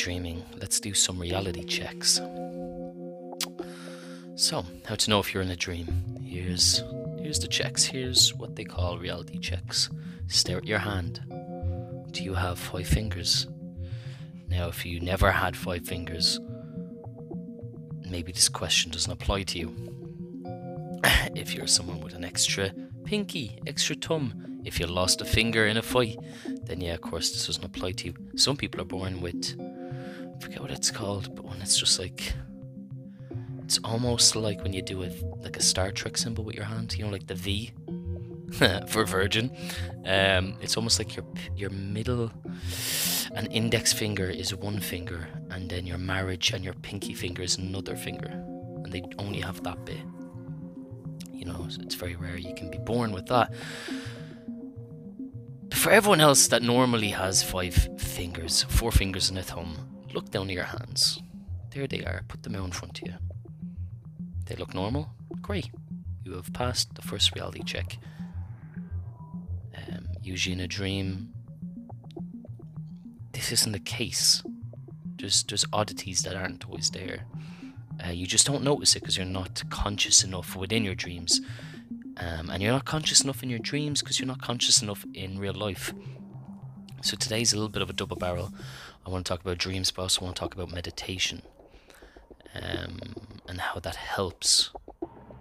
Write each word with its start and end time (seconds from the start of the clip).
dreaming, 0.00 0.42
let's 0.58 0.80
do 0.80 0.94
some 0.94 1.18
reality 1.18 1.62
checks. 1.62 2.22
So, 4.34 4.64
how 4.86 4.94
to 4.94 5.10
know 5.10 5.18
if 5.18 5.34
you're 5.34 5.42
in 5.42 5.50
a 5.50 5.56
dream? 5.56 5.86
Here's 6.22 6.82
here's 7.20 7.38
the 7.38 7.46
checks. 7.46 7.84
Here's 7.84 8.34
what 8.34 8.56
they 8.56 8.64
call 8.64 8.98
reality 8.98 9.38
checks. 9.38 9.90
Stare 10.26 10.56
at 10.56 10.66
your 10.66 10.78
hand. 10.78 11.20
Do 12.12 12.24
you 12.24 12.32
have 12.32 12.58
five 12.58 12.86
fingers? 12.86 13.46
Now, 14.48 14.68
if 14.68 14.86
you 14.86 15.00
never 15.00 15.30
had 15.30 15.54
five 15.54 15.84
fingers, 15.84 16.40
maybe 18.08 18.32
this 18.32 18.48
question 18.48 18.90
doesn't 18.90 19.12
apply 19.12 19.42
to 19.42 19.58
you. 19.58 19.68
if 21.34 21.54
you're 21.54 21.66
someone 21.66 22.00
with 22.00 22.14
an 22.14 22.24
extra 22.24 22.72
pinky, 23.04 23.58
extra 23.66 23.96
thumb, 23.96 24.62
if 24.64 24.80
you 24.80 24.86
lost 24.86 25.20
a 25.20 25.26
finger 25.26 25.66
in 25.66 25.76
a 25.76 25.82
fight, 25.82 26.18
then 26.64 26.80
yeah, 26.80 26.94
of 26.94 27.02
course, 27.02 27.32
this 27.32 27.46
doesn't 27.46 27.64
apply 27.64 27.92
to 27.92 28.06
you. 28.08 28.14
Some 28.36 28.56
people 28.56 28.80
are 28.80 28.84
born 28.84 29.20
with, 29.20 29.58
I 30.40 30.42
forget 30.42 30.60
what 30.60 30.70
it's 30.70 30.90
called, 30.90 31.34
but 31.36 31.44
when 31.44 31.60
it's 31.60 31.78
just 31.78 31.98
like, 31.98 32.32
it's 33.62 33.78
almost 33.84 34.34
like 34.34 34.62
when 34.62 34.72
you 34.72 34.80
do 34.80 35.02
a 35.02 35.10
like 35.42 35.58
a 35.58 35.62
Star 35.62 35.90
Trek 35.90 36.16
symbol 36.16 36.44
with 36.44 36.56
your 36.56 36.64
hand, 36.64 36.96
you 36.96 37.04
know, 37.04 37.10
like 37.10 37.26
the 37.26 37.34
V 37.34 37.72
for 38.88 39.04
Virgin. 39.04 39.50
Um, 40.06 40.56
it's 40.62 40.78
almost 40.78 40.98
like 40.98 41.14
your 41.14 41.26
your 41.54 41.68
middle 41.70 42.32
an 43.34 43.46
index 43.46 43.92
finger 43.92 44.28
is 44.28 44.54
one 44.54 44.80
finger, 44.80 45.28
and 45.50 45.68
then 45.68 45.86
your 45.86 45.98
marriage 45.98 46.52
and 46.52 46.64
your 46.64 46.74
pinky 46.74 47.12
finger 47.12 47.42
is 47.42 47.58
another 47.58 47.94
finger, 47.94 48.30
and 48.30 48.90
they 48.90 49.02
only 49.18 49.40
have 49.40 49.62
that 49.62 49.84
bit. 49.84 50.00
You 51.32 51.44
know, 51.44 51.66
it's 51.80 51.94
very 51.94 52.16
rare 52.16 52.38
you 52.38 52.54
can 52.54 52.70
be 52.70 52.78
born 52.78 53.12
with 53.12 53.26
that. 53.26 53.52
But 55.68 55.78
for 55.78 55.90
everyone 55.90 56.20
else 56.20 56.48
that 56.48 56.62
normally 56.62 57.08
has 57.08 57.42
five 57.42 57.74
fingers, 57.98 58.64
four 58.64 58.90
fingers 58.90 59.28
and 59.28 59.38
a 59.38 59.42
thumb, 59.42 59.89
look 60.12 60.30
down 60.30 60.48
at 60.48 60.54
your 60.54 60.64
hands. 60.64 61.22
There 61.70 61.86
they 61.86 62.00
are. 62.00 62.22
Put 62.28 62.42
them 62.42 62.56
out 62.56 62.64
in 62.64 62.72
front 62.72 63.00
of 63.00 63.08
you. 63.08 63.14
They 64.46 64.56
look 64.56 64.74
normal. 64.74 65.10
Great. 65.40 65.70
You 66.24 66.32
have 66.34 66.52
passed 66.52 66.94
the 66.94 67.02
first 67.02 67.34
reality 67.34 67.62
check. 67.62 67.98
Um, 69.76 70.06
usually 70.22 70.54
in 70.54 70.60
a 70.60 70.66
dream, 70.66 71.32
this 73.32 73.52
isn't 73.52 73.72
the 73.72 73.80
case. 73.80 74.42
There's 75.18 75.42
there's 75.44 75.64
oddities 75.72 76.22
that 76.22 76.34
aren't 76.34 76.66
always 76.66 76.90
there. 76.90 77.26
Uh, 78.04 78.10
you 78.10 78.26
just 78.26 78.46
don't 78.46 78.64
notice 78.64 78.96
it 78.96 79.00
because 79.00 79.16
you're 79.16 79.26
not 79.26 79.62
conscious 79.70 80.24
enough 80.24 80.56
within 80.56 80.84
your 80.84 80.94
dreams, 80.94 81.40
um, 82.16 82.50
and 82.50 82.62
you're 82.62 82.72
not 82.72 82.86
conscious 82.86 83.22
enough 83.22 83.42
in 83.42 83.50
your 83.50 83.58
dreams 83.58 84.00
because 84.00 84.18
you're 84.18 84.26
not 84.26 84.40
conscious 84.40 84.82
enough 84.82 85.04
in 85.14 85.38
real 85.38 85.54
life. 85.54 85.92
So 87.02 87.16
today's 87.16 87.52
a 87.52 87.56
little 87.56 87.70
bit 87.70 87.82
of 87.82 87.90
a 87.90 87.94
double 87.94 88.16
barrel. 88.16 88.52
I 89.06 89.10
want 89.10 89.26
to 89.26 89.30
talk 89.30 89.40
about 89.40 89.58
dreams, 89.58 89.90
but 89.90 90.02
I 90.02 90.04
also 90.04 90.24
want 90.24 90.36
to 90.36 90.40
talk 90.40 90.54
about 90.54 90.72
meditation 90.72 91.42
um, 92.54 92.98
and 93.48 93.60
how 93.60 93.80
that 93.80 93.96
helps 93.96 94.70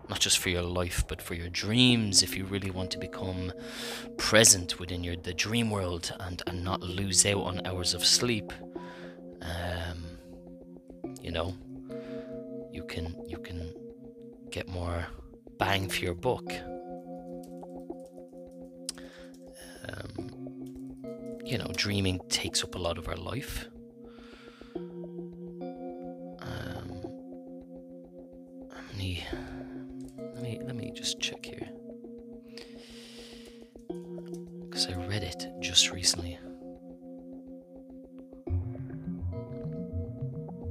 not 0.10 0.20
just 0.20 0.40
for 0.40 0.50
your 0.50 0.64
life 0.64 1.04
but 1.08 1.22
for 1.22 1.36
your 1.36 1.50
dreams 1.50 2.24
if 2.24 2.36
you 2.36 2.44
really 2.46 2.72
want 2.72 2.90
to 2.90 2.98
become 2.98 3.54
present 4.18 4.80
within 4.80 5.04
your 5.04 5.16
the 5.16 5.34
dream 5.36 5.70
world 5.70 6.12
and 6.22 6.42
and 6.48 6.64
not 6.64 6.82
lose 6.82 7.28
out 7.28 7.44
on 7.44 7.64
hours 7.68 7.94
of 7.94 8.04
sleep 8.04 8.52
um, 9.44 10.18
you 11.22 11.32
know 11.32 11.54
you 12.72 12.84
can 12.86 13.16
you 13.28 13.38
can 13.38 13.72
get 14.50 14.68
more 14.68 15.06
bang 15.60 15.90
for 15.90 16.00
your 16.00 16.16
buck. 16.16 16.52
Um, 19.88 20.19
you 21.50 21.58
know 21.58 21.72
dreaming 21.76 22.20
takes 22.30 22.64
up 22.64 22.76
a 22.76 22.78
lot 22.78 22.98
of 22.98 23.08
our 23.08 23.16
life 23.16 23.68
um, 26.42 27.02
how 28.72 28.82
many 28.94 29.26
let 30.40 30.44
me 30.44 30.60
let 30.64 30.76
me 30.76 30.92
just 30.96 31.20
check 31.20 31.46
here. 31.46 31.68
Because 34.70 34.88
I 34.88 34.94
read 35.06 35.24
it 35.24 35.48
just 35.60 35.92
recently. 35.92 36.40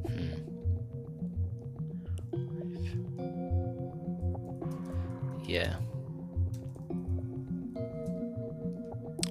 Hmm. 0.06 0.28
Yeah. 5.45 5.75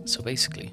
So 0.05 0.21
basically, 0.21 0.71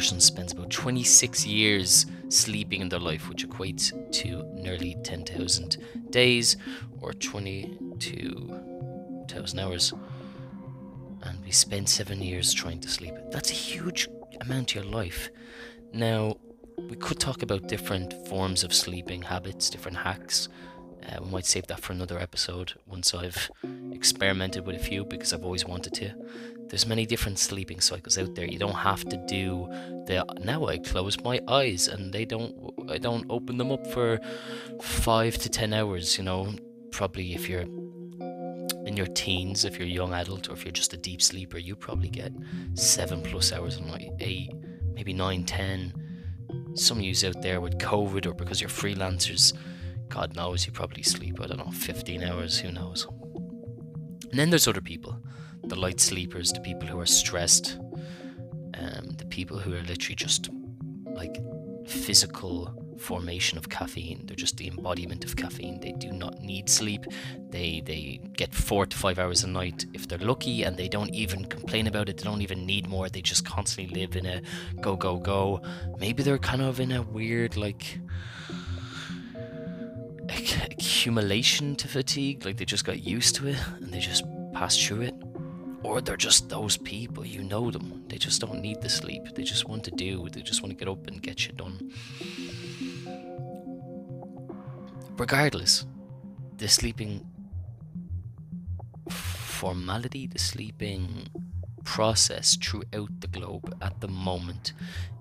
person 0.00 0.18
spends 0.18 0.52
about 0.52 0.70
26 0.70 1.46
years 1.46 2.06
sleeping 2.30 2.80
in 2.80 2.88
their 2.88 2.98
life, 2.98 3.28
which 3.28 3.46
equates 3.46 3.92
to 4.10 4.42
nearly 4.54 4.96
10,000 5.04 5.76
days 6.08 6.56
or 7.02 7.12
22,000 7.12 9.58
hours. 9.58 9.92
And 11.20 11.44
we 11.44 11.50
spend 11.50 11.86
seven 11.86 12.22
years 12.22 12.54
trying 12.54 12.80
to 12.80 12.88
sleep. 12.88 13.12
That's 13.30 13.50
a 13.50 13.52
huge 13.52 14.08
amount 14.40 14.70
of 14.70 14.76
your 14.76 14.86
life. 14.90 15.28
Now, 15.92 16.38
we 16.78 16.96
could 16.96 17.20
talk 17.20 17.42
about 17.42 17.68
different 17.68 18.26
forms 18.26 18.64
of 18.64 18.72
sleeping 18.72 19.20
habits, 19.20 19.68
different 19.68 19.98
hacks. 19.98 20.48
Uh, 21.06 21.22
we 21.22 21.30
might 21.30 21.46
save 21.46 21.66
that 21.68 21.80
for 21.80 21.92
another 21.92 22.18
episode 22.18 22.74
once 22.86 23.14
I've 23.14 23.50
experimented 23.92 24.66
with 24.66 24.76
a 24.76 24.78
few 24.78 25.04
because 25.04 25.32
I've 25.32 25.44
always 25.44 25.64
wanted 25.64 25.94
to. 25.94 26.12
There's 26.68 26.86
many 26.86 27.06
different 27.06 27.38
sleeping 27.38 27.80
cycles 27.80 28.18
out 28.18 28.34
there. 28.34 28.44
You 28.44 28.58
don't 28.58 28.74
have 28.74 29.04
to 29.06 29.16
do 29.26 29.66
the 30.06 30.24
now 30.44 30.66
I 30.66 30.78
close 30.78 31.20
my 31.22 31.40
eyes 31.48 31.88
and 31.88 32.12
they 32.12 32.24
don't 32.24 32.54
I 32.88 32.98
don't 32.98 33.26
open 33.28 33.56
them 33.56 33.72
up 33.72 33.86
for 33.88 34.20
5 34.82 35.38
to 35.38 35.48
10 35.48 35.72
hours, 35.72 36.18
you 36.18 36.24
know. 36.24 36.54
Probably 36.92 37.34
if 37.34 37.48
you're 37.48 37.66
in 38.86 38.96
your 38.96 39.06
teens, 39.06 39.64
if 39.64 39.78
you're 39.78 39.88
a 39.88 39.90
young 39.90 40.12
adult 40.12 40.48
or 40.48 40.52
if 40.52 40.64
you're 40.64 40.72
just 40.72 40.92
a 40.92 40.96
deep 40.96 41.22
sleeper, 41.22 41.58
you 41.58 41.76
probably 41.76 42.08
get 42.08 42.32
7 42.74 43.22
plus 43.22 43.52
hours 43.52 43.76
a 43.76 43.82
night, 43.82 44.10
8, 44.20 44.50
maybe 44.94 45.12
9, 45.12 45.44
10. 45.44 45.92
Some 46.74 46.98
of 46.98 47.04
you 47.04 47.14
out 47.28 47.42
there 47.42 47.60
with 47.60 47.78
COVID 47.78 48.26
or 48.26 48.34
because 48.34 48.60
you're 48.60 48.70
freelancers, 48.70 49.52
God 50.10 50.36
knows 50.36 50.66
you 50.66 50.72
probably 50.72 51.02
sleep, 51.02 51.40
I 51.40 51.46
don't 51.46 51.58
know, 51.58 51.70
15 51.72 52.22
hours, 52.22 52.58
who 52.58 52.70
knows. 52.70 53.06
And 54.30 54.38
then 54.38 54.50
there's 54.50 54.68
other 54.68 54.80
people 54.80 55.16
the 55.64 55.76
light 55.76 56.00
sleepers, 56.00 56.52
the 56.52 56.60
people 56.60 56.88
who 56.88 56.98
are 56.98 57.06
stressed, 57.06 57.78
um, 58.74 59.10
the 59.18 59.26
people 59.26 59.58
who 59.58 59.72
are 59.72 59.82
literally 59.82 60.16
just 60.16 60.48
like 61.14 61.36
physical 61.86 62.74
formation 62.98 63.56
of 63.56 63.68
caffeine. 63.68 64.24
They're 64.26 64.36
just 64.36 64.56
the 64.56 64.68
embodiment 64.68 65.24
of 65.24 65.36
caffeine. 65.36 65.80
They 65.80 65.92
do 65.92 66.12
not 66.12 66.40
need 66.40 66.68
sleep. 66.68 67.04
They 67.50 67.82
they 67.84 68.20
get 68.36 68.54
four 68.54 68.86
to 68.86 68.96
five 68.96 69.18
hours 69.18 69.44
a 69.44 69.48
night 69.48 69.86
if 69.94 70.08
they're 70.08 70.18
lucky, 70.18 70.64
and 70.64 70.76
they 70.76 70.88
don't 70.88 71.14
even 71.14 71.44
complain 71.44 71.86
about 71.86 72.08
it. 72.08 72.16
They 72.18 72.24
don't 72.24 72.42
even 72.42 72.66
need 72.66 72.88
more. 72.88 73.08
They 73.08 73.22
just 73.22 73.44
constantly 73.44 73.94
live 74.00 74.16
in 74.16 74.26
a 74.26 74.42
go 74.80 74.96
go 74.96 75.18
go. 75.18 75.62
Maybe 75.98 76.22
they're 76.22 76.38
kind 76.38 76.62
of 76.62 76.80
in 76.80 76.92
a 76.92 77.02
weird 77.02 77.56
like 77.56 77.98
accumulation 80.30 81.76
to 81.76 81.88
fatigue. 81.88 82.44
Like 82.44 82.56
they 82.56 82.64
just 82.64 82.84
got 82.84 83.02
used 83.04 83.34
to 83.36 83.48
it 83.48 83.58
and 83.80 83.92
they 83.92 84.00
just 84.00 84.24
pass 84.52 84.76
through 84.76 85.02
it 85.02 85.14
or 85.82 86.00
they're 86.00 86.16
just 86.16 86.48
those 86.48 86.76
people, 86.76 87.24
you 87.24 87.42
know 87.42 87.70
them. 87.70 88.04
They 88.08 88.18
just 88.18 88.40
don't 88.40 88.60
need 88.60 88.80
the 88.80 88.88
sleep. 88.88 89.34
They 89.34 89.42
just 89.42 89.68
want 89.68 89.84
to 89.84 89.90
do, 89.90 90.28
they 90.28 90.42
just 90.42 90.62
want 90.62 90.76
to 90.76 90.84
get 90.84 90.90
up 90.90 91.06
and 91.06 91.22
get 91.22 91.40
shit 91.40 91.56
done. 91.56 91.90
Regardless, 95.16 95.86
the 96.56 96.68
sleeping 96.68 97.26
formality, 99.08 100.26
the 100.26 100.38
sleeping 100.38 101.28
process 101.84 102.56
throughout 102.56 103.20
the 103.20 103.28
globe 103.28 103.74
at 103.82 104.00
the 104.00 104.08
moment 104.08 104.74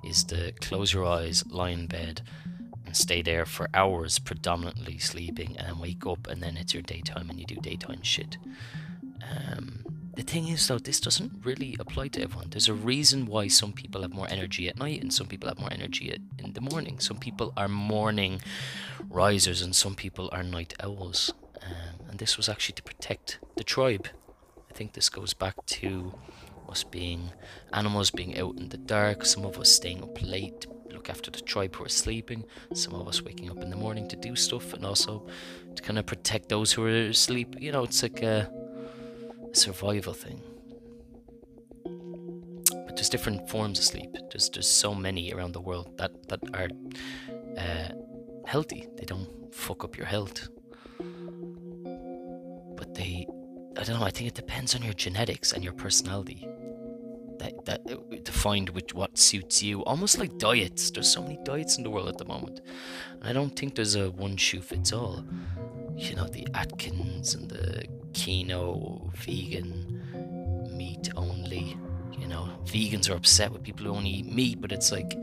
is 0.04 0.24
to 0.26 0.52
close 0.62 0.94
your 0.94 1.06
eyes, 1.06 1.44
lie 1.48 1.70
in 1.70 1.88
bed, 1.88 2.22
and 2.90 2.98
stay 2.98 3.22
there 3.22 3.46
for 3.46 3.70
hours, 3.76 4.18
predominantly 4.18 4.98
sleeping, 4.98 5.56
and 5.60 5.68
then 5.68 5.78
wake 5.78 6.08
up, 6.08 6.26
and 6.26 6.42
then 6.42 6.58
it's 6.58 6.74
your 6.74 6.82
daytime 6.82 7.30
and 7.30 7.40
you 7.40 7.46
do 7.46 7.54
daytime 7.58 8.02
shit. 8.02 8.38
Um, 9.22 9.86
the 10.16 10.24
thing 10.24 10.48
is, 10.48 10.68
though, 10.68 10.80
this 10.80 11.00
doesn't 11.00 11.46
really 11.46 11.76
apply 11.80 12.08
to 12.08 12.24
everyone. 12.24 12.50
There's 12.50 12.68
a 12.68 12.74
reason 12.74 13.28
why 13.28 13.48
some 13.48 13.74
people 13.74 14.02
have 14.02 14.12
more 14.12 14.26
energy 14.28 14.68
at 14.68 14.80
night 14.80 15.04
and 15.04 15.14
some 15.14 15.28
people 15.28 15.48
have 15.50 15.60
more 15.60 15.72
energy 15.72 16.12
at, 16.12 16.22
in 16.44 16.54
the 16.54 16.62
morning. 16.62 16.98
Some 16.98 17.18
people 17.18 17.54
are 17.56 17.68
morning 17.68 18.42
risers 19.08 19.62
and 19.62 19.76
some 19.76 19.94
people 19.94 20.28
are 20.32 20.42
night 20.42 20.74
owls. 20.80 21.32
Um, 21.62 22.08
and 22.10 22.18
this 22.18 22.38
was 22.38 22.50
actually 22.50 22.74
to 22.74 22.84
protect 22.84 23.38
the 23.56 23.64
tribe. 23.64 24.08
I 24.68 24.74
think 24.74 24.94
this 24.94 25.10
goes 25.10 25.36
back 25.36 25.64
to 25.78 26.16
us 26.68 26.84
being 26.84 27.34
animals 27.72 28.10
being 28.10 28.36
out 28.36 28.58
in 28.58 28.70
the 28.70 28.78
dark, 28.78 29.26
some 29.26 29.46
of 29.46 29.60
us 29.60 29.72
staying 29.72 30.02
up 30.02 30.20
late 30.24 30.66
look 31.00 31.10
after 31.10 31.32
the 31.32 31.40
tribe 31.40 31.74
who 31.78 31.86
are 31.86 31.96
sleeping, 32.06 32.44
some 32.74 32.94
of 32.94 33.08
us 33.08 33.22
waking 33.22 33.50
up 33.50 33.60
in 33.64 33.70
the 33.70 33.76
morning 33.86 34.06
to 34.10 34.18
do 34.18 34.36
stuff, 34.36 34.74
and 34.74 34.86
also 34.86 35.26
to 35.76 35.82
kind 35.82 35.98
of 35.98 36.06
protect 36.06 36.50
those 36.50 36.74
who 36.74 36.84
are 36.84 37.08
asleep. 37.18 37.56
You 37.58 37.72
know, 37.72 37.84
it's 37.84 38.04
like 38.04 38.22
a 38.22 38.52
survival 39.54 40.14
thing. 40.14 40.42
But 42.86 42.98
there's 42.98 43.08
different 43.08 43.50
forms 43.50 43.80
of 43.80 43.86
sleep. 43.86 44.12
There's 44.30 44.50
there's 44.50 44.68
so 44.68 44.94
many 44.94 45.32
around 45.32 45.54
the 45.54 45.62
world 45.62 45.88
that 45.98 46.12
that 46.28 46.42
are 46.60 46.70
uh, 47.64 47.90
healthy. 48.46 48.82
They 48.98 49.06
don't 49.06 49.30
fuck 49.56 49.86
up 49.86 49.96
your 49.96 50.10
health, 50.16 50.50
but 52.80 52.94
they 52.94 53.26
I 53.78 53.84
don't 53.86 54.00
know. 54.00 54.06
I 54.06 54.12
think 54.12 54.28
it 54.28 54.36
depends 54.44 54.76
on 54.76 54.84
your 54.84 54.98
genetics 55.06 55.54
and 55.54 55.64
your 55.64 55.76
personality. 55.86 56.46
That 57.40 57.66
that 57.66 58.26
to 58.26 58.32
find 58.32 58.70
which 58.70 58.94
what 58.94 59.18
suits 59.18 59.64
you. 59.64 59.84
Almost 59.86 60.18
like 60.20 60.38
diets. 60.38 60.92
There's 60.92 61.10
so 61.12 61.22
many 61.22 61.40
diets 61.44 61.78
in 61.78 61.84
the 61.84 61.90
world 61.90 62.10
at 62.10 62.18
the 62.18 62.26
moment, 62.26 62.62
and 63.20 63.30
I 63.30 63.34
don't 63.34 63.56
think 63.58 63.76
there's 63.76 63.96
a 63.96 64.12
one 64.12 64.38
shoe 64.38 64.62
fits 64.62 64.94
all. 64.94 65.24
You 65.96 66.16
know 66.16 66.28
the 66.28 66.48
Atkins 66.54 67.36
and 67.36 67.50
the 67.50 67.86
keto, 68.14 69.12
vegan, 69.16 70.70
meat 70.76 71.10
only. 71.16 71.78
You 72.18 72.28
know, 72.28 72.50
vegans 72.66 73.10
are 73.10 73.16
upset 73.16 73.52
with 73.52 73.64
people 73.64 73.86
who 73.86 73.96
only 73.96 74.10
eat 74.10 74.26
meat, 74.26 74.60
but 74.60 74.72
it's 74.72 74.92
like 74.92 75.18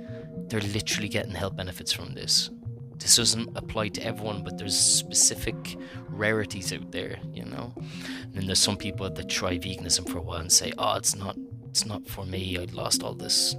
they're 0.49 0.61
literally 0.61 1.09
getting 1.09 1.33
health 1.33 1.57
benefits 1.57 1.93
from 1.93 2.15
this. 2.15 2.51
This 2.99 3.17
doesn't 3.17 3.57
apply 3.57 3.89
to 3.89 4.03
everyone, 4.03 4.43
but 4.43 4.57
there's 4.57 4.79
specific 4.79 5.77
rarities 6.09 6.73
out 6.73 6.91
there, 6.93 7.19
you 7.35 7.45
know. 7.45 7.75
And 7.77 8.35
then 8.35 8.47
there's 8.47 8.59
some 8.59 8.77
people 8.79 9.11
that 9.11 9.29
try 9.29 9.59
veganism 9.59 10.09
for 10.09 10.19
a 10.19 10.23
while 10.23 10.41
and 10.41 10.51
say, 10.51 10.73
"Oh, 10.79 10.95
it's 10.97 11.15
not, 11.15 11.37
it's 11.77 11.85
not 11.85 12.09
for 12.09 12.25
me. 12.25 12.57
I'd 12.57 12.73
lost 12.73 13.03
all 13.03 13.13
this 13.13 13.55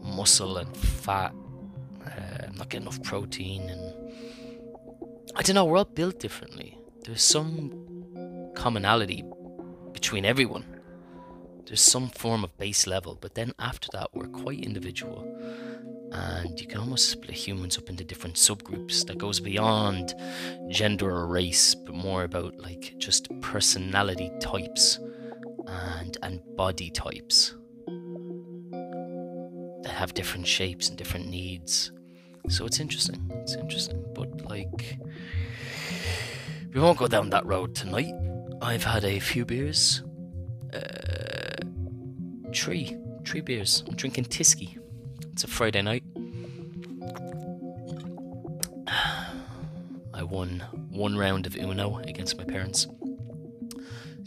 muscle 0.00 0.58
and 0.58 0.76
fat. 0.76 1.34
Uh, 2.06 2.46
I'm 2.46 2.54
not 2.54 2.68
getting 2.68 2.86
enough 2.86 3.02
protein, 3.02 3.68
and 3.68 3.82
I 5.34 5.42
don't 5.42 5.56
know. 5.56 5.64
We're 5.64 5.78
all 5.78 5.84
built 5.84 6.20
differently. 6.20 6.78
There's 7.02 7.20
some 7.20 8.52
commonality 8.54 9.24
between 9.92 10.24
everyone. 10.24 10.66
There's 11.66 11.80
some 11.80 12.10
form 12.10 12.44
of 12.44 12.56
base 12.58 12.86
level, 12.86 13.18
but 13.20 13.34
then 13.34 13.52
after 13.58 13.88
that, 13.92 14.10
we're 14.14 14.28
quite 14.28 14.60
individual 14.60 15.26
and 16.12 16.58
you 16.58 16.66
can 16.66 16.78
almost 16.78 17.10
split 17.10 17.32
humans 17.32 17.76
up 17.76 17.90
into 17.90 18.02
different 18.02 18.36
subgroups 18.36 19.04
that 19.06 19.18
goes 19.18 19.40
beyond 19.40 20.14
gender 20.70 21.10
or 21.10 21.26
race 21.26 21.74
but 21.74 21.94
more 21.94 22.22
about 22.22 22.56
like 22.56 22.94
just 22.96 23.28
personality 23.42 24.30
types 24.40 24.98
and 25.68 26.16
and 26.22 26.40
body 26.56 26.90
types 26.90 27.54
that 29.82 29.92
have 29.92 30.14
different 30.14 30.46
shapes 30.46 30.88
and 30.88 30.96
different 30.98 31.28
needs. 31.28 31.92
So 32.48 32.64
it's 32.66 32.80
interesting 32.80 33.30
it's 33.42 33.54
interesting. 33.54 34.04
But 34.14 34.48
like 34.48 34.98
we 36.72 36.80
won't 36.80 36.98
go 36.98 37.08
down 37.08 37.30
that 37.30 37.46
road 37.46 37.74
tonight. 37.74 38.12
I've 38.60 38.84
had 38.84 39.04
a 39.04 39.18
few 39.18 39.44
beers. 39.44 40.02
Uh, 40.72 41.62
three 42.54 42.96
three 43.24 43.40
beers. 43.40 43.84
I'm 43.86 43.94
drinking 43.94 44.24
Tyskie 44.24 44.78
it's 45.38 45.44
a 45.44 45.46
Friday 45.46 45.82
night. 45.82 46.02
I 50.12 50.24
won 50.24 50.64
one 50.90 51.16
round 51.16 51.46
of 51.46 51.54
Uno 51.54 51.98
against 51.98 52.36
my 52.36 52.42
parents. 52.42 52.88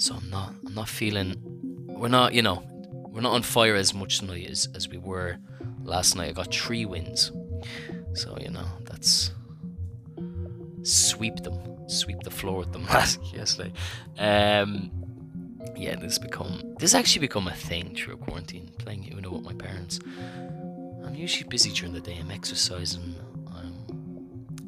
So 0.01 0.15
I'm 0.15 0.31
not 0.31 0.56
I'm 0.65 0.74
not 0.74 0.89
feeling 0.89 1.36
we're 1.88 2.07
not, 2.07 2.33
you 2.33 2.42
know, 2.42 2.63
we're 3.12 3.21
not 3.21 3.33
on 3.33 3.44
fire 3.44 3.75
as 3.75 3.94
much 3.94 4.18
tonight 4.18 4.50
as, 4.50 4.68
as 4.74 4.89
we 4.89 4.98
were 4.98 5.38
last 5.83 6.15
night. 6.15 6.30
I 6.30 6.31
got 6.31 6.51
three 6.51 6.86
wins. 6.86 7.31
So, 8.13 8.36
you 8.42 8.50
know, 8.50 8.65
that's 8.86 9.30
sweep 10.81 11.36
them. 11.44 11.88
Sweep 11.88 12.19
the 12.24 12.31
floor 12.31 12.57
with 12.57 12.74
them 12.74 12.83
last 12.88 13.19
yesterday. 13.31 13.74
Um 14.18 14.89
yeah, 15.75 15.95
this 15.98 16.18
become 16.18 16.74
this 16.80 16.95
actually 16.95 17.21
become 17.21 17.48
a 17.48 17.53
thing 17.53 17.94
through 17.95 18.18
quarantine, 18.18 18.71
playing 18.80 19.07
Uno 19.15 19.33
with 19.33 19.44
my 19.44 19.53
parents. 19.53 20.00
I'm 21.06 21.13
usually 21.13 21.48
busy 21.48 21.69
during 21.71 21.94
the 21.94 22.01
day. 22.01 22.18
I'm 22.19 22.31
exercising, 22.31 23.15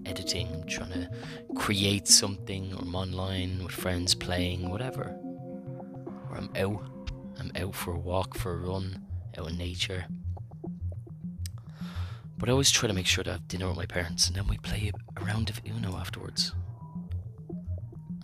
editing, 0.06 0.48
I'm 0.54 0.68
trying 0.68 0.92
to 0.92 1.10
create 1.56 2.08
something, 2.08 2.74
or 2.74 2.82
I'm 2.82 2.96
online 2.96 3.64
with 3.64 3.74
friends 3.74 4.16
playing, 4.16 4.70
whatever. 4.70 5.16
Or 6.30 6.38
I'm 6.38 6.50
out. 6.56 6.90
I'm 7.40 7.52
out 7.56 7.76
for 7.76 7.92
a 7.92 8.00
walk, 8.00 8.36
for 8.36 8.54
a 8.54 8.58
run, 8.58 9.02
out 9.38 9.50
in 9.50 9.58
nature. 9.58 10.06
But 12.38 12.50
I 12.50 12.52
always 12.52 12.72
try 12.72 12.88
to 12.88 12.94
make 12.94 13.08
sure 13.08 13.24
to 13.24 13.32
have 13.32 13.48
dinner 13.48 13.68
with 13.68 13.78
my 13.78 13.86
parents, 13.86 14.28
and 14.28 14.36
then 14.36 14.48
we 14.48 14.58
play 14.58 14.92
a 15.18 15.24
round 15.24 15.50
of 15.50 15.62
Uno 15.66 15.98
afterwards. 15.98 16.54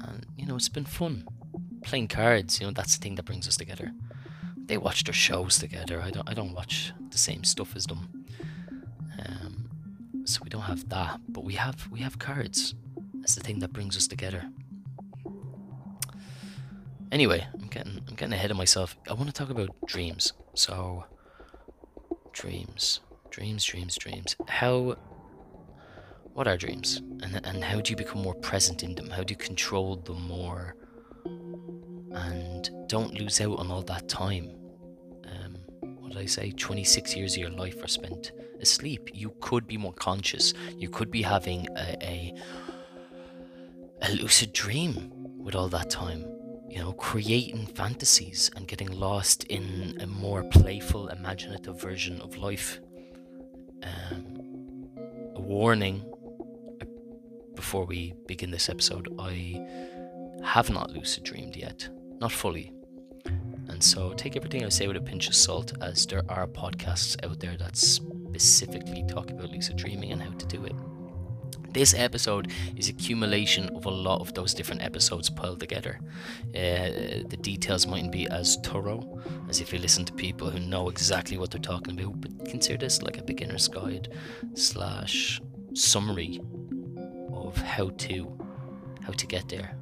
And 0.01 0.25
you 0.37 0.45
know, 0.45 0.55
it's 0.55 0.69
been 0.69 0.85
fun 0.85 1.25
playing 1.83 2.07
cards. 2.07 2.59
You 2.59 2.67
know, 2.67 2.73
that's 2.73 2.97
the 2.97 3.01
thing 3.01 3.15
that 3.15 3.25
brings 3.25 3.47
us 3.47 3.57
together 3.57 3.91
they 4.69 4.77
watch 4.77 5.03
their 5.03 5.13
shows 5.13 5.57
together. 5.57 5.99
I 5.99 6.11
don't 6.11 6.29
I 6.29 6.33
don't 6.33 6.53
watch 6.53 6.93
the 7.09 7.17
same 7.17 7.43
stuff 7.43 7.75
as 7.75 7.87
them. 7.87 8.18
So 10.29 10.41
we 10.43 10.49
don't 10.51 10.61
have 10.61 10.87
that, 10.89 11.19
but 11.27 11.43
we 11.43 11.55
have 11.55 11.87
we 11.89 12.01
have 12.01 12.19
cards. 12.19 12.75
That's 13.15 13.33
the 13.33 13.41
thing 13.41 13.57
that 13.59 13.73
brings 13.73 13.97
us 13.97 14.07
together. 14.07 14.47
Anyway, 17.11 17.47
I'm 17.59 17.67
getting 17.67 17.99
I'm 18.07 18.13
getting 18.13 18.33
ahead 18.33 18.51
of 18.51 18.57
myself. 18.57 18.95
I 19.09 19.13
want 19.13 19.25
to 19.25 19.33
talk 19.33 19.49
about 19.49 19.69
dreams. 19.87 20.33
So 20.53 21.05
dreams, 22.31 22.99
dreams, 23.31 23.65
dreams, 23.65 23.97
dreams. 23.97 24.35
How 24.47 24.97
what 26.35 26.47
are 26.47 26.57
dreams? 26.57 27.01
And 27.23 27.43
and 27.43 27.63
how 27.63 27.81
do 27.81 27.89
you 27.89 27.97
become 27.97 28.21
more 28.21 28.35
present 28.35 28.83
in 28.83 28.93
them? 28.93 29.09
How 29.09 29.23
do 29.23 29.31
you 29.31 29.35
control 29.37 29.95
them 29.95 30.21
more? 30.27 30.75
And 31.25 32.69
don't 32.85 33.15
lose 33.15 33.41
out 33.41 33.57
on 33.57 33.71
all 33.71 33.81
that 33.83 34.07
time 34.07 34.51
Um, 35.25 35.55
what 35.97 36.11
did 36.13 36.21
I 36.21 36.27
say? 36.27 36.51
26 36.51 37.15
years 37.15 37.33
of 37.33 37.39
your 37.39 37.49
life 37.49 37.83
are 37.83 37.87
spent 37.87 38.31
asleep. 38.61 39.09
You 39.13 39.33
could 39.41 39.67
be 39.67 39.77
more 39.77 39.93
conscious. 39.93 40.53
You 40.77 40.89
could 40.89 41.11
be 41.11 41.21
having 41.21 41.67
a, 41.75 41.97
a, 42.01 42.33
a 44.01 44.11
lucid 44.13 44.53
dream 44.53 45.11
with 45.37 45.55
all 45.55 45.69
that 45.69 45.89
time. 45.89 46.25
You 46.69 46.79
know, 46.79 46.93
creating 46.93 47.65
fantasies 47.67 48.51
and 48.55 48.67
getting 48.67 48.91
lost 48.91 49.43
in 49.45 49.97
a 49.99 50.05
more 50.05 50.43
playful, 50.43 51.07
imaginative 51.07 51.81
version 51.81 52.21
of 52.21 52.37
life. 52.37 52.79
Um, 53.81 54.87
a 55.35 55.41
warning 55.41 56.03
uh, 56.81 56.85
before 57.55 57.85
we 57.85 58.13
begin 58.27 58.51
this 58.51 58.69
episode 58.69 59.07
I 59.17 59.65
have 60.43 60.69
not 60.69 60.91
lucid 60.91 61.23
dreamed 61.23 61.55
yet. 61.55 61.89
Not 62.19 62.31
fully. 62.31 62.71
And 63.69 63.83
so 63.83 64.13
take 64.13 64.35
everything 64.35 64.65
I 64.65 64.69
say 64.69 64.87
with 64.87 64.97
a 64.97 65.01
pinch 65.01 65.27
of 65.27 65.35
salt, 65.35 65.73
as 65.81 66.05
there 66.05 66.23
are 66.29 66.47
podcasts 66.47 67.23
out 67.25 67.39
there 67.39 67.55
that 67.57 67.77
specifically 68.39 69.03
talk 69.03 69.29
about 69.31 69.51
lucid 69.51 69.75
dreaming 69.75 70.11
and 70.11 70.21
how 70.21 70.31
to 70.31 70.45
do 70.45 70.63
it. 70.63 70.73
This 71.73 71.93
episode 71.93 72.51
is 72.75 72.89
accumulation 72.89 73.69
of 73.75 73.85
a 73.85 73.91
lot 73.91 74.21
of 74.21 74.33
those 74.33 74.53
different 74.53 74.81
episodes 74.81 75.29
piled 75.29 75.59
together. 75.59 75.99
Uh, 76.55 77.27
the 77.27 77.37
details 77.41 77.85
mightn't 77.85 78.11
be 78.11 78.27
as 78.29 78.57
thorough 78.63 79.21
as 79.49 79.59
if 79.61 79.71
you 79.71 79.77
listen 79.77 80.05
to 80.05 80.13
people 80.13 80.49
who 80.49 80.59
know 80.59 80.89
exactly 80.89 81.37
what 81.37 81.51
they're 81.51 81.61
talking 81.61 81.99
about, 81.99 82.21
but 82.21 82.49
consider 82.49 82.77
this 82.77 83.01
like 83.01 83.17
a 83.17 83.23
beginner's 83.23 83.67
guide 83.67 84.07
slash 84.55 85.41
summary 85.73 86.39
of 87.33 87.55
how 87.57 87.89
to 87.89 88.35
how 89.03 89.11
to 89.11 89.27
get 89.27 89.47
there 89.49 89.78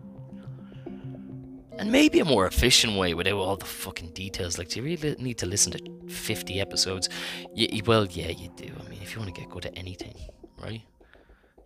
and 1.79 1.91
maybe 1.91 2.19
a 2.19 2.25
more 2.25 2.48
efficient 2.48 2.98
way 2.98 3.13
without 3.13 3.36
all 3.36 3.57
the 3.57 3.65
fucking 3.65 4.12
details. 4.12 4.57
Like, 4.57 4.69
do 4.69 4.81
you 4.81 4.98
really 4.98 5.15
need 5.22 5.38
to 5.39 5.46
listen 5.46 5.72
to 5.74 6.13
50 6.13 6.60
episodes? 6.60 7.10
Yeah, 7.53 7.81
well, 7.86 8.05
yeah, 8.05 8.29
you 8.29 8.50
do. 8.55 8.72
I 8.79 8.89
mean, 8.89 9.00
if 9.01 9.13
you 9.13 9.22
want 9.22 9.34
to 9.34 9.39
get 9.39 9.50
good 9.50 9.65
at 9.65 9.77
anything, 9.77 10.15
right? 10.62 10.81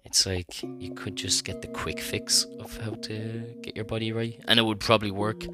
It's 0.04 0.26
like 0.26 0.64
you 0.64 0.94
could 0.94 1.16
just 1.16 1.46
get 1.46 1.62
the 1.62 1.68
quick 1.70 2.00
fix 2.00 2.46
of 2.60 2.76
how 2.78 2.92
to 2.92 3.56
get 3.62 3.76
your 3.76 3.86
body 3.86 4.12
right, 4.12 4.38
and 4.48 4.60
it 4.60 4.64
would 4.64 4.80
probably 4.80 5.12
work. 5.12 5.46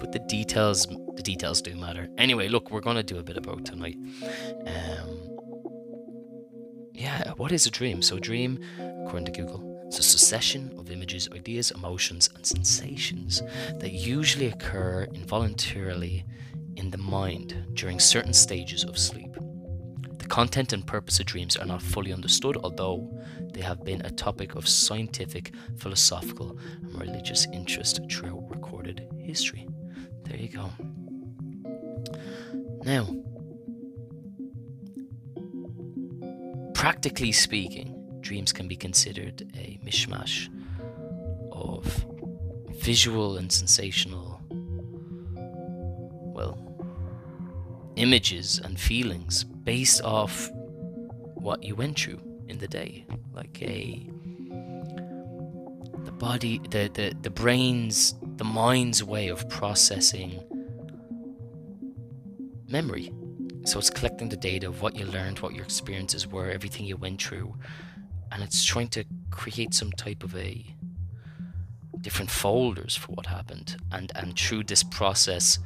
But 0.00 0.12
the 0.12 0.18
details, 0.18 0.86
the 0.86 1.22
details 1.22 1.60
do 1.62 1.76
matter. 1.76 2.08
Anyway, 2.18 2.48
look, 2.48 2.70
we're 2.70 2.80
gonna 2.80 3.02
do 3.02 3.18
a 3.18 3.22
bit 3.22 3.36
about 3.36 3.64
tonight. 3.64 3.98
Um, 4.66 5.38
yeah, 6.94 7.32
what 7.36 7.52
is 7.52 7.66
a 7.66 7.70
dream? 7.70 8.02
So, 8.02 8.18
dream, 8.18 8.58
according 9.04 9.26
to 9.26 9.32
Google, 9.32 9.69
it's 9.90 9.98
a 9.98 10.02
succession 10.04 10.72
of 10.78 10.92
images, 10.92 11.28
ideas, 11.34 11.72
emotions, 11.72 12.30
and 12.36 12.46
sensations 12.46 13.42
that 13.80 13.90
usually 13.90 14.46
occur 14.46 15.08
involuntarily 15.12 16.24
in 16.76 16.92
the 16.92 16.98
mind 16.98 17.64
during 17.74 17.98
certain 17.98 18.32
stages 18.32 18.84
of 18.84 18.96
sleep. 18.96 19.34
The 20.18 20.28
content 20.28 20.72
and 20.72 20.86
purpose 20.86 21.18
of 21.18 21.26
dreams 21.26 21.56
are 21.56 21.66
not 21.66 21.82
fully 21.82 22.12
understood, 22.12 22.56
although 22.62 23.20
they 23.52 23.62
have 23.62 23.82
been 23.82 24.00
a 24.02 24.12
topic 24.12 24.54
of 24.54 24.68
scientific, 24.68 25.52
philosophical, 25.78 26.56
and 26.82 27.00
religious 27.00 27.48
interest 27.52 27.98
throughout 28.08 28.48
recorded 28.48 29.08
history. 29.18 29.66
There 30.22 30.36
you 30.36 30.50
go. 30.50 30.70
Now, 32.84 33.08
practically 36.74 37.32
speaking, 37.32 37.99
dreams 38.20 38.52
can 38.52 38.68
be 38.68 38.76
considered 38.76 39.50
a 39.56 39.78
mishmash 39.84 40.48
of 41.52 42.04
visual 42.80 43.36
and 43.36 43.50
sensational, 43.50 44.40
well, 46.34 46.58
images 47.96 48.60
and 48.64 48.78
feelings 48.78 49.44
based 49.44 50.02
off 50.02 50.50
what 51.34 51.62
you 51.62 51.74
went 51.74 51.98
through 51.98 52.20
in 52.48 52.58
the 52.58 52.68
day. 52.68 53.04
Like 53.32 53.62
a 53.62 54.06
the 56.04 56.12
body 56.12 56.60
the, 56.70 56.90
the, 56.94 57.14
the 57.20 57.30
brain's 57.30 58.14
the 58.36 58.44
mind's 58.44 59.04
way 59.04 59.28
of 59.28 59.48
processing 59.48 60.42
memory. 62.68 63.12
So 63.66 63.78
it's 63.78 63.90
collecting 63.90 64.30
the 64.30 64.36
data 64.36 64.66
of 64.66 64.80
what 64.80 64.96
you 64.96 65.04
learned, 65.04 65.40
what 65.40 65.54
your 65.54 65.64
experiences 65.64 66.26
were, 66.26 66.50
everything 66.50 66.86
you 66.86 66.96
went 66.96 67.22
through, 67.22 67.54
and 68.32 68.42
it's 68.42 68.64
trying 68.64 68.88
to 68.88 69.04
create 69.30 69.74
some 69.74 69.92
type 69.92 70.22
of 70.22 70.36
a 70.36 70.64
different 72.00 72.30
folders 72.30 72.96
for 72.96 73.12
what 73.12 73.26
happened. 73.26 73.76
And 73.92 74.12
and 74.14 74.38
through 74.38 74.64
this 74.64 74.82
process, 74.82 75.58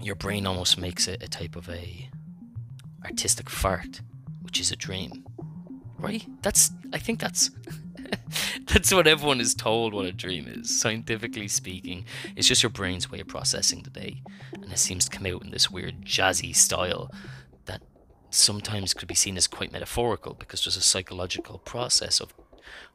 your 0.00 0.14
brain 0.16 0.46
almost 0.46 0.78
makes 0.78 1.06
it 1.08 1.22
a 1.22 1.28
type 1.28 1.56
of 1.56 1.68
a 1.68 2.08
artistic 3.04 3.50
fart, 3.50 4.00
which 4.42 4.60
is 4.60 4.72
a 4.72 4.76
dream. 4.76 5.24
Right? 5.98 6.26
That's 6.42 6.70
I 6.92 6.98
think 6.98 7.20
that's 7.20 7.50
that's 8.66 8.92
what 8.92 9.06
everyone 9.06 9.40
is 9.40 9.54
told 9.54 9.94
what 9.94 10.06
a 10.06 10.12
dream 10.12 10.46
is. 10.48 10.80
Scientifically 10.80 11.48
speaking, 11.48 12.04
it's 12.36 12.48
just 12.48 12.62
your 12.62 12.70
brain's 12.70 13.10
way 13.10 13.20
of 13.20 13.28
processing 13.28 13.82
the 13.82 13.90
day, 13.90 14.22
and 14.52 14.72
it 14.72 14.78
seems 14.78 15.08
to 15.08 15.16
come 15.16 15.26
out 15.26 15.44
in 15.44 15.50
this 15.50 15.70
weird 15.70 16.02
jazzy 16.04 16.54
style 16.54 17.10
sometimes 18.34 18.94
could 18.94 19.08
be 19.08 19.14
seen 19.14 19.36
as 19.36 19.46
quite 19.46 19.72
metaphorical 19.72 20.34
because 20.34 20.64
there's 20.64 20.76
a 20.76 20.82
psychological 20.82 21.58
process 21.58 22.20
of 22.20 22.34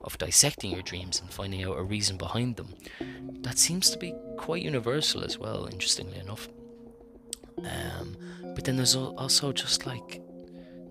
of 0.02 0.18
dissecting 0.18 0.72
your 0.72 0.82
dreams 0.82 1.20
and 1.22 1.32
finding 1.32 1.64
out 1.64 1.78
a 1.78 1.84
reason 1.84 2.18
behind 2.18 2.56
them. 2.56 2.74
That 3.42 3.60
seems 3.60 3.92
to 3.92 3.98
be 3.98 4.14
quite 4.38 4.64
universal 4.64 5.24
as 5.24 5.38
well, 5.38 5.68
interestingly 5.68 6.18
enough. 6.18 6.48
Um, 7.60 8.18
but 8.56 8.64
then 8.64 8.76
there's 8.76 8.96
also 8.96 9.52
just 9.52 9.86
like 9.86 10.22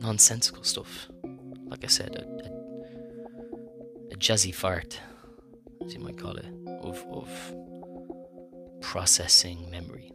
nonsensical 0.00 0.62
stuff. 0.62 1.08
Like 1.64 1.82
I 1.84 1.88
said, 1.88 2.14
a, 2.14 2.46
a 2.46 2.56
a 4.16 4.18
jazzy 4.18 4.54
fart, 4.54 4.98
as 5.84 5.92
you 5.92 6.00
might 6.00 6.16
call 6.16 6.36
it, 6.36 6.46
of, 6.80 7.04
of 7.10 7.54
processing 8.80 9.70
memory. 9.70 10.10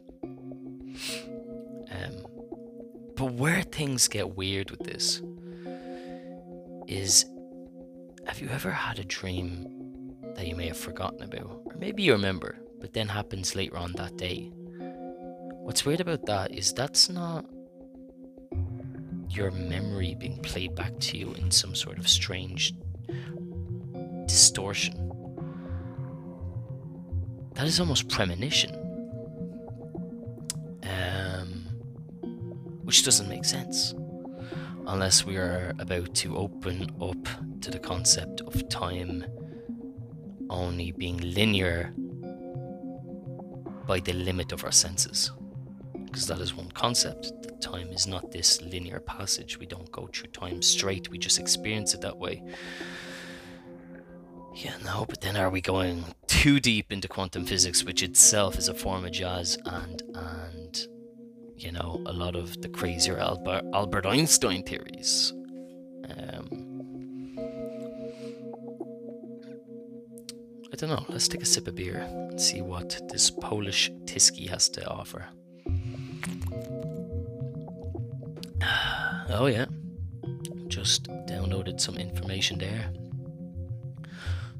But 3.22 3.34
where 3.34 3.62
things 3.62 4.08
get 4.08 4.36
weird 4.36 4.72
with 4.72 4.80
this 4.80 5.22
is 6.88 7.24
have 8.26 8.42
you 8.42 8.50
ever 8.50 8.72
had 8.72 8.98
a 8.98 9.04
dream 9.04 10.16
that 10.34 10.48
you 10.48 10.56
may 10.56 10.66
have 10.66 10.78
forgotten 10.78 11.22
about? 11.22 11.62
Or 11.66 11.76
maybe 11.78 12.02
you 12.02 12.14
remember, 12.14 12.58
but 12.80 12.94
then 12.94 13.08
happens 13.08 13.56
later 13.56 13.78
on 13.78 13.92
that 13.92 14.18
day. 14.18 14.50
What's 14.56 15.86
weird 15.86 16.02
about 16.02 16.26
that 16.26 16.52
is 16.52 16.74
that's 16.74 17.10
not 17.10 17.46
your 19.30 19.52
memory 19.52 20.16
being 20.16 20.40
played 20.40 20.74
back 20.74 20.98
to 21.02 21.18
you 21.20 21.34
in 21.34 21.52
some 21.52 21.76
sort 21.76 22.00
of 22.00 22.08
strange 22.08 22.74
distortion. 24.26 25.12
That 27.54 27.68
is 27.68 27.80
almost 27.80 28.10
premonition. 28.10 28.81
Which 32.92 33.06
doesn't 33.06 33.30
make 33.30 33.46
sense. 33.46 33.96
Unless 34.86 35.26
we 35.26 35.38
are 35.38 35.74
about 35.80 36.14
to 36.16 36.36
open 36.36 36.94
up 37.02 37.26
to 37.62 37.72
the 37.72 37.80
concept 37.80 38.42
of 38.42 38.68
time 38.68 39.24
only 40.50 40.92
being 40.92 41.16
linear 41.20 41.94
by 43.88 44.02
the 44.02 44.12
limit 44.12 44.52
of 44.52 44.66
our 44.66 44.74
senses. 44.74 45.32
Because 46.04 46.28
that 46.28 46.42
is 46.42 46.54
one 46.54 46.70
concept. 46.72 47.32
That 47.44 47.62
time 47.62 47.94
is 47.94 48.08
not 48.08 48.30
this 48.30 48.62
linear 48.62 49.00
passage. 49.00 49.58
We 49.58 49.68
don't 49.68 49.90
go 49.94 50.10
through 50.12 50.32
time 50.32 50.62
straight, 50.62 51.10
we 51.10 51.18
just 51.18 51.40
experience 51.40 51.94
it 51.94 52.02
that 52.02 52.18
way. 52.18 52.44
Yeah, 54.54 54.76
no, 54.84 55.06
but 55.08 55.22
then 55.22 55.38
are 55.38 55.50
we 55.50 55.62
going 55.62 56.04
too 56.28 56.60
deep 56.60 56.92
into 56.92 57.08
quantum 57.08 57.46
physics, 57.46 57.86
which 57.86 58.04
itself 58.04 58.58
is 58.58 58.68
a 58.68 58.74
form 58.74 59.06
of 59.06 59.14
jazz, 59.14 59.58
and 59.66 60.04
and 60.14 60.88
you 61.62 61.72
know 61.72 62.02
a 62.06 62.14
lot 62.14 62.36
of 62.36 62.62
the 62.62 62.70
crazier 62.70 63.18
Albert 63.18 63.64
Albert 63.74 64.06
Einstein 64.06 64.64
theories. 64.64 65.34
Um, 66.10 67.38
I 70.72 70.76
don't 70.76 70.90
know. 70.90 71.06
Let's 71.10 71.28
take 71.28 71.42
a 71.42 71.46
sip 71.46 71.68
of 71.68 71.76
beer 71.76 71.98
and 71.98 72.40
see 72.42 72.62
what 72.62 73.00
this 73.10 73.30
Polish 73.30 73.92
Tyskie 74.06 74.50
has 74.50 74.70
to 74.70 74.88
offer. 74.88 75.26
Oh 79.34 79.46
yeah, 79.46 79.66
just 80.68 81.06
downloaded 81.26 81.80
some 81.80 81.96
information 81.96 82.58
there 82.60 82.92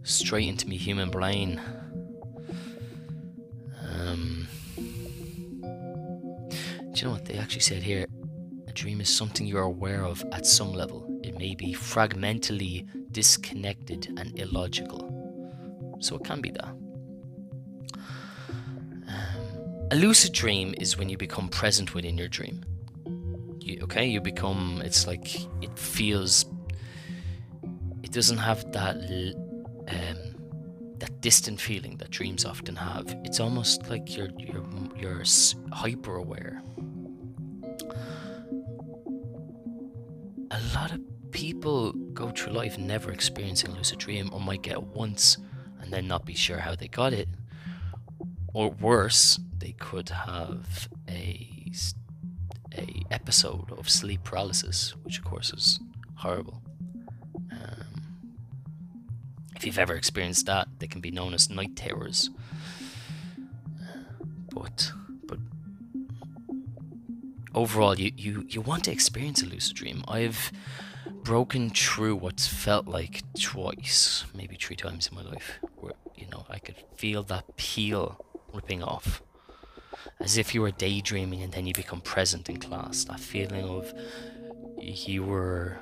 straight 0.04 0.48
into 0.48 0.68
my 0.68 0.76
human 0.76 1.10
brain. 1.10 1.62
You 7.02 7.08
know 7.08 7.14
what 7.14 7.26
they 7.26 7.36
actually 7.36 7.62
said 7.62 7.82
here? 7.82 8.06
A 8.68 8.72
dream 8.74 9.02
is 9.02 9.10
something 9.10 9.48
you 9.48 9.58
are 9.58 9.64
aware 9.64 10.06
of 10.06 10.24
at 10.32 10.46
some 10.46 10.72
level. 10.72 11.20
It 11.24 11.38
may 11.38 11.56
be 11.56 11.74
fragmentally 11.74 12.86
disconnected 13.12 14.14
and 14.18 14.38
illogical. 14.40 15.98
So 16.00 16.16
it 16.18 16.24
can 16.24 16.42
be 16.42 16.52
that. 16.52 16.76
Um, 19.08 19.88
a 19.92 19.96
lucid 19.96 20.34
dream 20.34 20.76
is 20.78 20.98
when 20.98 21.10
you 21.10 21.18
become 21.18 21.50
present 21.50 21.96
within 21.96 22.18
your 22.18 22.28
dream. 22.28 22.64
You, 23.60 23.80
okay, 23.84 24.06
you 24.06 24.22
become, 24.22 24.82
it's 24.86 25.08
like, 25.08 25.44
it 25.64 25.78
feels, 25.78 26.46
it 28.04 28.12
doesn't 28.12 28.38
have 28.38 28.72
that 28.74 28.96
um, 29.88 30.32
that 31.00 31.20
distant 31.20 31.60
feeling 31.60 31.98
that 31.98 32.12
dreams 32.12 32.46
often 32.46 32.76
have. 32.76 33.06
It's 33.24 33.40
almost 33.40 33.90
like 33.90 34.16
you're 34.16 34.30
you're 34.38 34.64
you're 34.96 35.24
hyper 35.72 36.16
aware. 36.16 36.62
A 40.52 40.60
lot 40.76 40.92
of 40.92 41.00
people 41.32 41.94
go 42.14 42.30
through 42.30 42.54
life 42.54 42.78
never 42.78 43.12
experiencing 43.12 43.74
lucid 43.74 44.00
dream, 44.00 44.30
or 44.34 44.40
might 44.40 44.62
get 44.62 44.74
it 44.74 44.84
once 44.84 45.38
and 45.82 45.92
then 45.92 46.08
not 46.08 46.26
be 46.26 46.36
sure 46.36 46.60
how 46.60 46.76
they 46.76 46.88
got 46.88 47.14
it. 47.14 47.30
Or 48.54 48.70
worse, 48.70 49.40
they 49.58 49.72
could 49.74 50.10
have 50.10 50.90
a 51.10 51.48
a 52.78 53.04
episode 53.12 53.72
of 53.78 53.90
sleep 53.90 54.24
paralysis, 54.24 54.96
which 55.04 55.18
of 55.20 55.26
course 55.26 55.52
is 55.54 55.80
horrible. 56.16 56.62
Um, 57.52 58.18
if 59.56 59.66
you've 59.66 59.80
ever 59.80 59.96
experienced 59.96 60.46
that, 60.46 60.68
they 60.80 60.88
can 60.88 61.02
be 61.02 61.12
known 61.12 61.34
as 61.34 61.50
night 61.50 61.76
terrors. 61.76 62.30
Uh, 63.82 64.24
but 64.52 64.92
but 65.10 65.11
overall, 67.54 68.00
you, 68.00 68.12
you, 68.16 68.46
you 68.48 68.62
want 68.62 68.86
to 68.86 68.92
experience 68.92 69.42
a 69.42 69.46
lucid 69.46 69.76
dream. 69.76 70.04
I've 70.08 70.52
broken 71.24 71.70
through 71.70 72.16
what's 72.16 72.48
felt 72.48 72.88
like 72.88 73.22
twice, 73.40 74.26
maybe 74.34 74.56
three 74.56 74.76
times 74.76 75.08
in 75.08 75.16
my 75.16 75.24
life, 75.24 75.60
where 75.76 75.94
you 76.16 76.28
know 76.28 76.46
I 76.50 76.60
could 76.60 76.76
feel 76.96 77.24
that 77.24 77.58
peel 77.58 78.24
ripping 78.54 78.84
off, 78.84 79.22
as 80.20 80.38
if 80.38 80.54
you 80.54 80.62
were 80.62 80.72
daydreaming 80.72 81.42
and 81.42 81.52
then 81.54 81.66
you 81.68 81.74
become 81.74 82.02
present 82.02 82.50
in 82.50 82.58
class. 82.58 83.04
That 83.06 83.20
feeling 83.20 83.66
of 83.66 83.94
you 84.78 85.24
were 85.24 85.80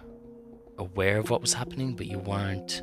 aware 0.77 1.17
of 1.17 1.29
what 1.29 1.41
was 1.41 1.53
happening, 1.53 1.95
but 1.95 2.07
you 2.07 2.19
weren't 2.19 2.81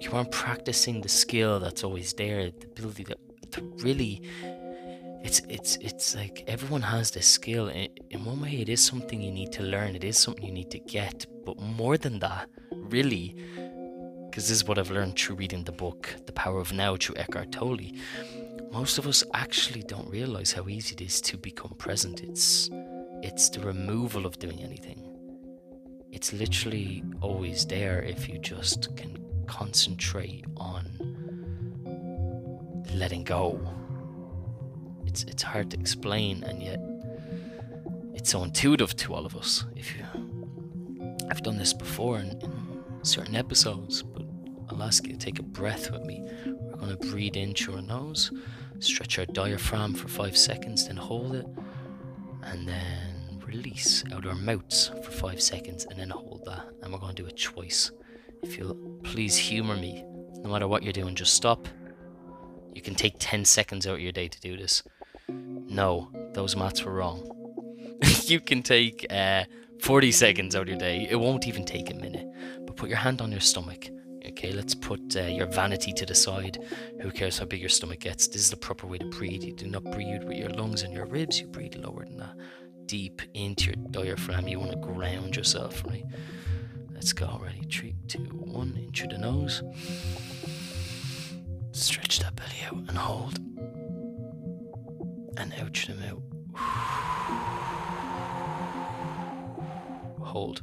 you 0.00 0.10
weren't 0.12 0.30
practicing 0.30 1.00
the 1.00 1.08
skill 1.08 1.58
that's 1.58 1.82
always 1.82 2.12
there, 2.12 2.50
the 2.50 2.66
ability 2.66 3.04
to, 3.04 3.16
to 3.50 3.62
really 3.78 4.22
it's 5.22 5.40
it's 5.48 5.76
it's 5.76 6.14
like 6.14 6.44
everyone 6.46 6.82
has 6.82 7.10
this 7.10 7.26
skill. 7.26 7.68
In, 7.68 7.88
in 8.10 8.24
one 8.24 8.40
way 8.40 8.60
it 8.60 8.68
is 8.68 8.84
something 8.84 9.20
you 9.20 9.32
need 9.32 9.52
to 9.52 9.62
learn. 9.62 9.94
It 9.96 10.04
is 10.04 10.16
something 10.16 10.44
you 10.44 10.52
need 10.52 10.70
to 10.70 10.78
get. 10.78 11.26
But 11.44 11.58
more 11.60 11.96
than 11.96 12.18
that 12.20 12.48
really 12.70 13.34
because 14.30 14.48
this 14.48 14.58
is 14.58 14.64
what 14.64 14.78
i've 14.78 14.90
learned 14.90 15.18
through 15.18 15.36
reading 15.36 15.64
the 15.64 15.72
book 15.72 16.14
the 16.26 16.32
power 16.32 16.58
of 16.60 16.72
now 16.72 16.96
through 16.96 17.16
eckhart 17.16 17.50
tolle 17.52 17.90
most 18.72 18.98
of 18.98 19.06
us 19.06 19.24
actually 19.34 19.82
don't 19.82 20.08
realize 20.10 20.52
how 20.52 20.68
easy 20.68 20.94
it 20.94 21.00
is 21.00 21.20
to 21.22 21.38
become 21.38 21.74
present. 21.78 22.22
It's 22.22 22.70
it's 23.22 23.48
the 23.48 23.60
removal 23.60 24.26
of 24.26 24.38
doing 24.38 24.60
anything. 24.62 25.02
It's 26.12 26.32
literally 26.32 27.02
always 27.20 27.66
there 27.66 28.02
if 28.02 28.28
you 28.28 28.38
just 28.38 28.94
can 28.96 29.18
concentrate 29.46 30.44
on 30.56 30.84
letting 32.94 33.24
go. 33.24 33.58
It's 35.18 35.32
it's 35.32 35.42
hard 35.42 35.72
to 35.72 35.80
explain, 35.80 36.44
and 36.44 36.62
yet 36.62 36.80
it's 38.14 38.30
so 38.30 38.44
intuitive 38.44 38.94
to 38.96 39.14
all 39.14 39.26
of 39.26 39.34
us. 39.34 39.64
If 39.74 39.96
you, 39.96 40.04
I've 41.28 41.42
done 41.42 41.58
this 41.58 41.72
before 41.72 42.20
in, 42.20 42.30
in 42.40 43.04
certain 43.04 43.34
episodes, 43.34 44.04
but 44.04 44.22
I'll 44.70 44.80
ask 44.80 45.04
you 45.08 45.12
to 45.14 45.18
take 45.18 45.40
a 45.40 45.42
breath 45.42 45.90
with 45.90 46.04
me. 46.04 46.22
We're 46.46 46.76
going 46.76 46.96
to 46.96 47.10
breathe 47.10 47.36
in 47.36 47.52
through 47.54 47.76
our 47.76 47.82
nose, 47.82 48.30
Stretch 48.78 49.18
our 49.18 49.26
diaphragm 49.26 49.92
for 49.92 50.06
five 50.06 50.36
seconds, 50.36 50.86
then 50.86 50.96
hold 50.96 51.34
it. 51.34 51.46
And 52.44 52.68
then 52.68 53.42
release 53.44 54.04
out 54.12 54.24
our 54.24 54.36
mouths 54.36 54.92
for 55.02 55.10
five 55.10 55.40
seconds 55.40 55.84
and 55.86 55.98
then 55.98 56.10
hold 56.10 56.44
that. 56.46 56.64
And 56.82 56.92
we're 56.92 57.00
going 57.00 57.16
to 57.16 57.22
do 57.24 57.28
it 57.28 57.36
twice. 57.36 57.90
If 58.44 58.56
you'll 58.56 58.76
please 59.02 59.36
humor 59.36 59.74
me, 59.74 60.04
no 60.44 60.50
matter 60.50 60.68
what 60.68 60.84
you're 60.84 60.92
doing, 60.92 61.16
just 61.16 61.34
stop. 61.34 61.66
You 62.72 62.82
can 62.82 62.94
take 62.94 63.16
10 63.18 63.44
seconds 63.44 63.84
out 63.84 63.94
of 63.94 64.00
your 64.00 64.12
day 64.12 64.28
to 64.28 64.40
do 64.40 64.56
this. 64.56 64.84
No, 65.28 66.10
those 66.32 66.56
maths 66.56 66.84
were 66.84 66.94
wrong. 66.94 67.22
you 68.24 68.40
can 68.40 68.62
take 68.62 69.06
uh, 69.10 69.44
40 69.80 70.12
seconds 70.12 70.56
out 70.56 70.62
of 70.62 70.68
your 70.68 70.78
day. 70.78 71.06
It 71.10 71.16
won't 71.16 71.46
even 71.46 71.64
take 71.64 71.90
a 71.90 71.94
minute. 71.94 72.26
But 72.66 72.76
put 72.76 72.88
your 72.88 72.98
hand 72.98 73.20
on 73.20 73.30
your 73.30 73.40
stomach 73.40 73.88
Okay, 74.28 74.52
let's 74.52 74.74
put 74.74 75.16
uh, 75.16 75.22
your 75.22 75.46
vanity 75.46 75.92
to 75.92 76.04
the 76.04 76.14
side. 76.14 76.58
Who 77.00 77.10
cares 77.10 77.38
how 77.38 77.46
big 77.46 77.60
your 77.60 77.70
stomach 77.70 78.00
gets? 78.00 78.28
This 78.28 78.42
is 78.42 78.50
the 78.50 78.56
proper 78.56 78.86
way 78.86 78.98
to 78.98 79.06
breathe. 79.06 79.42
You 79.42 79.54
do 79.54 79.66
not 79.66 79.84
breathe 79.84 80.22
with 80.24 80.36
your 80.36 80.50
lungs 80.50 80.82
and 80.82 80.92
your 80.92 81.06
ribs, 81.06 81.40
you 81.40 81.46
breathe 81.46 81.76
lower 81.76 82.04
than 82.04 82.18
that. 82.18 82.36
Deep 82.86 83.22
into 83.34 83.66
your 83.66 83.74
diaphragm. 83.90 84.46
You 84.46 84.60
want 84.60 84.72
to 84.72 84.78
ground 84.78 85.34
yourself, 85.34 85.82
right? 85.86 86.04
Let's 86.92 87.12
go. 87.12 87.40
Ready? 87.42 87.62
Three, 87.70 87.94
two, 88.06 88.18
one. 88.18 88.76
In 88.76 88.92
through 88.92 89.08
the 89.08 89.18
nose. 89.18 89.62
Stretch 91.72 92.18
that 92.20 92.36
belly 92.36 92.62
out 92.66 92.88
and 92.88 92.98
hold. 92.98 93.38
And 95.40 95.54
out 95.54 95.72
the 95.86 95.94
mouth. 95.94 96.20
Hold. 100.20 100.62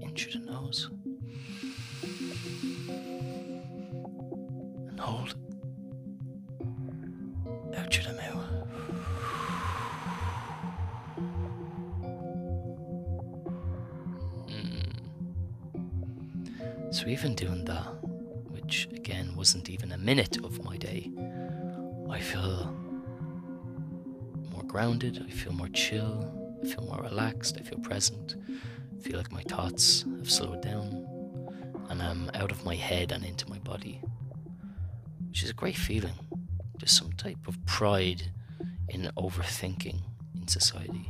Into 0.00 0.38
the 0.38 0.44
nose. 0.44 0.90
And 4.88 4.98
hold. 4.98 5.36
Out 7.76 7.92
the 7.92 8.12
mouth. 8.14 8.50
Mm. 14.48 14.92
So 16.90 17.06
even 17.06 17.36
doing 17.36 17.64
that, 17.66 17.86
which 18.68 18.86
again 18.92 19.34
wasn't 19.34 19.70
even 19.70 19.92
a 19.92 19.96
minute 19.96 20.36
of 20.44 20.62
my 20.62 20.76
day, 20.76 21.10
I 22.10 22.20
feel 22.20 22.76
more 24.52 24.62
grounded, 24.64 25.24
I 25.26 25.30
feel 25.30 25.54
more 25.54 25.68
chill, 25.68 26.58
I 26.62 26.66
feel 26.66 26.84
more 26.84 27.00
relaxed, 27.00 27.56
I 27.58 27.62
feel 27.62 27.78
present 27.78 28.36
I 28.94 29.00
feel 29.00 29.16
like 29.16 29.32
my 29.32 29.40
thoughts 29.44 30.04
have 30.18 30.30
slowed 30.30 30.60
down 30.60 30.86
and 31.88 32.02
I'm 32.02 32.30
out 32.34 32.50
of 32.50 32.62
my 32.66 32.74
head 32.74 33.10
and 33.10 33.24
into 33.24 33.48
my 33.48 33.58
body, 33.60 34.02
which 35.28 35.42
is 35.42 35.48
a 35.48 35.54
great 35.54 35.78
feeling. 35.78 36.18
There's 36.78 36.92
some 36.92 37.12
type 37.12 37.48
of 37.48 37.64
pride 37.64 38.32
in 38.90 39.10
overthinking 39.16 40.02
in 40.36 40.46
society. 40.46 41.08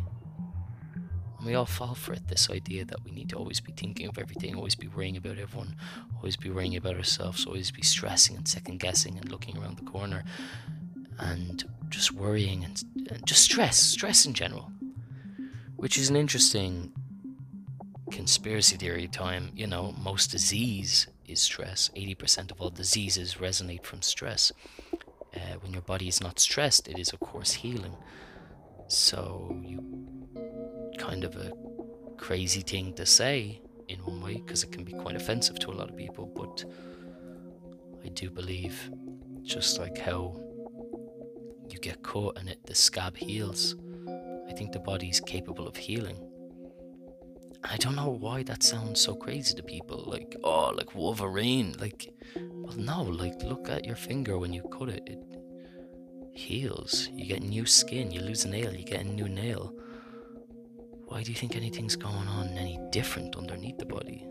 And 1.39 1.47
we 1.47 1.55
all 1.55 1.67
fall 1.67 1.95
for 1.95 2.13
it 2.13 2.29
this 2.29 2.51
idea 2.51 2.85
that 2.85 3.05
we 3.05 3.13
need 3.13 3.29
to 3.31 3.37
always 3.37 3.61
be 3.61 3.73
thinking 3.73 4.09
of 4.09 4.19
everything, 4.19 4.57
always 4.57 4.75
be 4.75 4.89
worrying 4.89 5.17
about 5.17 5.39
everyone, 5.39 5.77
always 6.17 6.37
be 6.37 6.51
worrying 6.51 6.77
about 6.77 6.97
ourselves, 6.97 7.47
always 7.47 7.71
be 7.71 7.83
stressing 7.83 8.37
and 8.37 8.47
second 8.49 8.81
guessing 8.81 9.17
and 9.17 9.31
looking 9.31 9.57
around 9.57 9.79
the 9.79 9.85
corner 9.85 10.25
and 11.19 11.65
just 11.89 12.13
worrying 12.13 12.65
and, 12.65 12.83
and 13.11 13.25
just 13.27 13.43
stress, 13.43 13.79
stress 13.79 14.27
in 14.27 14.35
general. 14.35 14.73
Which 15.77 15.97
is 15.97 16.11
an 16.11 16.17
interesting 16.17 16.93
conspiracy 18.11 18.77
theory 18.77 19.07
time, 19.07 19.53
you 19.55 19.67
know, 19.67 19.95
most 19.97 20.33
disease 20.33 21.07
is 21.27 21.41
stress. 21.41 21.91
80% 21.95 22.51
of 22.51 22.61
all 22.61 22.71
diseases 22.71 23.35
resonate 23.35 23.85
from 23.85 24.03
stress. 24.03 24.51
Uh, 25.35 25.57
when 25.61 25.73
your 25.73 25.83
body 25.83 26.09
is 26.09 26.21
not 26.21 26.41
stressed, 26.41 26.89
it 26.89 26.99
is, 26.99 27.13
of 27.13 27.21
course, 27.21 27.53
healing. 27.53 27.97
So, 28.89 29.61
you 29.63 30.18
kind 31.09 31.25
of 31.25 31.37
a 31.37 31.51
crazy 32.17 32.61
thing 32.61 32.93
to 32.95 33.07
say 33.07 33.61
in 33.89 33.99
one 34.01 34.21
way 34.21 34.35
because 34.35 34.63
it 34.63 34.71
can 34.71 34.85
be 34.85 34.93
quite 34.93 35.17
offensive 35.17 35.59
to 35.59 35.71
a 35.71 35.77
lot 35.81 35.89
of 35.89 35.97
people, 35.97 36.27
but 36.27 36.65
I 38.05 38.09
do 38.09 38.31
believe 38.31 38.91
just 39.43 39.79
like 39.79 39.99
how 39.99 40.39
you 41.71 41.79
get 41.79 42.03
caught 42.03 42.39
and 42.39 42.49
it 42.49 42.65
the 42.67 42.75
scab 42.75 43.17
heals, 43.17 43.77
I 44.49 44.53
think 44.53 44.73
the 44.73 44.81
body's 44.81 45.21
capable 45.21 45.67
of 45.67 45.77
healing 45.77 46.29
I 47.65 47.77
don't 47.77 47.97
know 47.97 48.09
why 48.09 48.45
that 48.45 48.63
sounds 48.63 49.01
so 49.01 49.15
crazy 49.15 49.55
to 49.55 49.63
people. 49.63 50.05
Like, 50.07 50.37
oh, 50.45 50.73
like 50.77 50.95
Wolverine. 50.95 51.75
Like, 51.81 52.09
well, 52.37 52.77
no, 52.77 53.03
like, 53.03 53.43
look 53.43 53.69
at 53.69 53.85
your 53.85 53.97
finger 53.97 54.39
when 54.39 54.53
you 54.53 54.63
cut 54.63 54.89
it. 54.89 55.03
It 55.07 55.19
heals. 56.33 57.09
You 57.13 57.27
get 57.27 57.43
new 57.43 57.67
skin. 57.67 58.11
You 58.13 58.21
lose 58.21 58.45
a 58.45 58.49
nail, 58.49 58.73
you 58.73 58.85
get 58.85 59.01
a 59.01 59.05
new 59.05 59.29
nail. 59.29 59.75
Why 61.09 61.23
do 61.23 61.33
you 61.33 61.39
think 61.39 61.57
anything's 61.57 61.97
going 61.97 62.29
on 62.29 62.49
any 62.49 62.79
different 62.91 63.35
underneath 63.35 63.79
the 63.79 63.87
body? 63.87 64.27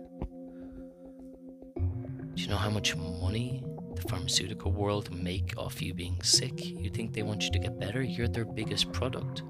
Do 1.75 2.43
you 2.43 2.47
know 2.47 2.55
how 2.55 2.69
much 2.69 2.95
money 2.95 3.63
the 3.95 4.03
pharmaceutical 4.03 4.71
world 4.71 5.11
make 5.11 5.55
off 5.57 5.81
you 5.81 5.95
being 5.95 6.21
sick? 6.21 6.63
You 6.63 6.91
think 6.91 7.13
they 7.13 7.23
want 7.23 7.41
you 7.41 7.49
to 7.49 7.57
get 7.57 7.79
better? 7.79 8.03
You're 8.03 8.27
their 8.27 8.45
biggest 8.45 8.91
product. 8.91 9.41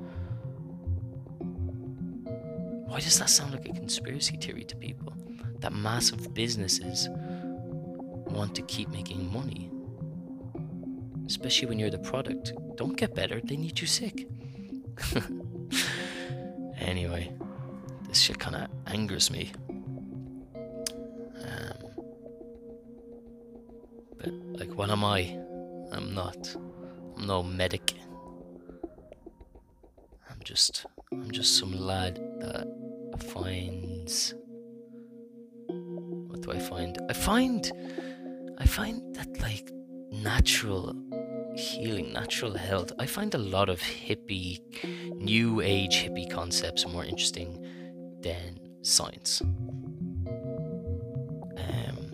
Why 2.88 3.02
does 3.02 3.20
that 3.20 3.30
sound 3.30 3.52
like 3.52 3.68
a 3.68 3.74
conspiracy 3.74 4.38
theory 4.38 4.64
to 4.64 4.78
people? 4.78 5.14
That 5.60 5.74
massive 5.74 6.34
businesses 6.34 7.10
want 7.12 8.56
to 8.56 8.62
keep 8.62 8.88
making 8.88 9.30
money. 9.34 9.70
Especially 11.26 11.68
when 11.68 11.78
you're 11.78 11.90
the 11.90 12.00
product. 12.00 12.54
Don't 12.78 12.96
get 12.96 13.14
better, 13.14 13.42
they 13.44 13.58
need 13.58 13.82
you 13.82 13.88
sick. 13.88 14.30
anyway, 16.78 17.32
this 18.08 18.20
shit 18.20 18.40
kind 18.40 18.56
of 18.56 18.70
angers 18.88 19.30
me. 19.32 19.52
Um, 20.56 21.88
but, 24.18 24.32
like, 24.60 24.74
what 24.74 24.90
am 24.90 25.04
I? 25.04 25.38
I'm 25.92 26.14
not. 26.14 26.56
I'm 27.16 27.28
no 27.28 27.44
medic. 27.44 27.94
I'm 30.30 30.40
just. 30.44 30.86
I'm 31.12 31.32
just 31.32 31.58
some 31.58 31.72
lad 31.72 32.16
that 32.40 32.68
finds 33.34 34.36
what 35.68 36.42
do 36.42 36.52
I 36.52 36.60
find? 36.60 36.98
I 37.10 37.14
find 37.14 37.72
I 38.58 38.66
find 38.66 39.16
that 39.16 39.40
like 39.42 39.72
natural 40.12 40.96
healing, 41.56 42.14
natural 42.14 42.54
health. 42.56 42.92
I 43.00 43.06
find 43.06 43.34
a 43.34 43.38
lot 43.38 43.70
of 43.70 43.80
hippie, 43.80 44.60
new 45.16 45.62
age 45.62 45.98
hippie 46.04 46.30
concepts 46.30 46.88
more 46.88 47.06
interesting 47.06 47.64
than 48.22 48.60
science. 48.82 49.42
Um, 51.58 52.14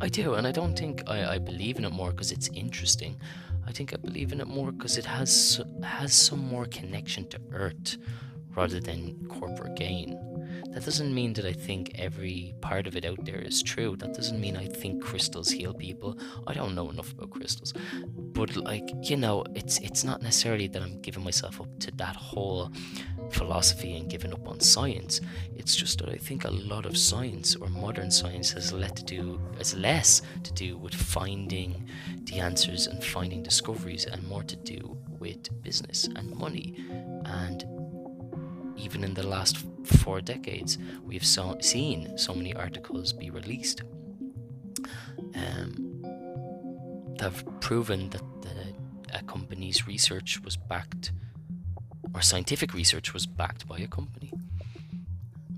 I 0.00 0.08
do, 0.08 0.34
and 0.34 0.46
I 0.46 0.52
don't 0.52 0.76
think 0.76 1.02
I, 1.06 1.34
I 1.34 1.38
believe 1.38 1.78
in 1.78 1.84
it 1.84 1.92
more 1.92 2.10
because 2.10 2.32
it's 2.32 2.48
interesting. 2.54 3.16
I 3.66 3.72
think 3.72 3.92
I 3.92 3.96
believe 3.96 4.32
in 4.32 4.40
it 4.40 4.46
more 4.46 4.72
because 4.72 4.96
it 4.96 5.04
has 5.06 5.60
has 5.82 6.12
some 6.14 6.38
more 6.38 6.66
connection 6.66 7.28
to 7.28 7.40
Earth 7.52 7.96
rather 8.54 8.80
than 8.80 9.26
corporate 9.28 9.74
gain. 9.76 10.18
That 10.72 10.84
doesn't 10.84 11.14
mean 11.14 11.32
that 11.34 11.46
I 11.46 11.52
think 11.52 11.92
every 11.94 12.54
part 12.60 12.86
of 12.86 12.96
it 12.96 13.04
out 13.04 13.24
there 13.24 13.40
is 13.40 13.62
true. 13.62 13.96
That 13.96 14.14
doesn't 14.14 14.40
mean 14.40 14.56
I 14.56 14.66
think 14.66 15.02
crystals 15.02 15.50
heal 15.50 15.72
people. 15.72 16.18
I 16.46 16.54
don't 16.54 16.74
know 16.74 16.90
enough 16.90 17.12
about 17.12 17.30
crystals. 17.30 17.72
But 18.14 18.56
like, 18.56 18.90
you 19.02 19.16
know, 19.16 19.44
it's 19.54 19.78
it's 19.78 20.04
not 20.04 20.22
necessarily 20.22 20.68
that 20.68 20.82
I'm 20.82 21.00
giving 21.00 21.24
myself 21.24 21.60
up 21.60 21.78
to 21.80 21.90
that 21.96 22.16
whole 22.16 22.70
philosophy 23.30 23.96
and 23.96 24.08
giving 24.08 24.32
up 24.32 24.46
on 24.48 24.60
science. 24.60 25.20
It's 25.54 25.74
just 25.74 25.98
that 26.00 26.08
I 26.08 26.16
think 26.16 26.44
a 26.44 26.50
lot 26.50 26.86
of 26.86 26.96
science 26.96 27.56
or 27.56 27.68
modern 27.68 28.10
science 28.10 28.50
has 28.52 28.72
let 28.72 28.96
to 28.96 29.04
do 29.04 29.40
has 29.58 29.74
less 29.74 30.22
to 30.44 30.52
do 30.52 30.76
with 30.76 30.94
finding 30.94 31.88
the 32.24 32.38
answers 32.38 32.86
and 32.86 33.02
finding 33.02 33.42
discoveries 33.42 34.04
and 34.04 34.22
more 34.28 34.42
to 34.42 34.56
do 34.56 34.96
with 35.18 35.62
business 35.62 36.08
and 36.16 36.34
money 36.36 36.74
and 37.24 37.64
even 38.76 39.02
in 39.02 39.14
the 39.14 39.26
last 39.26 39.64
four 39.88 40.20
decades, 40.20 40.78
we've 41.04 41.24
so, 41.24 41.56
seen 41.60 42.16
so 42.18 42.34
many 42.34 42.54
articles 42.54 43.12
be 43.12 43.30
released 43.30 43.82
um, 45.34 46.02
that 47.18 47.22
have 47.22 47.60
proven 47.60 48.10
that 48.10 48.22
the, 48.42 49.16
a 49.16 49.22
company's 49.22 49.86
research 49.86 50.40
was 50.44 50.56
backed, 50.56 51.12
or 52.14 52.22
scientific 52.22 52.74
research 52.74 53.12
was 53.12 53.26
backed 53.26 53.66
by 53.66 53.78
a 53.78 53.86
company. 53.86 54.32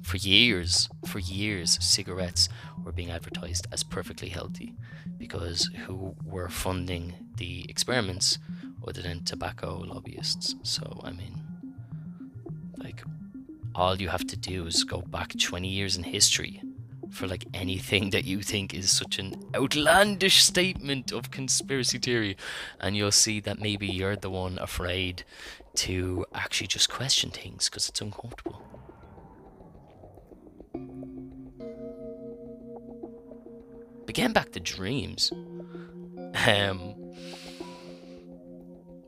For 0.02 0.16
years, 0.16 0.88
for 1.06 1.18
years, 1.18 1.78
cigarettes 1.84 2.48
were 2.82 2.92
being 2.92 3.10
advertised 3.10 3.66
as 3.72 3.82
perfectly 3.82 4.30
healthy 4.30 4.72
because 5.18 5.68
who 5.86 6.14
were 6.24 6.48
funding 6.48 7.12
the 7.36 7.66
experiments 7.68 8.38
other 8.86 9.02
than 9.02 9.24
tobacco 9.24 9.84
lobbyists? 9.86 10.54
So, 10.62 11.00
I 11.04 11.10
mean, 11.10 11.42
like 12.78 13.02
all 13.78 13.96
you 13.96 14.08
have 14.08 14.26
to 14.26 14.36
do 14.36 14.66
is 14.66 14.82
go 14.82 15.00
back 15.02 15.38
20 15.38 15.68
years 15.68 15.96
in 15.96 16.02
history 16.02 16.60
for 17.10 17.28
like 17.28 17.46
anything 17.54 18.10
that 18.10 18.24
you 18.24 18.42
think 18.42 18.74
is 18.74 18.90
such 18.90 19.20
an 19.20 19.40
outlandish 19.54 20.42
statement 20.42 21.12
of 21.12 21.30
conspiracy 21.30 21.96
theory 21.96 22.36
and 22.80 22.96
you'll 22.96 23.12
see 23.12 23.38
that 23.38 23.60
maybe 23.60 23.86
you're 23.86 24.16
the 24.16 24.28
one 24.28 24.58
afraid 24.58 25.22
to 25.76 26.26
actually 26.34 26.66
just 26.66 26.90
question 26.90 27.30
things 27.30 27.68
because 27.68 27.88
it's 27.88 28.00
uncomfortable. 28.00 28.60
But 34.04 34.14
getting 34.14 34.32
back 34.32 34.50
to 34.52 34.60
dreams 34.60 35.30
um 36.46 36.78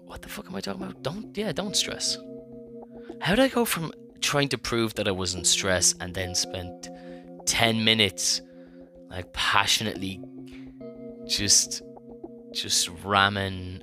what 0.06 0.22
the 0.22 0.28
fuck 0.28 0.46
am 0.46 0.54
i 0.54 0.60
talking 0.60 0.82
about? 0.82 1.02
Don't 1.02 1.36
yeah 1.36 1.50
don't 1.50 1.74
stress. 1.74 2.18
How 3.20 3.34
did 3.34 3.42
i 3.42 3.48
go 3.48 3.64
from 3.64 3.92
trying 4.20 4.48
to 4.48 4.58
prove 4.58 4.94
that 4.94 5.08
i 5.08 5.10
wasn't 5.10 5.46
stressed 5.46 5.96
and 6.00 6.14
then 6.14 6.34
spent 6.34 6.88
10 7.46 7.84
minutes 7.84 8.42
like 9.10 9.32
passionately 9.32 10.20
just 11.26 11.82
just 12.52 12.88
ramming 13.04 13.82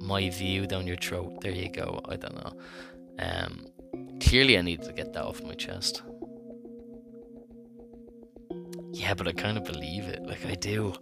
my 0.00 0.28
view 0.30 0.66
down 0.66 0.86
your 0.86 0.96
throat. 0.96 1.40
There 1.40 1.52
you 1.52 1.70
go. 1.70 2.00
I 2.08 2.16
don't 2.16 2.34
know. 2.34 2.52
Um 3.18 3.66
clearly 4.20 4.56
i 4.58 4.62
need 4.62 4.82
to 4.82 4.92
get 4.92 5.12
that 5.12 5.24
off 5.24 5.42
my 5.42 5.54
chest. 5.54 6.02
Yeah 8.92 9.14
but 9.14 9.26
i 9.28 9.32
kind 9.32 9.56
of 9.56 9.64
believe 9.64 10.04
it. 10.04 10.22
Like 10.24 10.44
i 10.46 10.54
do. 10.54 10.94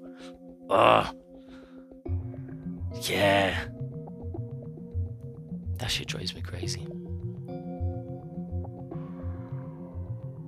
Ugh. 0.70 1.14
yeah. 3.02 3.64
That 5.78 5.90
shit 5.90 6.08
drives 6.08 6.34
me 6.34 6.40
crazy 6.40 6.86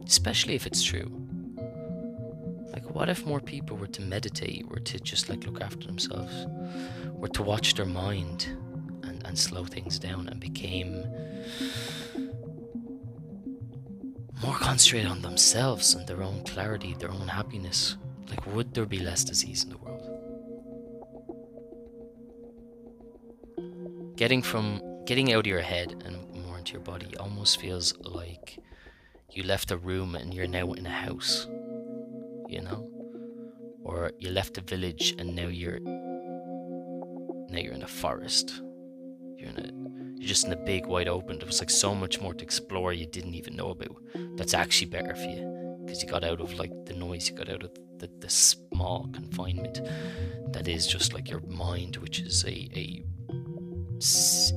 especially 0.06 0.54
if 0.54 0.66
it's 0.66 0.82
true. 0.82 1.10
Like, 2.72 2.94
what 2.94 3.08
if 3.08 3.24
more 3.24 3.40
people 3.40 3.76
were 3.76 3.86
to 3.88 4.02
meditate, 4.02 4.68
were 4.68 4.80
to 4.80 4.98
just 4.98 5.28
like 5.28 5.46
look 5.46 5.60
after 5.60 5.86
themselves, 5.86 6.46
were 7.12 7.28
to 7.28 7.42
watch 7.42 7.74
their 7.74 7.86
mind 7.86 8.48
and, 9.04 9.24
and 9.24 9.38
slow 9.38 9.64
things 9.64 9.98
down 9.98 10.28
and 10.28 10.40
became 10.40 11.04
more 14.42 14.56
concentrated 14.56 15.10
on 15.10 15.22
themselves 15.22 15.94
and 15.94 16.06
their 16.06 16.22
own 16.22 16.42
clarity, 16.44 16.94
their 16.98 17.10
own 17.10 17.28
happiness? 17.28 17.96
Like, 18.28 18.46
would 18.46 18.74
there 18.74 18.86
be 18.86 18.98
less 18.98 19.24
disease 19.24 19.64
in 19.64 19.70
the 19.70 19.78
world? 19.78 20.10
Getting 24.16 24.42
from 24.42 24.80
getting 25.06 25.32
out 25.32 25.40
of 25.40 25.46
your 25.46 25.60
head 25.60 26.02
and 26.04 26.16
more 26.44 26.58
into 26.58 26.72
your 26.72 26.80
body 26.80 27.16
almost 27.18 27.60
feels 27.60 27.96
like 27.98 28.58
you 29.30 29.42
left 29.42 29.70
a 29.70 29.76
room 29.76 30.14
and 30.14 30.32
you're 30.32 30.46
now 30.46 30.72
in 30.72 30.86
a 30.86 30.90
house, 30.90 31.46
you 32.48 32.60
know? 32.62 32.90
Or 33.82 34.12
you 34.18 34.30
left 34.30 34.58
a 34.58 34.60
village 34.60 35.14
and 35.18 35.34
now 35.34 35.48
you're 35.48 35.80
now 35.80 37.58
you're 37.58 37.74
in 37.74 37.82
a 37.82 37.88
forest. 37.88 38.62
You're 39.36 39.50
in 39.50 39.58
a 39.58 39.70
you're 40.18 40.28
just 40.28 40.46
in 40.46 40.52
a 40.52 40.56
big 40.56 40.86
wide 40.86 41.08
open. 41.08 41.38
There 41.38 41.46
was 41.46 41.60
like 41.60 41.70
so 41.70 41.94
much 41.94 42.20
more 42.20 42.34
to 42.34 42.42
explore 42.42 42.92
you 42.92 43.06
didn't 43.06 43.34
even 43.34 43.56
know 43.56 43.70
about. 43.70 43.96
That's 44.36 44.54
actually 44.54 44.90
better 44.90 45.14
for 45.14 45.28
you 45.28 45.82
because 45.84 46.02
you 46.02 46.08
got 46.08 46.24
out 46.24 46.40
of 46.40 46.54
like 46.54 46.72
the 46.86 46.94
noise, 46.94 47.28
you 47.28 47.34
got 47.34 47.50
out 47.50 47.62
of 47.62 47.70
the, 47.98 48.08
the 48.20 48.30
small 48.30 49.08
confinement 49.12 49.80
that 50.52 50.66
is 50.66 50.86
just 50.86 51.12
like 51.12 51.28
your 51.28 51.40
mind, 51.40 51.96
which 51.96 52.20
is 52.20 52.44
a, 52.44 52.68
a 52.74 53.04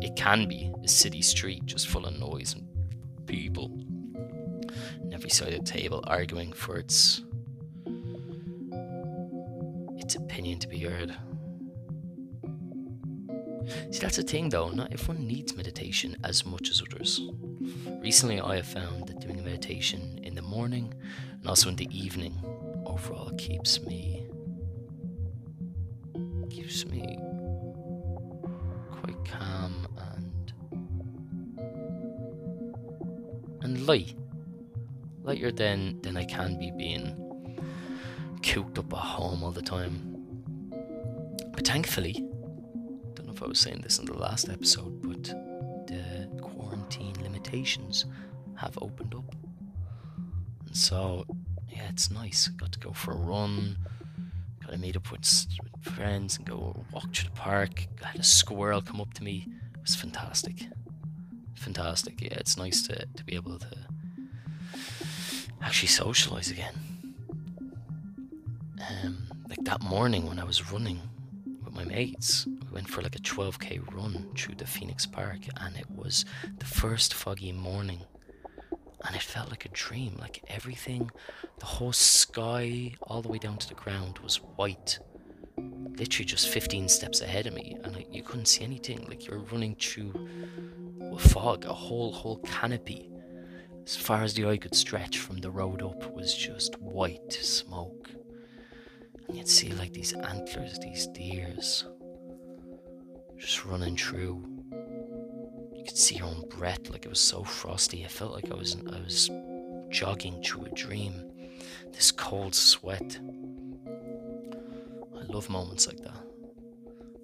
it 0.01 0.15
can 0.15 0.47
be 0.47 0.71
a 0.83 0.87
city 0.87 1.21
street 1.21 1.65
just 1.65 1.87
full 1.87 2.05
of 2.05 2.17
noise 2.19 2.53
and 2.53 2.67
people 3.27 3.69
every 5.11 5.29
side 5.29 5.53
of 5.53 5.65
the 5.65 5.71
table 5.71 6.03
arguing 6.07 6.53
for 6.53 6.77
its 6.77 7.21
its 9.97 10.15
opinion 10.15 10.59
to 10.59 10.67
be 10.67 10.79
heard. 10.79 11.15
See, 13.91 13.99
that's 13.99 14.15
the 14.17 14.23
thing 14.23 14.49
though, 14.49 14.69
not 14.69 14.93
everyone 14.93 15.27
needs 15.27 15.55
meditation 15.55 16.15
as 16.23 16.45
much 16.45 16.69
as 16.69 16.81
others. 16.81 17.21
Recently, 18.01 18.39
I 18.39 18.55
have 18.57 18.67
found 18.67 19.07
that 19.07 19.19
doing 19.19 19.43
meditation 19.43 20.19
in 20.23 20.35
the 20.35 20.41
morning 20.41 20.93
and 21.39 21.47
also 21.47 21.69
in 21.69 21.75
the 21.75 21.89
evening 21.91 22.33
overall 22.85 23.31
keeps 23.37 23.81
me 23.83 24.25
keeps 26.49 26.85
me 26.85 27.19
quite 28.91 29.25
calm 29.25 29.87
and 30.15 30.53
and 33.61 33.85
light 33.85 34.15
lighter 35.27 35.51
than 35.51 36.01
than 36.01 36.15
I 36.15 36.23
can 36.23 36.57
be 36.57 36.71
being 36.71 37.05
cooped 38.41 38.79
up 38.79 38.93
at 38.93 38.99
home 38.99 39.43
all 39.43 39.51
the 39.51 39.61
time. 39.61 39.93
But 41.51 41.67
thankfully, 41.67 42.13
don't 43.13 43.25
know 43.27 43.33
if 43.33 43.43
I 43.43 43.47
was 43.47 43.59
saying 43.59 43.81
this 43.81 43.99
in 43.99 44.05
the 44.05 44.17
last 44.17 44.47
episode, 44.49 45.01
but 45.01 45.23
the 45.87 46.29
quarantine 46.41 47.15
limitations 47.21 48.05
have 48.55 48.77
opened 48.81 49.13
up. 49.15 49.35
And 50.65 50.75
so, 50.75 51.25
yeah, 51.67 51.89
it's 51.89 52.09
nice. 52.09 52.47
Got 52.47 52.71
to 52.71 52.79
go 52.79 52.93
for 52.93 53.11
a 53.11 53.17
run, 53.17 53.77
got 54.61 54.71
to 54.71 54.77
meet 54.77 54.95
up 54.95 55.11
with, 55.11 55.25
friends 55.81 56.37
and 56.37 56.45
go 56.45 56.85
walk 56.91 57.11
to 57.13 57.25
the 57.25 57.31
park. 57.31 57.87
I 58.03 58.07
had 58.09 58.19
a 58.19 58.23
squirrel 58.23 58.81
come 58.81 59.01
up 59.01 59.13
to 59.15 59.23
me. 59.23 59.47
It 59.75 59.81
was 59.81 59.95
fantastic. 59.95 60.67
Fantastic. 61.55 62.21
Yeah, 62.21 62.33
it's 62.33 62.57
nice 62.57 62.85
to, 62.87 63.05
to 63.15 63.23
be 63.23 63.35
able 63.35 63.57
to 63.59 63.86
actually 65.61 65.87
socialize 65.89 66.49
again. 66.51 66.75
Um, 68.89 69.17
like 69.49 69.63
that 69.63 69.81
morning 69.81 70.27
when 70.27 70.39
I 70.39 70.43
was 70.43 70.71
running 70.71 70.99
with 71.63 71.73
my 71.73 71.83
mates, 71.83 72.45
we 72.45 72.71
went 72.71 72.89
for 72.89 73.01
like 73.01 73.15
a 73.15 73.19
12k 73.19 73.93
run 73.93 74.27
through 74.35 74.55
the 74.55 74.67
Phoenix 74.67 75.05
Park, 75.05 75.39
and 75.59 75.75
it 75.75 75.89
was 75.89 76.25
the 76.59 76.65
first 76.65 77.13
foggy 77.13 77.51
morning, 77.51 78.01
and 79.05 79.15
it 79.15 79.21
felt 79.21 79.49
like 79.49 79.65
a 79.65 79.69
dream. 79.69 80.15
Like 80.19 80.43
everything, 80.47 81.09
the 81.59 81.65
whole 81.65 81.93
sky, 81.93 82.93
all 83.01 83.21
the 83.21 83.29
way 83.29 83.37
down 83.37 83.57
to 83.57 83.67
the 83.67 83.75
ground, 83.75 84.19
was 84.19 84.37
white. 84.37 84.99
Literally 85.57 86.25
just 86.25 86.49
15 86.49 86.87
steps 86.87 87.21
ahead 87.21 87.47
of 87.47 87.53
me, 87.53 87.77
and 87.83 88.05
you 88.11 88.21
couldn't 88.21 88.45
see 88.45 88.63
anything. 88.63 89.05
Like 89.07 89.25
you're 89.25 89.39
running 89.39 89.75
through 89.75 90.13
a 91.13 91.17
fog, 91.17 91.65
a 91.65 91.73
whole 91.73 92.11
whole 92.11 92.37
canopy 92.37 93.06
as 93.87 93.95
far 93.95 94.21
as 94.21 94.33
the 94.33 94.45
eye 94.45 94.57
could 94.57 94.75
stretch 94.75 95.17
from 95.17 95.37
the 95.37 95.49
road 95.49 95.81
up 95.81 96.13
was 96.13 96.35
just 96.35 96.77
white 96.81 97.31
smoke. 97.31 98.09
And 99.25 99.37
you'd 99.37 99.47
see 99.47 99.71
like 99.71 99.93
these 99.93 100.11
antlers, 100.11 100.77
these 100.79 101.07
deers, 101.07 101.85
just 103.37 103.63
running 103.63 103.95
through. 103.95 104.43
You 105.73 105.85
could 105.85 105.95
see 105.95 106.15
your 106.15 106.27
own 106.27 106.49
breath, 106.49 106.89
like 106.89 107.05
it 107.05 107.09
was 107.09 107.21
so 107.21 107.45
frosty. 107.45 108.03
I 108.03 108.09
felt 108.09 108.33
like 108.33 108.51
I 108.51 108.55
was 108.55 108.75
I 108.75 108.99
was 108.99 109.29
jogging 109.89 110.43
through 110.43 110.65
a 110.65 110.69
dream. 110.71 111.31
This 111.93 112.11
cold 112.11 112.55
sweat. 112.55 113.17
I 113.87 115.23
love 115.31 115.49
moments 115.49 115.87
like 115.87 116.01
that. 116.03 116.27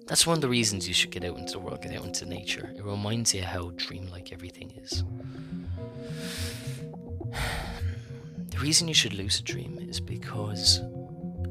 That's 0.06 0.26
one 0.26 0.38
of 0.38 0.40
the 0.40 0.48
reasons 0.48 0.88
you 0.88 0.94
should 0.94 1.10
get 1.10 1.24
out 1.24 1.36
into 1.36 1.52
the 1.52 1.58
world, 1.58 1.82
get 1.82 1.94
out 1.94 2.06
into 2.06 2.24
nature. 2.24 2.72
It 2.74 2.84
reminds 2.84 3.34
you 3.34 3.42
how 3.42 3.72
dreamlike 3.76 4.32
everything 4.32 4.72
is. 4.82 5.04
The 8.50 8.58
reason 8.58 8.88
you 8.88 8.94
should 8.94 9.14
lucid 9.14 9.44
dream 9.44 9.78
is 9.80 10.00
because, 10.00 10.80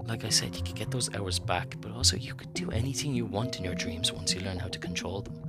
like 0.06 0.24
I 0.24 0.30
said, 0.30 0.56
you 0.56 0.64
could 0.64 0.76
get 0.76 0.92
those 0.92 1.14
hours 1.16 1.40
back, 1.40 1.76
but 1.82 1.92
also 1.92 2.16
you 2.18 2.34
could 2.34 2.54
do 2.54 2.72
anything 2.72 3.14
you 3.14 3.26
want 3.26 3.58
in 3.58 3.66
your 3.66 3.76
dreams 3.76 4.12
once 4.12 4.34
you 4.34 4.42
learn 4.42 4.60
how 4.60 4.68
to 4.68 4.80
control 4.80 5.22
them. 5.22 5.40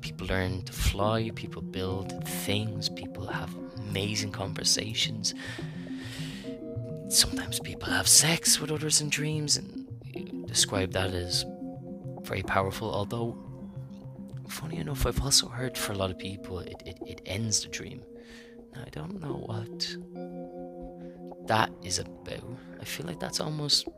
People 0.00 0.26
learn 0.26 0.62
to 0.62 0.72
fly, 0.72 1.30
people 1.34 1.62
build 1.62 2.26
things, 2.26 2.88
people 2.88 3.26
have 3.26 3.54
amazing 3.78 4.32
conversations. 4.32 5.34
Sometimes 7.08 7.60
people 7.60 7.90
have 7.90 8.08
sex 8.08 8.60
with 8.60 8.70
others 8.70 9.00
in 9.00 9.08
dreams 9.08 9.56
and 9.56 9.86
describe 10.46 10.92
that 10.92 11.14
as 11.14 11.44
very 12.22 12.42
powerful, 12.42 12.92
although 12.92 13.36
funny 14.48 14.76
enough, 14.76 15.06
I've 15.06 15.22
also 15.22 15.48
heard 15.48 15.76
for 15.76 15.92
a 15.92 15.96
lot 15.96 16.10
of 16.10 16.18
people 16.18 16.58
it, 16.60 16.82
it, 16.84 16.98
it 17.06 17.22
ends 17.26 17.62
the 17.62 17.68
dream. 17.68 18.02
I 18.76 18.88
don't 18.90 19.20
know 19.20 19.34
what 19.46 19.96
that 21.46 21.70
is 21.82 21.98
about. 21.98 22.44
I 22.80 22.84
feel 22.84 23.06
like 23.06 23.20
that's 23.20 23.40
almost. 23.40 23.88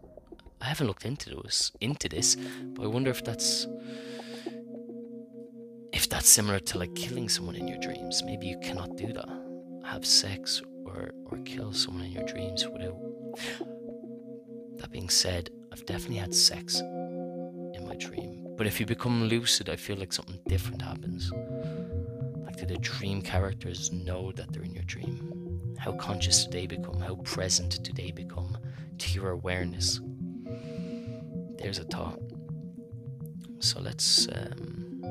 I 0.60 0.66
haven't 0.66 0.86
looked 0.86 1.04
into 1.04 1.30
this, 1.30 1.72
into 1.80 2.08
this, 2.08 2.36
but 2.74 2.84
I 2.84 2.86
wonder 2.86 3.10
if 3.10 3.22
that's 3.22 3.66
if 5.92 6.08
that's 6.08 6.28
similar 6.28 6.58
to 6.58 6.78
like 6.78 6.94
killing 6.94 7.28
someone 7.28 7.54
in 7.56 7.68
your 7.68 7.78
dreams. 7.78 8.22
Maybe 8.24 8.46
you 8.46 8.58
cannot 8.60 8.96
do 8.96 9.12
that. 9.12 9.28
Have 9.84 10.04
sex 10.06 10.62
or 10.84 11.12
or 11.26 11.38
kill 11.44 11.72
someone 11.72 12.04
in 12.04 12.12
your 12.12 12.24
dreams 12.24 12.66
without. 12.68 12.96
That 14.78 14.90
being 14.90 15.08
said, 15.08 15.50
I've 15.72 15.86
definitely 15.86 16.16
had 16.16 16.34
sex 16.34 16.80
in 16.80 17.84
my 17.86 17.94
dream. 17.96 18.46
But 18.56 18.66
if 18.66 18.78
you 18.80 18.86
become 18.86 19.24
lucid, 19.24 19.68
I 19.68 19.76
feel 19.76 19.96
like 19.96 20.12
something 20.12 20.38
different 20.46 20.82
happens. 20.82 21.32
Do 22.56 22.66
the 22.66 22.78
dream 22.78 23.20
characters 23.20 23.92
know 23.92 24.32
that 24.32 24.52
they're 24.52 24.62
in 24.62 24.74
your 24.74 24.84
dream? 24.84 25.74
How 25.78 25.92
conscious 25.92 26.44
do 26.44 26.50
they 26.50 26.66
become? 26.66 27.00
How 27.00 27.16
present 27.16 27.82
do 27.82 27.92
they 27.92 28.10
become 28.10 28.56
to 28.98 29.12
your 29.12 29.30
awareness? 29.30 30.00
There's 31.58 31.78
a 31.78 31.84
thought. 31.84 32.20
So 33.58 33.80
let's. 33.80 34.28
Um, 34.28 35.02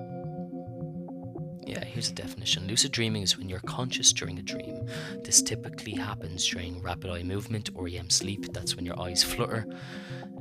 yeah, 1.65 1.83
here's 1.83 2.09
the 2.09 2.15
definition. 2.15 2.67
Lucid 2.67 2.91
dreaming 2.91 3.23
is 3.23 3.37
when 3.37 3.49
you're 3.49 3.59
conscious 3.61 4.13
during 4.13 4.37
a 4.37 4.43
dream. 4.43 4.87
This 5.23 5.41
typically 5.41 5.93
happens 5.93 6.47
during 6.47 6.81
rapid 6.81 7.09
eye 7.09 7.23
movement 7.23 7.69
or 7.73 7.85
REM 7.85 8.09
sleep. 8.09 8.53
That's 8.53 8.75
when 8.75 8.85
your 8.85 8.99
eyes 8.99 9.23
flutter. 9.23 9.65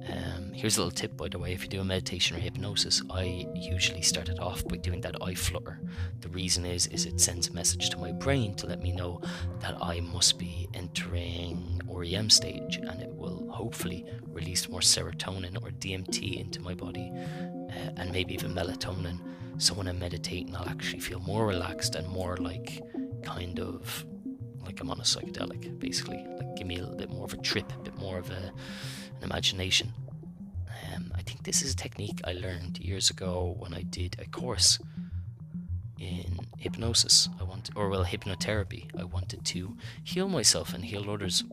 Um, 0.08 0.52
here's 0.52 0.76
a 0.76 0.80
little 0.80 0.90
tip, 0.90 1.16
by 1.16 1.28
the 1.28 1.38
way. 1.38 1.52
If 1.52 1.62
you 1.62 1.68
do 1.68 1.80
a 1.80 1.84
meditation 1.84 2.36
or 2.36 2.40
hypnosis, 2.40 3.02
I 3.10 3.46
usually 3.54 4.02
start 4.02 4.28
it 4.28 4.40
off 4.40 4.66
by 4.66 4.76
doing 4.76 5.00
that 5.02 5.16
eye 5.22 5.34
flutter. 5.34 5.80
The 6.20 6.28
reason 6.28 6.64
is, 6.64 6.86
is 6.88 7.06
it 7.06 7.20
sends 7.20 7.48
a 7.48 7.52
message 7.52 7.90
to 7.90 7.98
my 7.98 8.12
brain 8.12 8.54
to 8.56 8.66
let 8.66 8.82
me 8.82 8.92
know 8.92 9.20
that 9.60 9.76
I 9.80 10.00
must 10.00 10.38
be 10.38 10.68
entering 10.74 11.80
REM 11.88 12.30
stage, 12.30 12.76
and 12.76 13.00
it 13.00 13.10
will 13.14 13.48
hopefully 13.50 14.04
release 14.26 14.68
more 14.68 14.80
serotonin 14.80 15.56
or 15.62 15.70
DMT 15.70 16.40
into 16.40 16.60
my 16.60 16.74
body, 16.74 17.12
uh, 17.14 17.90
and 17.96 18.12
maybe 18.12 18.34
even 18.34 18.54
melatonin 18.54 19.20
so 19.58 19.74
when 19.74 19.86
I'm 19.86 19.98
meditating, 19.98 20.56
I'll 20.56 20.68
actually 20.68 21.00
feel 21.00 21.20
more 21.20 21.46
relaxed 21.46 21.94
and 21.94 22.08
more 22.08 22.36
like 22.36 22.80
kind 23.22 23.60
of 23.60 24.04
like 24.64 24.80
I'm 24.80 24.90
on 24.90 24.98
a 24.98 25.04
psychedelic, 25.04 25.78
basically. 25.78 26.26
Like 26.36 26.56
give 26.56 26.66
me 26.66 26.78
a 26.78 26.80
little 26.80 26.96
bit 26.96 27.10
more 27.10 27.24
of 27.24 27.32
a 27.32 27.36
trip, 27.36 27.72
a 27.72 27.82
bit 27.82 27.96
more 27.96 28.18
of 28.18 28.30
a, 28.30 28.52
imagination. 29.22 29.92
Um, 30.68 31.12
I 31.14 31.22
think 31.22 31.44
this 31.44 31.62
is 31.62 31.74
a 31.74 31.76
technique 31.76 32.20
I 32.24 32.32
learned 32.32 32.78
years 32.78 33.10
ago 33.10 33.54
when 33.58 33.74
I 33.74 33.82
did 33.82 34.16
a 34.18 34.26
course 34.26 34.78
in 35.98 36.40
hypnosis. 36.58 37.28
I 37.40 37.44
want, 37.44 37.70
or 37.76 37.88
well, 37.88 38.04
hypnotherapy. 38.04 38.90
I 38.98 39.04
wanted 39.04 39.44
to 39.44 39.76
heal 40.02 40.28
myself 40.28 40.74
and 40.74 40.84
heal 40.84 41.10
others. 41.10 41.44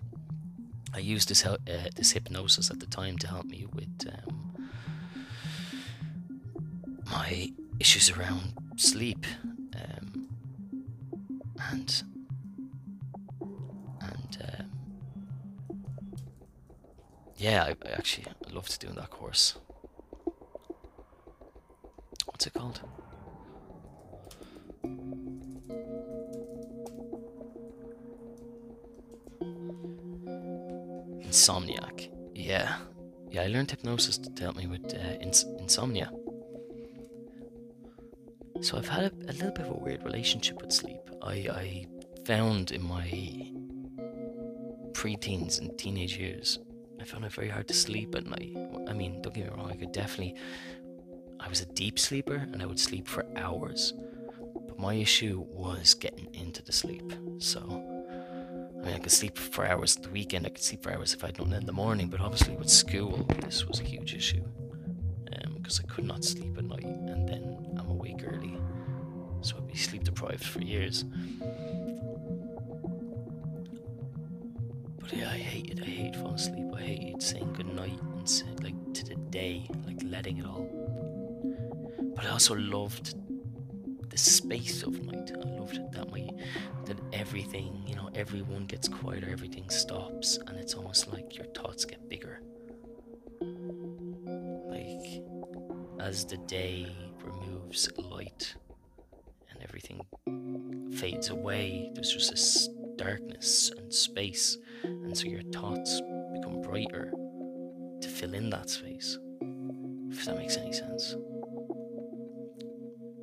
I 0.94 1.00
used 1.00 1.30
this 1.30 1.46
uh, 1.46 1.58
this 1.96 2.12
hypnosis 2.12 2.72
at 2.72 2.80
the 2.80 2.88
time 2.88 3.18
to 3.20 3.28
help 3.28 3.46
me 3.46 3.68
with 3.74 4.08
um, 4.12 4.70
my 7.06 7.52
issues 7.80 8.10
around 8.10 8.54
sleep 8.76 9.26
um, 9.76 10.28
and 11.72 12.04
yeah 17.40 17.64
I, 17.64 17.70
I 17.88 17.92
actually 17.94 18.28
loved 18.52 18.80
doing 18.80 18.96
that 18.96 19.10
course. 19.10 19.56
What's 22.26 22.46
it 22.46 22.54
called? 22.54 22.82
Insomniac. 31.26 32.10
Yeah. 32.36 32.78
Yeah 33.32 33.42
i 33.44 33.48
learned 33.48 33.72
hypnosis 33.72 34.18
to 34.18 34.44
help 34.44 34.56
me 34.56 34.68
with 34.68 34.94
uh, 34.94 34.98
ins- 35.22 35.46
insomnia. 35.60 36.12
So 38.62 38.78
I've 38.78 38.90
had 38.90 39.04
a, 39.04 39.12
a, 39.32 39.34
little 39.34 39.52
bit 39.52 39.66
of 39.66 39.72
a 39.72 39.80
weird 39.80 40.04
relationship 40.04 40.62
with 40.62 40.74
sleep. 40.74 41.00
I, 41.22 41.34
I 41.34 41.88
found 42.26 42.72
in 42.72 42.84
my 42.84 43.08
preteens 44.94 45.60
and 45.60 45.78
teenage 45.78 46.18
years, 46.18 46.60
I 47.02 47.06
found 47.06 47.26
it 47.26 47.32
very 47.32 47.50
hard 47.50 47.68
to 47.68 47.74
sleep 47.74 48.16
at 48.16 48.26
night. 48.26 48.56
I 48.88 48.94
mean, 48.94 49.22
don't 49.22 49.34
get 49.34 49.46
me 49.46 49.58
wrong, 49.58 49.72
I 49.72 49.76
could 49.76 49.92
definitely. 49.92 50.36
I 51.40 51.48
was 51.48 51.62
a 51.62 51.66
deep 51.66 51.98
sleeper 51.98 52.36
and 52.36 52.62
I 52.62 52.66
would 52.66 52.80
sleep 52.80 53.08
for 53.08 53.26
hours. 53.38 53.94
But 54.68 54.78
my 54.78 54.94
issue 54.96 55.46
was 55.50 55.94
getting 55.94 56.28
into 56.34 56.62
the 56.62 56.74
sleep. 56.74 57.14
So, 57.38 57.60
I 57.62 58.86
mean, 58.86 58.94
I 58.94 59.00
could 59.00 59.12
sleep 59.12 59.38
for 59.38 59.66
hours 59.66 59.96
the 59.96 60.10
weekend, 60.10 60.46
I 60.46 60.50
could 60.50 60.64
sleep 60.64 60.84
for 60.84 60.92
hours 60.92 61.14
if 61.14 61.24
I'd 61.24 61.36
done 61.36 61.54
it 61.54 61.58
in 61.58 61.66
the 61.66 61.72
morning, 61.72 62.10
but 62.10 62.20
obviously 62.20 62.56
with 62.56 62.70
school, 62.70 63.26
this 63.42 63.66
was 63.66 63.80
a 63.80 63.84
huge 63.84 64.14
issue. 64.14 64.44
Because 65.56 65.80
um, 65.80 65.86
I 65.88 65.94
could 65.94 66.06
not 66.06 66.26
sleep 66.26 66.58
at 66.58 66.66
night 66.66 66.84
and 66.84 67.28
then 67.28 67.76
I'm 67.80 67.90
awake 67.90 68.22
early, 68.26 68.58
so 69.42 69.56
I'd 69.58 69.68
be 69.68 69.76
sleep 69.78 70.04
deprived 70.04 70.44
for 70.44 70.62
years. 70.62 71.06
But 75.00 75.14
yeah, 75.14 75.30
I 75.30 75.38
hate 75.38 75.70
it. 75.72 75.80
I 75.82 75.86
hate 75.86 76.16
falling 76.16 76.36
asleep. 76.36 76.59
Hate 76.80 77.22
saying 77.22 77.54
goodnight 77.54 78.00
and 78.02 78.28
say, 78.28 78.46
like 78.62 78.94
to 78.94 79.06
the 79.06 79.16
day, 79.16 79.68
like 79.86 80.00
letting 80.04 80.38
it 80.38 80.46
all. 80.46 80.68
But 82.16 82.26
I 82.26 82.30
also 82.30 82.56
loved 82.56 83.16
the 84.10 84.18
space 84.18 84.84
of 84.84 85.00
night. 85.04 85.32
I 85.36 85.48
loved 85.60 85.80
that 85.94 86.12
my 86.12 86.28
that 86.86 87.00
everything, 87.14 87.84
you 87.86 87.96
know, 87.96 88.10
everyone 88.16 88.66
gets 88.66 88.88
quieter, 88.88 89.30
everything 89.32 89.70
stops, 89.70 90.38
and 90.48 90.58
it's 90.58 90.74
almost 90.74 91.12
like 91.14 91.38
your 91.38 91.46
thoughts 91.48 91.86
get 91.86 92.10
bigger. 92.10 92.42
Like 93.42 95.22
as 96.00 96.26
the 96.26 96.38
day 96.38 96.88
removes 97.24 97.90
light 97.98 98.56
and 99.52 99.62
everything 99.62 100.02
fades 100.94 101.30
away, 101.30 101.92
there's 101.94 102.12
just 102.12 102.32
this 102.32 102.70
darkness 102.96 103.72
and 103.78 103.94
space, 103.94 104.58
and 104.84 105.16
so 105.18 105.26
your 105.26 105.44
thoughts 105.44 106.02
become 106.50 106.62
brighter 106.62 107.12
to 108.02 108.08
fill 108.08 108.34
in 108.34 108.50
that 108.50 108.70
space. 108.70 109.18
If 110.12 110.26
that 110.26 110.38
makes 110.38 110.58
any 110.58 110.74
sense. 110.74 111.16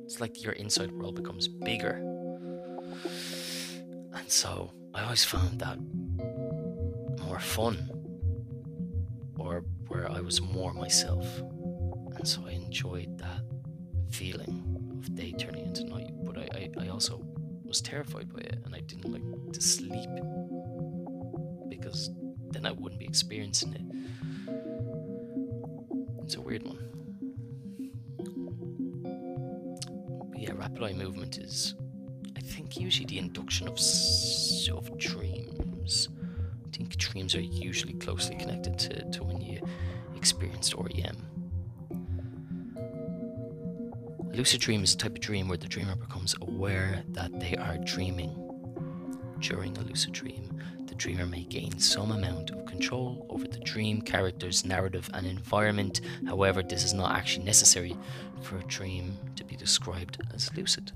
It's 0.05 0.21
like 0.21 0.43
your 0.43 0.53
inside 0.53 0.91
world 0.91 1.15
becomes 1.15 1.47
bigger. 1.47 2.01
And 4.13 4.29
so 4.31 4.71
I 4.93 5.03
always 5.03 5.25
found 5.25 5.59
that 5.59 5.77
more 7.25 7.39
fun, 7.39 7.89
or 9.37 9.65
where 9.87 10.09
I 10.09 10.21
was 10.21 10.41
more 10.41 10.73
myself. 10.73 11.25
And 12.15 12.27
so 12.27 12.41
I 12.47 12.51
enjoyed 12.51 13.17
that 13.19 13.41
feeling 14.09 14.63
of 14.97 15.13
day 15.13 15.33
turning 15.33 15.65
into 15.65 15.83
night. 15.83 16.11
But 16.23 16.37
I, 16.37 16.69
I, 16.79 16.85
I 16.85 16.87
also 16.87 17.23
was 17.65 17.81
terrified 17.81 18.31
by 18.33 18.39
it 18.39 18.59
and 18.63 18.73
I 18.73 18.79
didn't 18.79 19.11
like 19.11 19.53
to 19.53 19.61
sleep 19.61 20.09
because 21.67 22.09
then 22.51 22.65
I 22.65 22.71
wouldn't 22.71 22.99
be 22.99 23.05
experiencing 23.05 23.73
it. 23.73 23.81
It's 26.23 26.35
a 26.35 26.41
weird 26.41 26.63
one. 26.63 26.79
But 30.31 30.39
yeah, 30.39 30.51
rapid 30.55 30.83
eye 30.83 30.93
movement 30.93 31.37
is, 31.37 31.75
I 32.35 32.41
think, 32.41 32.77
usually 32.77 33.05
the 33.05 33.19
induction 33.19 33.67
of, 33.67 33.79
of 34.77 34.97
dreams. 34.97 36.09
I 36.65 36.69
think 36.75 36.97
dreams 36.97 37.35
are 37.35 37.41
usually 37.41 37.93
closely 37.93 38.35
connected 38.35 38.77
to, 38.79 39.09
to 39.11 39.23
when 39.23 39.41
you 39.41 39.61
experienced 40.15 40.75
REM. 40.75 41.27
lucid 44.37 44.61
dream 44.61 44.83
is 44.83 44.93
a 44.93 44.97
type 44.97 45.13
of 45.13 45.19
dream 45.19 45.47
where 45.47 45.57
the 45.57 45.67
dreamer 45.67 45.95
becomes 45.95 46.35
aware 46.41 47.01
that 47.09 47.39
they 47.39 47.55
are 47.55 47.79
dreaming. 47.79 48.31
During 49.39 49.75
a 49.77 49.81
lucid 49.81 50.13
dream, 50.13 50.61
dreamer 50.97 51.25
may 51.25 51.43
gain 51.43 51.77
some 51.79 52.11
amount 52.11 52.49
of 52.49 52.65
control 52.65 53.25
over 53.29 53.47
the 53.47 53.59
dream, 53.59 54.01
characters, 54.01 54.65
narrative, 54.65 55.09
and 55.13 55.25
environment. 55.25 56.01
However, 56.25 56.63
this 56.63 56.83
is 56.83 56.93
not 56.93 57.11
actually 57.15 57.45
necessary 57.45 57.95
for 58.41 58.57
a 58.57 58.63
dream 58.63 59.17
to 59.35 59.43
be 59.43 59.55
described 59.55 60.17
as 60.33 60.53
lucid. 60.55 60.91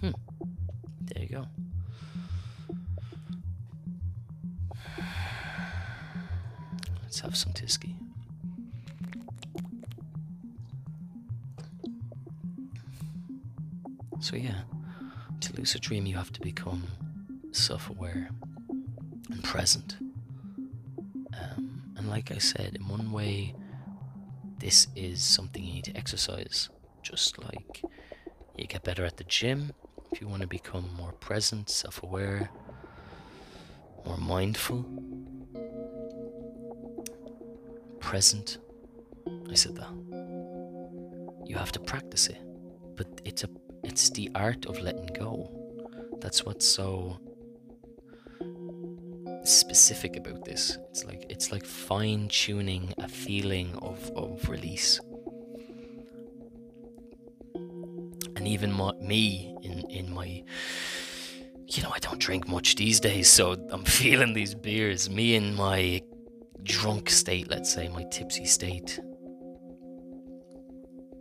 Hmm. 0.00 0.10
There 1.02 1.22
you 1.22 1.28
go. 1.28 1.46
Let's 7.02 7.20
have 7.20 7.36
some 7.36 7.52
Tyskie. 7.52 7.94
So, 14.20 14.36
yeah, 14.36 14.60
to 15.40 15.56
lucid 15.56 15.80
dream, 15.80 16.06
you 16.06 16.16
have 16.16 16.32
to 16.32 16.40
become 16.40 16.86
self 17.52 17.88
aware 17.90 18.30
and 19.30 19.42
present. 19.44 19.96
Um, 21.32 21.82
and, 21.96 22.08
like 22.08 22.30
I 22.30 22.38
said, 22.38 22.76
in 22.76 22.88
one 22.88 23.12
way, 23.12 23.54
this 24.58 24.88
is 24.94 25.22
something 25.22 25.64
you 25.64 25.74
need 25.74 25.84
to 25.84 25.96
exercise. 25.96 26.68
Just 27.02 27.38
like 27.42 27.82
you 28.56 28.66
get 28.66 28.84
better 28.84 29.04
at 29.04 29.16
the 29.16 29.24
gym, 29.24 29.72
if 30.12 30.20
you 30.20 30.28
want 30.28 30.42
to 30.42 30.48
become 30.48 30.90
more 30.96 31.12
present, 31.12 31.70
self 31.70 32.02
aware, 32.02 32.50
more 34.04 34.18
mindful, 34.18 34.84
present. 38.00 38.58
I 39.50 39.54
said 39.54 39.76
that. 39.76 39.90
You 41.46 41.56
have 41.56 41.72
to 41.72 41.80
practice 41.80 42.26
it, 42.28 42.38
but 42.96 43.06
it's 43.24 43.44
a 43.44 43.48
it's 43.82 44.10
the 44.10 44.30
art 44.34 44.66
of 44.66 44.78
letting 44.80 45.06
go. 45.06 45.50
That's 46.20 46.44
what's 46.44 46.66
so 46.66 47.18
specific 49.44 50.16
about 50.16 50.44
this. 50.44 50.78
It's 50.90 51.04
like 51.04 51.26
it's 51.28 51.52
like 51.52 51.64
fine 51.64 52.28
tuning 52.28 52.94
a 52.98 53.08
feeling 53.08 53.74
of, 53.82 54.10
of 54.16 54.48
release. 54.48 55.00
And 58.36 58.48
even 58.48 58.72
my, 58.72 58.92
me 58.92 59.54
in, 59.62 59.80
in 59.90 60.14
my 60.14 60.42
you 61.66 61.82
know, 61.84 61.90
I 61.94 61.98
don't 62.00 62.18
drink 62.18 62.48
much 62.48 62.74
these 62.74 62.98
days, 62.98 63.28
so 63.28 63.52
I'm 63.70 63.84
feeling 64.00 64.32
these 64.32 64.54
beers. 64.54 65.08
Me 65.08 65.34
in 65.36 65.54
my 65.54 66.02
drunk 66.62 67.10
state, 67.10 67.48
let's 67.48 67.72
say, 67.72 67.88
my 67.88 68.04
tipsy 68.10 68.44
state. 68.44 68.98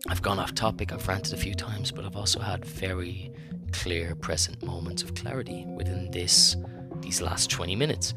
I've 0.08 0.22
gone 0.22 0.40
off 0.40 0.56
topic, 0.56 0.92
I've 0.92 1.08
ranted 1.08 1.34
a 1.34 1.38
few 1.38 1.54
times, 1.54 1.92
but 1.92 2.06
I've 2.06 2.16
also 2.16 2.40
had 2.40 2.66
very 2.66 3.32
clear, 3.72 4.16
present 4.16 4.64
moments 4.64 5.04
of 5.04 5.14
clarity 5.14 5.66
within 5.68 6.10
this 6.12 6.56
these 7.02 7.22
last 7.22 7.50
20 7.50 7.76
minutes. 7.76 8.14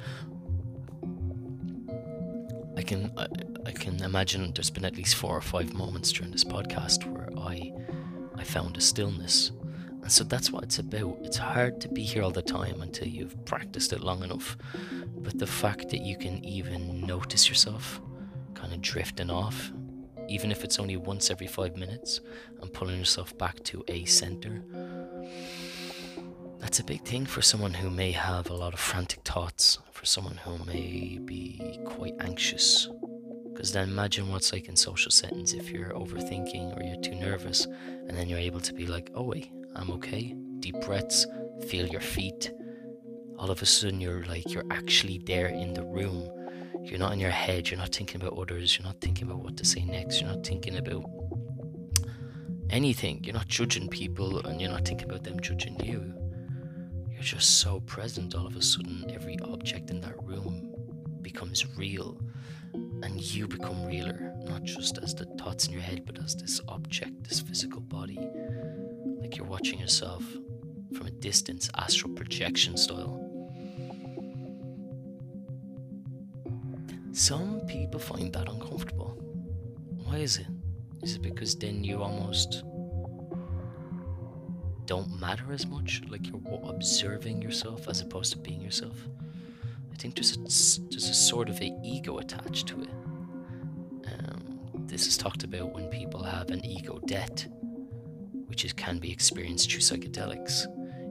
I 2.76 2.82
can 2.82 3.12
I, 3.16 3.26
I 3.66 3.72
can 3.72 4.02
imagine 4.02 4.52
there's 4.54 4.70
been 4.70 4.84
at 4.84 4.96
least 4.96 5.14
four 5.14 5.36
or 5.36 5.40
five 5.40 5.72
moments 5.74 6.10
during 6.10 6.32
this 6.32 6.44
podcast 6.44 7.06
where 7.06 7.28
I 7.38 7.72
I 8.36 8.44
found 8.44 8.76
a 8.76 8.80
stillness 8.80 9.52
and 10.02 10.10
so 10.10 10.24
that's 10.24 10.50
what 10.50 10.64
it's 10.64 10.80
about. 10.80 11.16
It's 11.22 11.36
hard 11.36 11.80
to 11.80 11.88
be 11.88 12.02
here 12.02 12.24
all 12.24 12.32
the 12.32 12.42
time 12.42 12.82
until 12.82 13.06
you've 13.06 13.42
practiced 13.44 13.92
it 13.92 14.00
long 14.00 14.24
enough. 14.24 14.56
But 15.18 15.38
the 15.38 15.46
fact 15.46 15.90
that 15.90 16.02
you 16.02 16.16
can 16.16 16.44
even 16.44 17.06
notice 17.06 17.48
yourself 17.48 18.00
kind 18.54 18.72
of 18.72 18.80
drifting 18.80 19.30
off, 19.30 19.72
even 20.28 20.50
if 20.50 20.64
it's 20.64 20.80
only 20.80 20.96
once 20.96 21.30
every 21.30 21.46
five 21.46 21.76
minutes, 21.76 22.20
and 22.60 22.72
pulling 22.72 22.98
yourself 22.98 23.36
back 23.38 23.62
to 23.64 23.84
a 23.86 24.04
center, 24.04 24.64
that's 26.62 26.78
a 26.78 26.84
big 26.84 27.02
thing 27.04 27.26
for 27.26 27.42
someone 27.42 27.74
who 27.74 27.90
may 27.90 28.12
have 28.12 28.48
a 28.48 28.54
lot 28.54 28.72
of 28.72 28.78
frantic 28.78 29.22
thoughts, 29.24 29.78
for 29.90 30.06
someone 30.06 30.36
who 30.36 30.64
may 30.64 31.18
be 31.18 31.80
quite 31.84 32.14
anxious. 32.20 32.88
Because 33.52 33.72
then 33.72 33.88
imagine 33.88 34.30
what's 34.30 34.52
like 34.52 34.68
in 34.68 34.76
social 34.76 35.10
settings 35.10 35.54
if 35.54 35.70
you're 35.70 35.90
overthinking 35.90 36.78
or 36.78 36.84
you're 36.84 37.00
too 37.02 37.16
nervous, 37.16 37.66
and 37.66 38.16
then 38.16 38.28
you're 38.28 38.38
able 38.38 38.60
to 38.60 38.72
be 38.72 38.86
like, 38.86 39.10
oh, 39.14 39.24
wait, 39.24 39.50
I'm 39.74 39.90
okay. 39.90 40.36
Deep 40.60 40.80
breaths, 40.82 41.26
feel 41.66 41.88
your 41.88 42.00
feet. 42.00 42.52
All 43.38 43.50
of 43.50 43.60
a 43.60 43.66
sudden, 43.66 44.00
you're 44.00 44.24
like, 44.26 44.48
you're 44.52 44.70
actually 44.70 45.18
there 45.18 45.48
in 45.48 45.74
the 45.74 45.84
room. 45.84 46.30
You're 46.84 47.00
not 47.00 47.12
in 47.12 47.18
your 47.18 47.30
head, 47.30 47.70
you're 47.70 47.78
not 47.78 47.92
thinking 47.92 48.22
about 48.22 48.38
others, 48.38 48.78
you're 48.78 48.86
not 48.86 49.00
thinking 49.00 49.26
about 49.28 49.42
what 49.42 49.56
to 49.56 49.64
say 49.64 49.84
next, 49.84 50.20
you're 50.20 50.30
not 50.30 50.46
thinking 50.46 50.76
about 50.76 51.04
anything. 52.70 53.22
You're 53.24 53.34
not 53.34 53.48
judging 53.48 53.88
people 53.88 54.38
and 54.46 54.60
you're 54.60 54.70
not 54.70 54.86
thinking 54.86 55.08
about 55.08 55.24
them 55.24 55.38
judging 55.40 55.78
you. 55.84 56.21
Just 57.22 57.60
so 57.60 57.78
present 57.78 58.34
all 58.34 58.48
of 58.48 58.56
a 58.56 58.62
sudden, 58.62 59.04
every 59.14 59.38
object 59.44 59.90
in 59.90 60.00
that 60.00 60.20
room 60.24 60.74
becomes 61.22 61.64
real 61.76 62.20
and 62.74 63.20
you 63.20 63.46
become 63.46 63.86
realer, 63.86 64.34
not 64.40 64.64
just 64.64 64.98
as 64.98 65.14
the 65.14 65.24
thoughts 65.38 65.68
in 65.68 65.72
your 65.72 65.82
head, 65.82 66.02
but 66.04 66.18
as 66.18 66.34
this 66.34 66.60
object, 66.66 67.22
this 67.28 67.40
physical 67.40 67.80
body 67.80 68.18
like 69.20 69.36
you're 69.36 69.46
watching 69.46 69.78
yourself 69.78 70.24
from 70.96 71.06
a 71.06 71.10
distance, 71.12 71.70
astral 71.78 72.12
projection 72.12 72.76
style. 72.76 73.16
Some 77.12 77.60
people 77.68 78.00
find 78.00 78.32
that 78.32 78.48
uncomfortable. 78.48 79.16
Why 80.04 80.16
is 80.16 80.38
it? 80.38 80.48
Is 81.04 81.14
it 81.14 81.22
because 81.22 81.54
then 81.54 81.84
you 81.84 82.02
almost 82.02 82.64
don't 84.86 85.18
matter 85.20 85.52
as 85.52 85.66
much, 85.66 86.02
like 86.08 86.26
you're 86.28 86.40
observing 86.64 87.42
yourself 87.42 87.88
as 87.88 88.00
opposed 88.00 88.32
to 88.32 88.38
being 88.38 88.60
yourself? 88.60 88.96
I 89.92 89.96
think 89.96 90.14
there's 90.14 90.36
a, 90.36 90.40
there's 90.90 91.08
a 91.08 91.14
sort 91.14 91.48
of 91.48 91.60
a 91.60 91.72
ego 91.84 92.18
attached 92.18 92.66
to 92.68 92.82
it. 92.82 92.90
Um, 94.06 94.58
this 94.86 95.06
is 95.06 95.16
talked 95.16 95.44
about 95.44 95.72
when 95.72 95.88
people 95.88 96.22
have 96.22 96.50
an 96.50 96.64
ego 96.64 96.98
death 97.06 97.46
which 98.52 98.66
is, 98.66 98.74
can 98.74 98.98
be 98.98 99.10
experienced 99.10 99.70
through 99.72 99.80
psychedelics. 99.80 100.66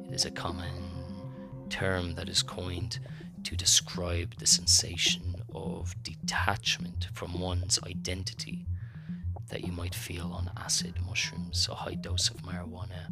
It 0.08 0.14
is 0.14 0.26
a 0.26 0.30
common 0.30 0.92
term 1.72 2.14
that 2.14 2.30
is 2.30 2.44
coined 2.44 3.00
to 3.46 3.56
describe 3.56 4.36
the 4.36 4.46
sensation 4.46 5.34
of 5.52 5.96
detachment 6.04 7.08
from 7.14 7.40
one's 7.40 7.80
identity 7.84 8.68
that 9.50 9.64
you 9.64 9.72
might 9.72 9.96
feel 9.96 10.32
on 10.32 10.52
acid, 10.56 10.94
mushrooms, 11.04 11.68
a 11.72 11.74
high 11.74 11.96
dose 11.96 12.30
of 12.30 12.38
marijuana, 12.44 13.12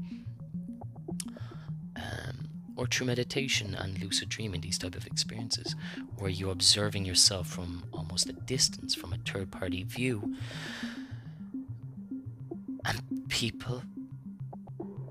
or 2.80 2.88
through 2.88 3.08
meditation 3.08 3.76
and 3.76 4.02
lucid 4.02 4.30
dreaming, 4.30 4.62
these 4.62 4.78
type 4.78 4.96
of 4.96 5.06
experiences, 5.06 5.76
where 6.18 6.30
you're 6.30 6.54
observing 6.54 7.04
yourself 7.04 7.46
from 7.48 7.84
almost 7.92 8.30
a 8.30 8.34
distance, 8.34 8.96
from 8.96 9.12
a 9.12 9.18
third 9.18 9.52
party 9.52 9.84
view. 9.84 10.38
And 12.86 13.28
people 13.28 13.84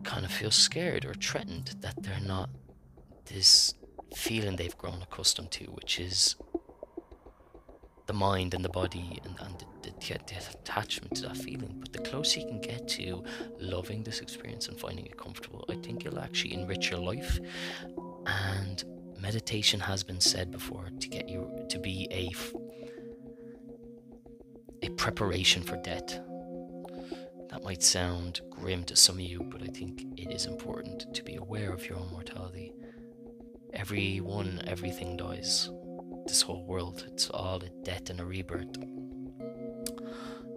kind 0.03 0.25
of 0.25 0.33
feel 0.33 0.51
scared 0.51 1.05
or 1.05 1.13
threatened 1.13 1.75
that 1.81 2.03
they're 2.03 2.27
not 2.27 2.49
this 3.27 3.75
feeling 4.17 4.57
they've 4.57 4.79
grown 4.79 5.03
accustomed 5.03 5.51
to, 5.51 5.65
which 5.65 6.01
is 6.01 6.37
the 8.07 8.15
mind 8.15 8.55
and 8.55 8.65
the 8.65 8.71
body 8.71 9.21
and, 9.25 9.37
and 9.41 9.59
the, 9.59 9.67
the, 10.01 10.19
the, 10.27 10.59
attachment 10.61 11.17
to 11.17 11.23
that 11.23 11.37
feeling. 11.37 11.77
But 11.79 11.93
the 11.93 12.01
closer 12.01 12.41
you 12.41 12.47
can 12.47 12.61
get 12.61 12.89
to 12.89 13.23
loving 13.59 14.03
this 14.03 14.21
experience 14.21 14.69
and 14.69 14.79
finding 14.79 15.07
it 15.07 15.17
comfortable, 15.17 15.65
I 15.69 15.75
think 15.77 16.05
it'll 16.07 16.21
actually 16.21 16.55
enrich 16.55 16.91
your 16.91 17.01
life. 17.01 17.39
And 18.27 18.85
meditation 19.21 19.81
has 19.81 20.03
been 20.03 20.21
said 20.21 20.51
before 20.51 20.89
to 21.01 21.09
get 21.09 21.29
you 21.29 21.67
to 21.69 21.79
be 21.79 22.09
a 22.11 22.31
a 24.81 24.91
preparation 24.91 25.63
for 25.65 25.77
death 25.79 26.21
that 27.51 27.65
might 27.65 27.83
sound 27.83 28.41
grim 28.51 28.85
to 28.85 28.95
some 28.95 29.17
of 29.17 29.23
you, 29.23 29.41
but 29.41 29.63
I 29.63 29.67
think 29.67 30.05
it 30.17 30.31
is 30.31 30.47
important 30.47 31.13
to 31.15 31.25
be 31.25 31.37
aware 31.37 31.73
of 31.73 31.89
your 31.89 31.99
own 31.99 32.09
mortality. 32.13 32.73
Everyone, 33.73 34.63
everything 34.67 35.17
dies. 35.17 35.71
This 36.27 36.43
whole 36.43 36.65
world, 36.65 37.07
it's 37.11 37.31
all 37.31 37.57
a 37.57 37.69
death 37.85 38.11
and 38.11 38.21
a 38.21 38.25
rebirth. 38.25 38.77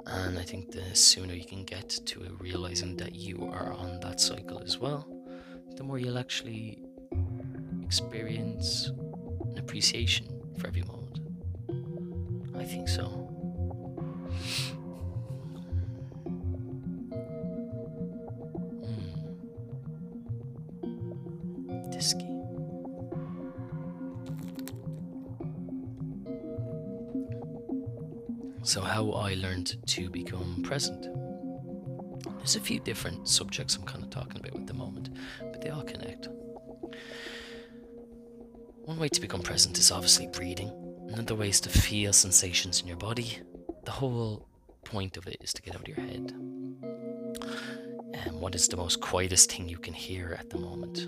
And 0.05 0.37
I 0.37 0.43
think 0.43 0.71
the 0.71 0.95
sooner 0.95 1.33
you 1.33 1.45
can 1.45 1.63
get 1.63 1.89
to 1.89 2.37
realizing 2.39 2.97
that 2.97 3.15
you 3.15 3.45
are 3.45 3.73
on 3.73 3.99
that 4.01 4.19
cycle 4.19 4.61
as 4.63 4.77
well, 4.77 5.07
the 5.75 5.83
more 5.83 5.97
you'll 5.97 6.17
actually 6.17 6.79
experience 7.83 8.91
an 9.51 9.57
appreciation 9.57 10.27
for 10.57 10.67
every 10.67 10.83
moment. 10.83 11.19
I 12.57 12.65
think 12.65 12.87
so. 12.87 13.27
So, 28.71 28.79
how 28.79 29.11
I 29.11 29.33
learned 29.33 29.85
to 29.85 30.09
become 30.09 30.63
present. 30.63 31.05
There's 32.37 32.55
a 32.55 32.61
few 32.61 32.79
different 32.79 33.27
subjects 33.27 33.75
I'm 33.75 33.83
kind 33.83 34.01
of 34.01 34.09
talking 34.11 34.39
about 34.39 34.55
at 34.55 34.65
the 34.65 34.73
moment, 34.73 35.09
but 35.41 35.59
they 35.59 35.71
all 35.71 35.83
connect. 35.83 36.29
One 38.85 38.97
way 38.97 39.09
to 39.09 39.19
become 39.19 39.41
present 39.41 39.77
is 39.77 39.91
obviously 39.91 40.27
breathing. 40.27 40.71
Another 41.09 41.35
way 41.35 41.49
is 41.49 41.59
to 41.59 41.69
feel 41.69 42.13
sensations 42.13 42.79
in 42.79 42.87
your 42.87 42.95
body. 42.95 43.39
The 43.83 43.91
whole 43.91 44.47
point 44.85 45.17
of 45.17 45.27
it 45.27 45.35
is 45.41 45.51
to 45.51 45.61
get 45.61 45.75
out 45.75 45.81
of 45.81 45.87
your 45.89 45.99
head. 45.99 46.31
And 48.13 48.39
what 48.39 48.55
is 48.55 48.69
the 48.69 48.77
most 48.77 49.01
quietest 49.01 49.51
thing 49.51 49.67
you 49.67 49.79
can 49.79 49.93
hear 49.93 50.37
at 50.39 50.49
the 50.49 50.59
moment? 50.59 51.07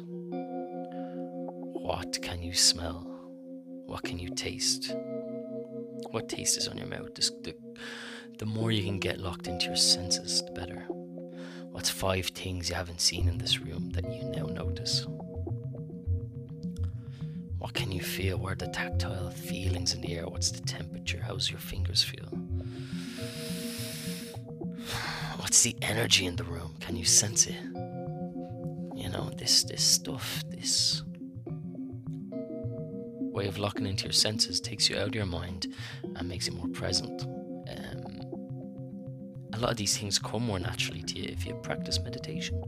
What 1.81 2.21
can 2.21 2.43
you 2.43 2.55
smell? 2.55 3.07
What 3.85 4.03
can 4.03 4.19
you 4.19 4.31
taste? 4.35 4.93
What 6.11 6.29
taste 6.29 6.57
is 6.57 6.67
on 6.67 6.77
your 6.77 6.87
mouth. 6.87 7.13
the, 7.15 7.55
the 8.37 8.45
more 8.45 8.71
you 8.71 8.83
can 8.83 8.99
get 8.99 9.19
locked 9.19 9.47
into 9.47 9.67
your 9.67 9.75
senses, 9.75 10.43
the 10.43 10.51
better. 10.51 10.85
What's 11.71 11.89
five 11.89 12.27
things 12.27 12.69
you 12.69 12.75
haven't 12.75 13.01
seen 13.01 13.27
in 13.27 13.37
this 13.37 13.59
room 13.59 13.89
that 13.91 14.05
you 14.05 14.23
now 14.25 14.45
notice? 14.45 15.05
What 17.57 17.73
can 17.73 17.91
you 17.91 18.01
feel? 18.01 18.37
What 18.37 18.51
are 18.53 18.65
the 18.65 18.71
tactile 18.71 19.31
feelings 19.31 19.93
in 19.93 20.01
the 20.01 20.17
air? 20.17 20.27
What's 20.27 20.51
the 20.51 20.61
temperature? 20.61 21.23
How's 21.25 21.49
your 21.49 21.59
fingers 21.59 22.03
feel? 22.03 22.27
What's 25.37 25.63
the 25.63 25.75
energy 25.81 26.25
in 26.25 26.35
the 26.35 26.43
room? 26.43 26.75
Can 26.79 26.95
you 26.95 27.05
sense 27.05 27.47
it? 27.47 27.55
You 28.95 29.09
know, 29.09 29.31
this 29.37 29.63
this 29.63 29.83
stuff, 29.83 30.43
this 30.49 31.03
way 33.33 33.47
of 33.47 33.57
locking 33.57 33.87
into 33.87 34.05
your 34.05 34.13
senses 34.13 34.61
takes 34.61 34.89
you 34.89 34.97
out 34.97 35.07
of 35.07 35.15
your 35.15 35.25
mind 35.25 35.73
and 36.15 36.29
makes 36.29 36.47
you 36.47 36.53
more 36.53 36.67
present. 36.67 37.23
Um, 37.23 38.21
a 39.53 39.59
lot 39.59 39.71
of 39.71 39.77
these 39.77 39.97
things 39.97 40.19
come 40.19 40.43
more 40.43 40.59
naturally 40.59 41.01
to 41.03 41.19
you 41.19 41.29
if 41.29 41.45
you 41.45 41.55
practice 41.55 41.99
meditation. 41.99 42.63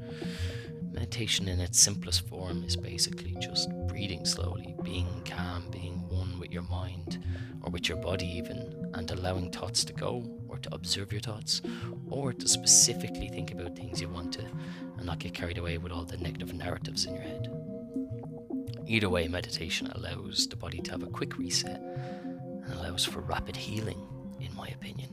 Meditation, 0.92 1.48
in 1.48 1.60
its 1.60 1.80
simplest 1.80 2.28
form, 2.28 2.64
is 2.64 2.76
basically 2.76 3.36
just 3.40 3.70
breathing 3.88 4.26
slowly, 4.26 4.76
being 4.82 5.08
calm, 5.26 5.70
being 5.70 6.08
one 6.10 6.40
with 6.40 6.52
your 6.52 6.64
mind 6.64 7.24
or 7.62 7.70
with 7.70 7.90
your 7.90 7.98
body, 7.98 8.26
even, 8.26 8.90
and 8.94 9.12
allowing 9.12 9.52
thoughts 9.52 9.84
to 9.84 9.94
go 9.94 10.24
or 10.48 10.58
to 10.60 10.74
observe 10.74 11.12
your 11.12 11.22
thoughts 11.22 11.62
or 12.10 12.32
to 12.32 12.48
specifically 12.48 13.28
think 13.28 13.52
about 13.52 13.76
things 13.76 14.00
you 14.00 14.08
want 14.08 14.32
to 14.34 14.46
and 14.98 15.06
not 15.06 15.20
get 15.20 15.34
carried 15.34 15.58
away 15.58 15.78
with 15.78 15.92
all 15.92 16.06
the 16.06 16.18
negative 16.18 16.54
narratives 16.54 17.06
in 17.06 17.14
your 17.14 17.24
head. 17.24 17.55
Either 18.88 19.10
way, 19.10 19.28
meditation 19.28 19.88
allows 19.96 20.48
the 20.48 20.56
body 20.56 20.80
to 20.80 20.92
have 20.92 21.04
a 21.04 21.08
quick 21.08 21.38
reset 21.38 21.82
and 21.82 22.74
allows 22.74 23.04
for 23.04 23.20
rapid 23.22 23.56
healing, 23.56 24.00
in 24.40 24.54
my 24.56 24.68
opinion. 24.68 25.10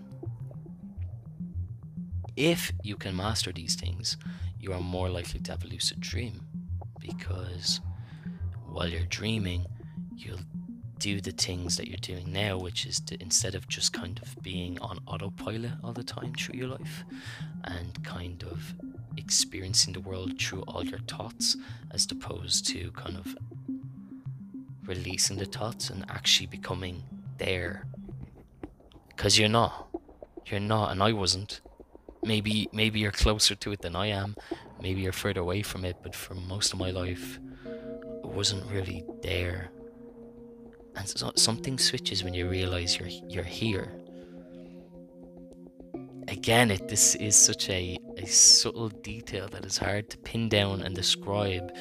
If 2.36 2.72
you 2.82 2.96
can 2.96 3.16
master 3.16 3.52
these 3.52 3.74
things, 3.74 4.16
you 4.58 4.72
are 4.72 4.80
more 4.80 5.08
likely 5.08 5.40
to 5.40 5.52
have 5.52 5.64
a 5.64 5.68
lucid 5.68 6.00
dream 6.00 6.40
because 6.98 7.80
while 8.66 8.88
you're 8.88 9.06
dreaming, 9.06 9.66
you'll 10.16 10.38
do 10.98 11.20
the 11.20 11.32
things 11.32 11.76
that 11.76 11.88
you're 11.88 11.96
doing 11.96 12.32
now, 12.32 12.56
which 12.56 12.86
is 12.86 13.00
to 13.00 13.20
instead 13.20 13.54
of 13.54 13.66
just 13.68 13.92
kind 13.92 14.20
of 14.22 14.40
being 14.42 14.78
on 14.80 15.00
autopilot 15.06 15.72
all 15.82 15.92
the 15.92 16.04
time 16.04 16.32
through 16.34 16.58
your 16.58 16.68
life 16.68 17.04
and 17.64 18.04
kind 18.04 18.44
of 18.44 18.74
experiencing 19.16 19.92
the 19.92 20.00
world 20.00 20.40
through 20.40 20.62
all 20.62 20.84
your 20.84 21.00
thoughts, 21.00 21.56
as 21.90 22.06
opposed 22.10 22.66
to 22.68 22.90
kind 22.92 23.16
of 23.16 23.36
releasing 24.86 25.36
the 25.36 25.44
thoughts 25.44 25.90
and 25.90 26.04
actually 26.08 26.46
becoming 26.46 27.02
there. 27.38 27.86
Because 29.08 29.38
you're 29.38 29.48
not. 29.48 29.88
You're 30.46 30.60
not, 30.60 30.90
and 30.90 31.02
I 31.02 31.12
wasn't. 31.12 31.60
Maybe 32.24 32.68
maybe 32.72 33.00
you're 33.00 33.12
closer 33.12 33.54
to 33.54 33.72
it 33.72 33.82
than 33.82 33.96
I 33.96 34.06
am. 34.06 34.36
Maybe 34.80 35.00
you're 35.00 35.12
further 35.12 35.40
away 35.40 35.62
from 35.62 35.84
it, 35.84 35.96
but 36.02 36.14
for 36.14 36.34
most 36.34 36.72
of 36.72 36.78
my 36.78 36.90
life, 36.90 37.38
it 37.64 38.30
wasn't 38.30 38.70
really 38.70 39.04
there 39.22 39.70
and 40.96 41.08
so 41.08 41.32
something 41.36 41.78
switches 41.78 42.22
when 42.22 42.34
you 42.34 42.48
realize 42.48 42.98
you're 42.98 43.08
you're 43.28 43.44
here 43.44 43.92
again 46.28 46.70
it 46.70 46.88
this 46.88 47.14
is 47.16 47.34
such 47.36 47.68
a, 47.70 47.96
a 48.18 48.26
subtle 48.26 48.88
detail 48.88 49.48
that 49.48 49.64
is 49.64 49.78
hard 49.78 50.08
to 50.10 50.18
pin 50.18 50.48
down 50.48 50.82
and 50.82 50.94
describe 50.94 51.72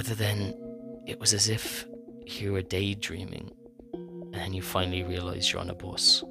other 0.00 0.14
than 0.14 0.54
it 1.06 1.20
was 1.20 1.32
as 1.32 1.48
if 1.48 1.86
you 2.26 2.52
were 2.52 2.62
daydreaming 2.62 3.50
and 3.92 4.34
then 4.34 4.52
you 4.52 4.62
finally 4.62 5.02
realize 5.04 5.52
you're 5.52 5.60
on 5.60 5.70
a 5.70 5.74
bus 5.74 6.24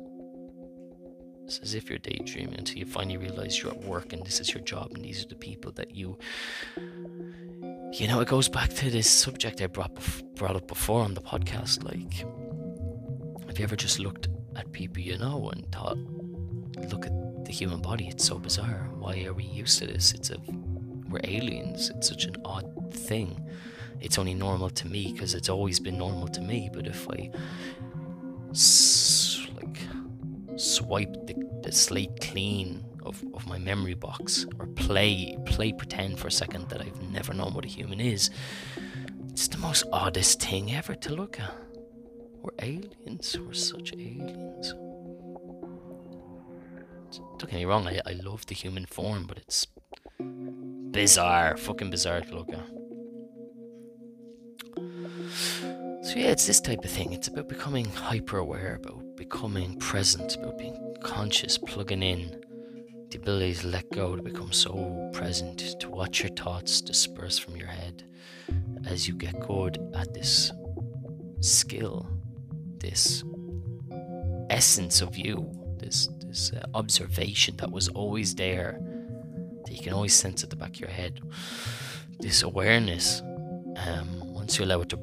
it's 1.46 1.60
as 1.60 1.74
if 1.74 1.90
you're 1.90 2.00
daydreaming 2.00 2.56
until 2.58 2.78
you 2.78 2.86
finally 2.86 3.18
realize 3.18 3.62
you're 3.62 3.72
at 3.72 3.84
work 3.84 4.12
and 4.12 4.26
this 4.26 4.40
is 4.42 4.54
your 4.54 4.64
job 4.64 4.92
and 4.94 5.06
these 5.06 5.24
are 5.24 5.30
the 5.30 5.36
people 5.36 5.72
that 5.72 5.96
you 5.96 6.18
you 7.92 8.08
know, 8.08 8.20
it 8.20 8.28
goes 8.28 8.48
back 8.48 8.70
to 8.76 8.90
this 8.92 9.10
subject 9.10 9.62
I 9.62 9.68
brought 9.68 9.92
brought 10.36 10.56
up 10.56 10.68
before 10.68 11.02
on 11.04 11.16
the 11.16 11.22
podcast. 11.22 11.84
Like, 11.84 12.14
have 13.48 13.58
you 13.58 13.64
ever 13.64 13.76
just 13.76 14.00
looked 14.00 14.28
at 14.56 14.72
people 14.72 15.02
you 15.02 15.18
know 15.18 15.50
and 15.50 15.70
thought, 15.72 15.98
look 16.92 17.08
at 17.08 17.46
the 17.46 17.52
human 17.52 17.82
body? 17.82 18.08
It's 18.08 18.26
so 18.26 18.38
bizarre. 18.38 18.90
Why 18.94 19.24
are 19.26 19.34
we 19.34 19.44
used 19.44 19.80
to 19.80 19.88
this? 19.88 20.14
It's 20.14 20.30
a 20.30 20.38
we're 21.10 21.22
aliens. 21.24 21.90
It's 21.96 22.08
such 22.08 22.26
an 22.26 22.36
odd 22.46 22.94
thing. 22.94 23.40
It's 24.02 24.18
only 24.18 24.34
normal 24.34 24.70
to 24.70 24.88
me 24.88 25.12
because 25.12 25.34
it's 25.34 25.50
always 25.50 25.80
been 25.80 25.98
normal 25.98 26.28
to 26.30 26.42
me. 26.42 26.70
But 26.72 26.88
if 26.88 27.10
I 27.10 27.32
s- 28.52 29.46
like 29.62 29.80
swipe 30.56 31.14
the, 31.28 31.36
the 31.64 31.72
slate 31.72 32.20
clean 32.22 32.86
of, 33.04 33.24
of 33.34 33.48
my 33.48 33.58
memory 33.58 33.94
box 33.94 34.46
or 34.60 34.68
play 34.68 35.38
play 35.46 35.72
pretend 35.72 36.20
for 36.20 36.28
a 36.28 36.32
second 36.32 36.70
that 36.70 36.82
I've 36.82 37.02
never 37.12 37.34
known 37.34 37.54
what 37.54 37.66
a 37.66 37.68
human 37.68 38.00
is. 38.00 38.30
It's 39.30 39.48
the 39.48 39.58
most 39.58 39.86
oddest 39.92 40.42
thing 40.42 40.74
ever 40.74 40.96
to 40.96 41.14
look 41.16 41.40
at. 41.40 41.54
We're 42.42 42.52
aliens. 42.62 43.38
We're 43.40 43.54
such 43.54 43.94
aliens. 43.94 44.74
Don't 47.38 47.50
get 47.50 47.54
me 47.54 47.66
wrong, 47.66 47.88
I, 47.88 48.02
I 48.06 48.14
love 48.14 48.46
the 48.46 48.56
human 48.56 48.86
form, 48.86 49.26
but 49.26 49.38
it's 49.38 49.66
bizarre, 50.20 51.58
fucking 51.58 51.90
bizarre 51.90 52.22
to 52.22 52.36
look 52.36 52.50
at. 52.54 52.68
So 56.06 56.16
yeah, 56.16 56.32
it's 56.32 56.48
this 56.48 56.62
type 56.62 56.84
of 56.84 56.90
thing. 56.90 57.14
It's 57.14 57.28
about 57.28 57.50
becoming 57.50 57.86
hyper 57.86 58.38
aware, 58.38 58.76
about 58.76 59.16
becoming 59.16 59.78
present, 59.78 60.36
about 60.36 60.58
being 60.58 60.96
conscious, 61.02 61.58
plugging 61.58 62.02
in, 62.02 62.44
the 63.10 63.18
ability 63.18 63.56
to 63.56 63.68
let 63.68 63.90
go, 63.92 64.16
to 64.16 64.22
become 64.22 64.52
so 64.52 65.10
present, 65.14 65.80
to 65.80 65.90
watch 65.90 66.24
your 66.24 66.32
thoughts 66.32 66.82
disperse 66.82 67.38
from 67.38 67.56
your 67.56 67.68
head 67.68 68.04
as 68.88 69.08
you 69.08 69.14
get 69.14 69.40
good 69.42 69.78
at 69.96 70.14
this 70.14 70.52
skill, 71.42 72.08
this 72.80 73.24
essence 74.50 75.02
of 75.02 75.18
you, 75.18 75.52
this 75.78 76.08
this 76.26 76.52
uh, 76.54 76.66
observation 76.74 77.56
that 77.58 77.72
was 77.72 77.88
always 77.90 78.36
there, 78.36 78.80
that 79.70 79.76
you 79.78 79.84
can 79.84 79.94
always 79.94 80.16
sense 80.16 80.44
at 80.44 80.50
the 80.50 80.56
back 80.56 80.72
of 80.72 80.80
your 80.80 80.90
head. 80.90 81.22
This 82.20 82.42
awareness, 82.42 83.22
um, 83.78 84.34
once 84.34 84.58
you 84.58 84.66
allow 84.66 84.82
it 84.82 84.90
to 84.90 84.98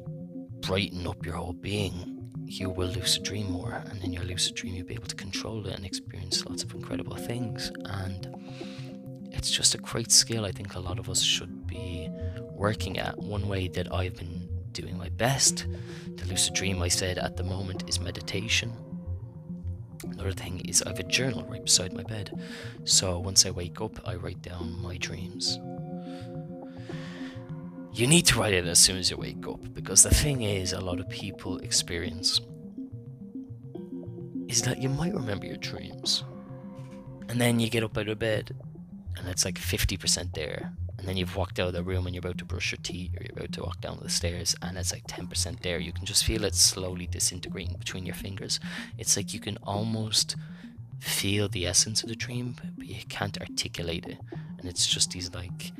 brighten 0.61 1.07
up 1.07 1.25
your 1.25 1.35
whole 1.35 1.53
being, 1.53 2.29
you 2.43 2.69
will 2.69 2.89
lucid 2.89 3.23
dream 3.23 3.49
more, 3.49 3.81
and 3.89 4.03
in 4.03 4.11
your 4.11 4.23
lucid 4.23 4.55
dream, 4.55 4.75
you'll 4.75 4.85
be 4.85 4.93
able 4.93 5.07
to 5.07 5.15
control 5.15 5.65
it 5.67 5.73
and 5.73 5.85
experience 5.85 6.45
lots 6.45 6.63
of 6.63 6.73
incredible 6.73 7.15
things. 7.15 7.71
And 7.85 8.27
it's 9.31 9.49
just 9.49 9.73
a 9.73 9.77
great 9.77 10.11
skill 10.11 10.45
I 10.45 10.51
think 10.51 10.75
a 10.75 10.79
lot 10.79 10.99
of 10.99 11.09
us 11.09 11.21
should 11.21 11.65
be 11.65 12.09
working 12.51 12.99
at. 12.99 13.17
One 13.17 13.47
way 13.47 13.69
that 13.69 13.93
I've 13.93 14.15
been 14.15 14.49
doing 14.73 14.97
my 14.97 15.09
best 15.09 15.65
to 16.17 16.25
lucid 16.27 16.53
dream, 16.53 16.81
I 16.81 16.89
said 16.89 17.17
at 17.17 17.37
the 17.37 17.43
moment, 17.43 17.87
is 17.87 18.01
meditation. 18.01 18.73
Another 20.03 20.31
thing 20.31 20.61
is 20.67 20.81
I 20.83 20.89
have 20.89 20.99
a 20.99 21.03
journal 21.03 21.43
right 21.49 21.63
beside 21.63 21.93
my 21.93 22.03
bed. 22.03 22.39
So 22.83 23.19
once 23.19 23.45
I 23.45 23.51
wake 23.51 23.81
up, 23.81 23.99
I 24.07 24.15
write 24.15 24.41
down 24.41 24.81
my 24.81 24.97
dreams. 24.97 25.59
You 27.93 28.05
need 28.05 28.25
to 28.27 28.39
write 28.39 28.53
it 28.53 28.65
as 28.65 28.79
soon 28.79 28.97
as 28.97 29.09
you 29.09 29.17
wake 29.17 29.47
up 29.47 29.73
because 29.73 30.03
the 30.03 30.13
thing 30.13 30.43
is, 30.43 30.73
a 30.73 30.79
lot 30.79 30.99
of 30.99 31.09
people 31.09 31.57
experience 31.59 32.39
is 34.47 34.61
that 34.61 34.81
you 34.81 34.89
might 34.89 35.13
remember 35.13 35.45
your 35.45 35.57
dreams 35.57 36.23
and 37.27 37.41
then 37.41 37.59
you 37.59 37.69
get 37.69 37.83
up 37.83 37.97
out 37.97 38.07
of 38.07 38.19
bed 38.19 38.55
and 39.17 39.27
it's 39.27 39.45
like 39.45 39.55
50% 39.55 40.33
there 40.33 40.73
and 41.07 41.13
then 41.13 41.19
you've 41.19 41.37
walked 41.37 41.57
out 41.57 41.69
of 41.69 41.73
the 41.73 41.83
room 41.83 42.05
and 42.05 42.13
you're 42.13 42.19
about 42.19 42.37
to 42.37 42.43
brush 42.43 42.73
your 42.73 42.79
teeth 42.83 43.15
or 43.17 43.23
you're 43.23 43.31
about 43.31 43.53
to 43.53 43.63
walk 43.63 43.79
down 43.79 43.97
the 44.01 44.09
stairs 44.09 44.57
and 44.61 44.77
it's 44.77 44.91
like 44.91 45.07
10% 45.07 45.61
there. 45.61 45.79
You 45.79 45.93
can 45.93 46.03
just 46.03 46.25
feel 46.25 46.43
it 46.43 46.53
slowly 46.53 47.07
disintegrating 47.07 47.77
between 47.77 48.05
your 48.05 48.13
fingers. 48.13 48.59
It's 48.97 49.15
like 49.15 49.33
you 49.33 49.39
can 49.39 49.57
almost 49.63 50.35
feel 50.99 51.47
the 51.47 51.65
essence 51.65 52.03
of 52.03 52.09
the 52.09 52.15
dream 52.17 52.57
but 52.77 52.85
you 52.85 53.05
can't 53.07 53.39
articulate 53.39 54.05
it. 54.05 54.17
And 54.59 54.67
it's 54.67 54.85
just 54.85 55.11
these 55.11 55.33
like 55.33 55.71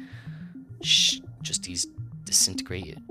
sh- 0.82 1.20
just 1.42 1.64
these 1.64 1.88
disintegrated 2.24 3.04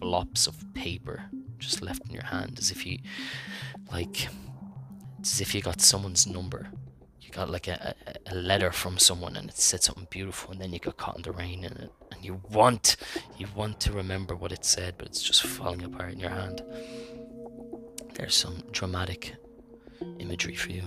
blobs 0.00 0.48
of 0.48 0.64
paper 0.74 1.26
just 1.60 1.80
left 1.80 2.04
in 2.08 2.12
your 2.12 2.24
hand 2.24 2.58
as 2.58 2.72
if 2.72 2.84
you 2.84 2.98
like 3.92 4.26
it's 5.20 5.34
as 5.34 5.40
if 5.40 5.54
you 5.54 5.62
got 5.62 5.80
someone's 5.80 6.26
number 6.26 6.66
you 7.22 7.30
got 7.30 7.48
like 7.48 7.68
a, 7.68 7.94
a, 8.26 8.34
letter 8.34 8.72
from 8.72 8.98
someone 8.98 9.36
and 9.36 9.48
it 9.48 9.56
said 9.56 9.82
something 9.82 10.08
beautiful 10.10 10.50
and 10.50 10.60
then 10.60 10.72
you 10.72 10.80
got 10.80 10.96
caught 10.96 11.16
in 11.16 11.22
the 11.22 11.30
rain 11.30 11.64
and, 11.64 11.88
and 12.10 12.24
you 12.24 12.40
want 12.50 12.96
you 13.38 13.46
want 13.54 13.78
to 13.80 13.92
remember 13.92 14.34
what 14.34 14.50
it 14.50 14.64
said 14.64 14.94
but 14.98 15.06
it's 15.06 15.22
just 15.22 15.42
falling 15.44 15.84
apart 15.84 16.12
in 16.12 16.18
your 16.18 16.30
hand. 16.30 16.62
There's 18.14 18.34
some 18.34 18.62
dramatic 18.72 19.34
imagery 20.18 20.56
for 20.56 20.72
you. 20.72 20.82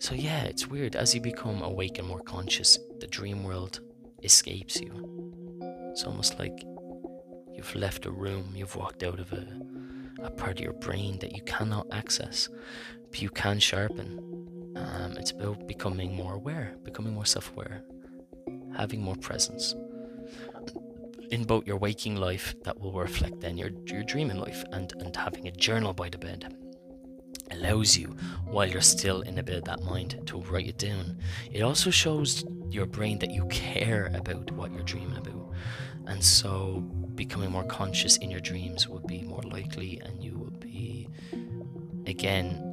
So 0.00 0.14
yeah 0.14 0.42
it's 0.42 0.66
weird. 0.66 0.96
As 0.96 1.14
you 1.14 1.20
become 1.20 1.62
awake 1.62 1.98
and 1.98 2.08
more 2.08 2.20
conscious 2.20 2.78
the 2.98 3.06
dream 3.06 3.44
world 3.44 3.80
escapes 4.24 4.80
you. 4.80 4.92
It's 5.92 6.04
almost 6.04 6.38
like 6.38 6.64
you've 7.54 7.74
left 7.76 8.06
a 8.06 8.10
room, 8.10 8.52
you've 8.56 8.74
walked 8.74 9.02
out 9.04 9.20
of 9.20 9.32
a, 9.32 9.46
a 10.22 10.30
part 10.30 10.58
of 10.58 10.60
your 10.60 10.72
brain 10.74 11.18
that 11.20 11.32
you 11.34 11.42
cannot 11.42 11.86
access, 11.92 12.48
but 13.10 13.22
you 13.22 13.30
can 13.30 13.58
sharpen. 13.58 14.18
Um, 14.76 15.16
it's 15.18 15.30
about 15.32 15.66
becoming 15.66 16.14
more 16.14 16.34
aware, 16.34 16.74
becoming 16.82 17.14
more 17.14 17.26
self 17.26 17.52
aware, 17.52 17.82
having 18.76 19.02
more 19.02 19.16
presence 19.16 19.74
in 21.32 21.44
both 21.44 21.66
your 21.66 21.78
waking 21.78 22.16
life 22.16 22.54
that 22.62 22.78
will 22.78 22.92
reflect 22.92 23.40
then 23.40 23.56
your, 23.56 23.70
your 23.86 24.02
dreaming 24.02 24.38
life 24.38 24.62
and, 24.72 24.92
and 25.00 25.16
having 25.16 25.48
a 25.48 25.50
journal 25.50 25.94
by 25.94 26.08
the 26.10 26.18
bed 26.18 26.54
allows 27.50 27.96
you 27.96 28.06
while 28.44 28.66
you're 28.66 28.82
still 28.82 29.22
in 29.22 29.38
a 29.38 29.42
bit 29.42 29.56
of 29.56 29.64
that 29.64 29.82
mind 29.82 30.20
to 30.26 30.42
write 30.42 30.66
it 30.66 30.78
down. 30.78 31.18
It 31.50 31.62
also 31.62 31.90
shows 31.90 32.44
your 32.70 32.86
brain 32.86 33.18
that 33.20 33.30
you 33.30 33.46
care 33.46 34.10
about 34.14 34.50
what 34.52 34.72
you're 34.72 34.82
dreaming 34.82 35.16
about. 35.16 35.52
And 36.06 36.22
so 36.22 36.84
becoming 37.14 37.50
more 37.50 37.64
conscious 37.64 38.16
in 38.18 38.30
your 38.30 38.40
dreams 38.40 38.88
would 38.88 39.06
be 39.06 39.22
more 39.22 39.42
likely 39.42 40.00
and 40.04 40.22
you 40.22 40.36
would 40.38 40.58
be 40.60 41.08
again 42.06 42.68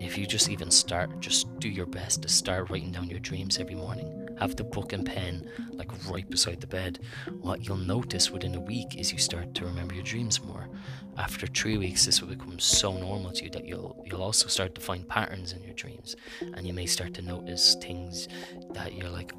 if 0.00 0.18
you 0.18 0.26
just 0.26 0.48
even 0.48 0.70
start 0.70 1.20
just 1.20 1.46
do 1.60 1.68
your 1.68 1.86
best 1.86 2.22
to 2.22 2.28
start 2.28 2.70
writing 2.70 2.90
down 2.90 3.08
your 3.08 3.20
dreams 3.20 3.58
every 3.58 3.74
morning. 3.76 4.18
Have 4.38 4.56
the 4.56 4.64
book 4.64 4.92
and 4.92 5.06
pen 5.06 5.48
like 5.72 5.90
right 6.10 6.28
beside 6.28 6.60
the 6.60 6.66
bed. 6.66 6.98
What 7.40 7.66
you'll 7.66 7.76
notice 7.76 8.30
within 8.30 8.56
a 8.56 8.60
week 8.60 8.96
is 8.98 9.12
you 9.12 9.18
start 9.18 9.54
to 9.54 9.64
remember 9.64 9.94
your 9.94 10.02
dreams 10.02 10.42
more. 10.42 10.68
After 11.16 11.46
three 11.46 11.78
weeks 11.78 12.06
this 12.06 12.20
will 12.20 12.28
become 12.28 12.58
so 12.58 12.96
normal 12.96 13.30
to 13.32 13.44
you 13.44 13.50
that 13.50 13.66
you'll 13.66 14.02
you'll 14.04 14.22
also 14.22 14.48
start 14.48 14.74
to 14.74 14.80
find 14.80 15.08
patterns 15.08 15.52
in 15.52 15.62
your 15.62 15.74
dreams. 15.74 16.16
And 16.40 16.66
you 16.66 16.72
may 16.72 16.86
start 16.86 17.14
to 17.14 17.22
notice 17.22 17.76
things 17.76 18.26
that 18.72 18.94
you're 18.94 19.10
like 19.10 19.32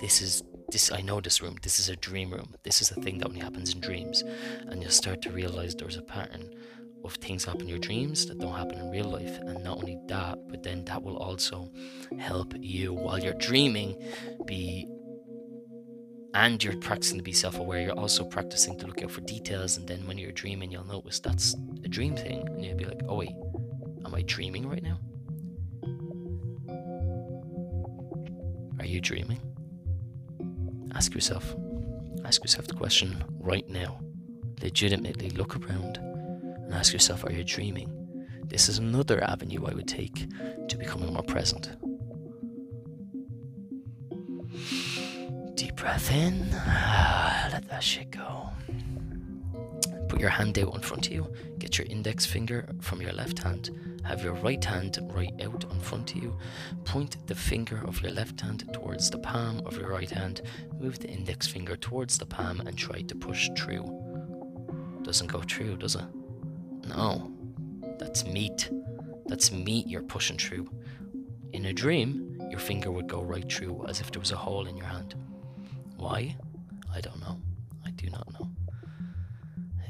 this 0.00 0.20
is 0.20 0.42
this 0.70 0.92
I 0.92 1.00
know 1.00 1.20
this 1.20 1.42
room. 1.42 1.56
This 1.62 1.78
is 1.78 1.88
a 1.88 1.96
dream 1.96 2.30
room. 2.32 2.54
This 2.62 2.80
is 2.80 2.90
a 2.90 2.94
thing 2.94 3.18
that 3.18 3.28
only 3.28 3.40
happens 3.40 3.74
in 3.74 3.80
dreams, 3.80 4.22
and 4.66 4.80
you'll 4.80 4.90
start 4.90 5.22
to 5.22 5.30
realize 5.30 5.74
there's 5.74 5.96
a 5.96 6.02
pattern 6.02 6.54
of 7.04 7.14
things 7.14 7.44
happen 7.44 7.62
in 7.62 7.68
your 7.68 7.78
dreams 7.78 8.26
that 8.26 8.38
don't 8.38 8.54
happen 8.54 8.78
in 8.78 8.90
real 8.90 9.06
life. 9.06 9.38
And 9.38 9.62
not 9.64 9.78
only 9.78 9.98
that, 10.06 10.38
but 10.48 10.62
then 10.62 10.84
that 10.84 11.02
will 11.02 11.16
also 11.16 11.70
help 12.18 12.54
you 12.58 12.92
while 12.92 13.18
you're 13.18 13.34
dreaming 13.34 14.00
be 14.46 14.86
and 16.34 16.62
you're 16.64 16.76
practicing 16.78 17.18
to 17.18 17.22
be 17.22 17.32
self-aware 17.32 17.82
you're 17.82 17.98
also 17.98 18.24
practicing 18.24 18.78
to 18.78 18.86
look 18.86 19.02
out 19.02 19.10
for 19.10 19.20
details 19.20 19.76
and 19.76 19.86
then 19.86 20.06
when 20.06 20.16
you're 20.16 20.32
dreaming 20.32 20.70
you'll 20.70 20.86
notice 20.86 21.20
that's 21.20 21.54
a 21.84 21.88
dream 21.88 22.16
thing 22.16 22.48
and 22.48 22.64
you'll 22.64 22.76
be 22.76 22.86
like 22.86 23.02
oh 23.08 23.16
wait 23.16 23.34
am 24.06 24.14
i 24.14 24.22
dreaming 24.22 24.66
right 24.66 24.82
now 24.82 24.98
are 28.78 28.86
you 28.86 28.98
dreaming 28.98 29.40
ask 30.94 31.14
yourself 31.14 31.54
ask 32.24 32.42
yourself 32.42 32.66
the 32.66 32.74
question 32.74 33.24
right 33.40 33.68
now. 33.68 34.00
Legitimately 34.62 35.30
look 35.30 35.56
around 35.56 35.96
and 35.98 36.72
ask 36.72 36.92
yourself 36.92 37.24
are 37.24 37.32
you 37.32 37.44
dreaming? 37.44 37.90
This 38.44 38.68
is 38.68 38.78
another 38.78 39.22
avenue 39.24 39.64
i 39.66 39.74
would 39.74 39.88
take 39.88 40.28
to 40.68 40.76
becoming 40.76 41.12
more 41.12 41.22
present. 41.22 41.70
Deep 45.54 45.76
breath 45.76 46.12
in, 46.12 46.48
ah, 46.52 47.48
let 47.52 47.68
that 47.68 47.82
shit 47.82 48.10
go. 48.10 48.50
Put 50.12 50.20
your 50.20 50.28
hand 50.28 50.58
out 50.58 50.74
in 50.74 50.82
front 50.82 51.06
of 51.06 51.12
you, 51.14 51.32
get 51.58 51.78
your 51.78 51.86
index 51.86 52.26
finger 52.26 52.68
from 52.82 53.00
your 53.00 53.14
left 53.14 53.38
hand, 53.38 53.70
have 54.04 54.22
your 54.22 54.34
right 54.34 54.62
hand 54.62 54.98
right 55.10 55.32
out 55.42 55.64
in 55.64 55.80
front 55.80 56.14
of 56.14 56.22
you, 56.22 56.36
point 56.84 57.26
the 57.26 57.34
finger 57.34 57.82
of 57.86 58.02
your 58.02 58.12
left 58.12 58.38
hand 58.42 58.68
towards 58.74 59.08
the 59.08 59.16
palm 59.16 59.62
of 59.64 59.74
your 59.78 59.88
right 59.88 60.10
hand, 60.10 60.42
move 60.78 60.98
the 60.98 61.08
index 61.08 61.46
finger 61.46 61.76
towards 61.76 62.18
the 62.18 62.26
palm 62.26 62.60
and 62.60 62.76
try 62.76 63.00
to 63.00 63.14
push 63.14 63.48
through. 63.56 63.86
Doesn't 65.00 65.28
go 65.28 65.40
through, 65.48 65.78
does 65.78 65.96
it? 65.96 66.04
No. 66.86 67.32
That's 67.98 68.26
meat. 68.26 68.68
That's 69.24 69.50
meat 69.50 69.86
you're 69.86 70.02
pushing 70.02 70.36
through. 70.36 70.68
In 71.54 71.64
a 71.64 71.72
dream, 71.72 72.38
your 72.50 72.60
finger 72.60 72.90
would 72.90 73.08
go 73.08 73.22
right 73.22 73.50
through 73.50 73.86
as 73.88 74.02
if 74.02 74.12
there 74.12 74.20
was 74.20 74.32
a 74.32 74.36
hole 74.36 74.66
in 74.66 74.76
your 74.76 74.88
hand. 74.88 75.14
Why? 75.96 76.36
I 76.94 77.00
don't 77.00 77.20
know. 77.20 77.40
I 77.86 77.92
do 77.92 78.10
not 78.10 78.30
know. 78.34 78.50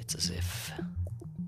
It's 0.03 0.17
as 0.17 0.31
if 0.31 0.73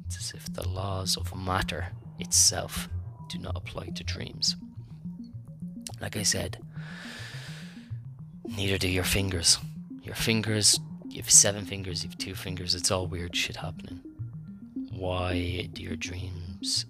it's 0.07 0.17
as 0.17 0.31
if 0.31 0.53
the 0.53 0.69
laws 0.69 1.17
of 1.17 1.35
matter 1.37 1.89
itself 2.21 2.89
do 3.29 3.39
not 3.39 3.57
apply 3.57 3.87
to 3.89 4.05
dreams. 4.05 4.55
Like 6.01 6.17
I 6.17 6.23
said, 6.23 6.59
neither 8.45 8.79
do 8.79 8.89
your 8.89 9.03
fingers. 9.03 9.59
Your 10.05 10.15
fingers, 10.15 10.79
you 11.09 11.21
have 11.21 11.31
seven 11.31 11.65
fingers, 11.65 12.05
you 12.05 12.11
have 12.11 12.19
two 12.19 12.37
fingers, 12.37 12.77
it's 12.77 12.93
all 12.93 13.09
weird 13.09 13.35
shit 13.35 13.57
happening. 13.57 14.01
Why 14.93 15.69
do 15.73 15.83
your 15.83 15.97
dreams 15.97 16.87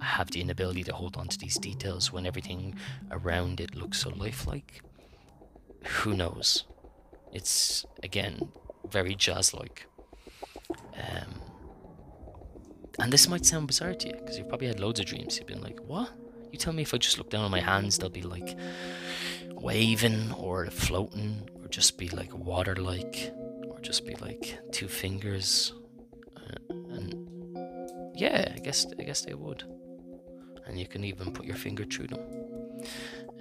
have 0.00 0.30
the 0.30 0.40
inability 0.40 0.84
to 0.84 0.92
hold 0.92 1.16
on 1.16 1.26
to 1.28 1.38
these 1.38 1.58
details 1.58 2.12
when 2.12 2.26
everything 2.26 2.76
around 3.10 3.60
it 3.60 3.74
looks 3.74 3.98
so 4.02 4.10
lifelike? 4.10 4.82
who 5.84 6.14
knows? 6.14 6.64
It's 7.32 7.84
again 8.04 8.52
very 8.88 9.14
jazz-like. 9.14 9.86
Um, 11.08 11.40
and 12.98 13.12
this 13.12 13.28
might 13.28 13.44
sound 13.44 13.66
bizarre 13.66 13.94
to 13.94 14.08
you 14.08 14.14
because 14.14 14.38
you've 14.38 14.48
probably 14.48 14.68
had 14.68 14.80
loads 14.80 15.00
of 15.00 15.06
dreams. 15.06 15.38
You've 15.38 15.46
been 15.46 15.62
like, 15.62 15.80
"What? 15.80 16.10
You 16.50 16.58
tell 16.58 16.72
me 16.72 16.82
if 16.82 16.94
I 16.94 16.98
just 16.98 17.18
look 17.18 17.30
down 17.30 17.44
on 17.44 17.50
my 17.50 17.60
hands, 17.60 17.98
they'll 17.98 18.10
be 18.10 18.22
like 18.22 18.56
waving 19.50 20.32
or 20.32 20.66
floating, 20.66 21.48
or 21.60 21.68
just 21.68 21.96
be 21.98 22.08
like 22.08 22.32
water-like, 22.34 23.32
or 23.68 23.80
just 23.80 24.06
be 24.06 24.14
like 24.16 24.58
two 24.70 24.88
fingers." 24.88 25.72
Uh, 26.36 26.74
and 26.94 27.28
yeah, 28.14 28.52
I 28.54 28.58
guess 28.58 28.86
I 28.98 29.02
guess 29.02 29.22
they 29.22 29.34
would. 29.34 29.64
And 30.66 30.78
you 30.78 30.86
can 30.86 31.02
even 31.04 31.32
put 31.32 31.46
your 31.46 31.56
finger 31.56 31.84
through 31.84 32.08
them. 32.08 32.20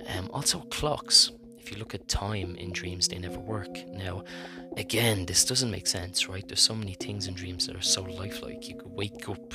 Um, 0.07 0.29
also, 0.33 0.61
clocks 0.71 1.31
if 1.61 1.71
you 1.71 1.77
look 1.77 1.93
at 1.93 2.07
time 2.07 2.55
in 2.55 2.71
dreams, 2.71 3.07
they 3.07 3.19
never 3.19 3.39
work. 3.39 3.69
Now, 3.87 4.23
again, 4.77 5.25
this 5.25 5.45
doesn't 5.45 5.71
make 5.71 5.87
sense, 5.87 6.27
right? 6.29 6.47
There's 6.47 6.61
so 6.61 6.75
many 6.75 6.93
things 6.93 7.27
in 7.27 7.33
dreams 7.33 7.67
that 7.67 7.75
are 7.75 7.81
so 7.81 8.03
lifelike. 8.03 8.67
You 8.67 8.75
could 8.75 8.91
wake 8.91 9.27
up 9.29 9.53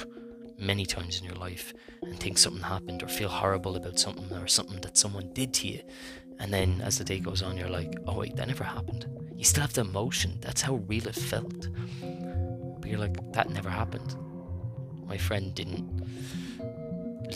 many 0.58 0.86
times 0.86 1.18
in 1.18 1.24
your 1.24 1.34
life 1.34 1.74
and 2.02 2.18
think 2.18 2.38
something 2.38 2.62
happened 2.62 3.02
or 3.02 3.08
feel 3.08 3.28
horrible 3.28 3.76
about 3.76 3.98
something 3.98 4.32
or 4.36 4.46
something 4.46 4.80
that 4.80 4.96
someone 4.96 5.30
did 5.32 5.52
to 5.54 5.68
you. 5.68 5.80
And 6.38 6.52
then 6.52 6.80
as 6.82 6.98
the 6.98 7.04
day 7.04 7.18
goes 7.18 7.42
on, 7.42 7.56
you're 7.56 7.70
like, 7.70 7.94
oh, 8.06 8.18
wait, 8.18 8.36
that 8.36 8.48
never 8.48 8.64
happened. 8.64 9.06
You 9.34 9.44
still 9.44 9.62
have 9.62 9.72
the 9.72 9.82
emotion. 9.82 10.38
That's 10.40 10.62
how 10.62 10.76
real 10.86 11.06
it 11.08 11.14
felt. 11.14 11.68
But 12.80 12.90
you're 12.90 13.00
like, 13.00 13.32
that 13.32 13.50
never 13.50 13.70
happened. 13.70 14.16
My 15.06 15.16
friend 15.16 15.54
didn't 15.54 16.06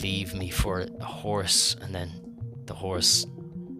leave 0.02 0.34
me 0.34 0.50
for 0.50 0.86
a 1.00 1.04
horse 1.04 1.76
and 1.80 1.94
then 1.94 2.10
the 2.66 2.74
horse 2.74 3.26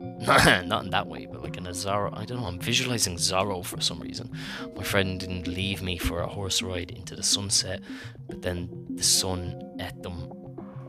not 0.67 0.85
in 0.85 0.91
that 0.91 1.07
way, 1.07 1.27
but 1.27 1.43
like 1.43 1.57
in 1.57 1.67
a 1.67 1.71
Zorro. 1.71 2.17
I 2.17 2.25
don't 2.25 2.41
know. 2.41 2.47
I'm 2.47 2.59
visualizing 2.59 3.17
Zorro 3.17 3.65
for 3.65 3.81
some 3.81 4.01
reason. 4.01 4.31
My 4.75 4.83
friend 4.83 5.21
didn't 5.21 5.47
leave 5.47 5.83
me 5.83 5.99
for 5.99 6.21
a 6.21 6.27
horse 6.27 6.63
ride 6.63 6.91
into 6.91 7.15
the 7.15 7.23
sunset, 7.23 7.81
but 8.29 8.41
then 8.41 8.87
the 8.95 9.03
sun 9.03 9.77
ate 9.79 10.03
them, 10.03 10.33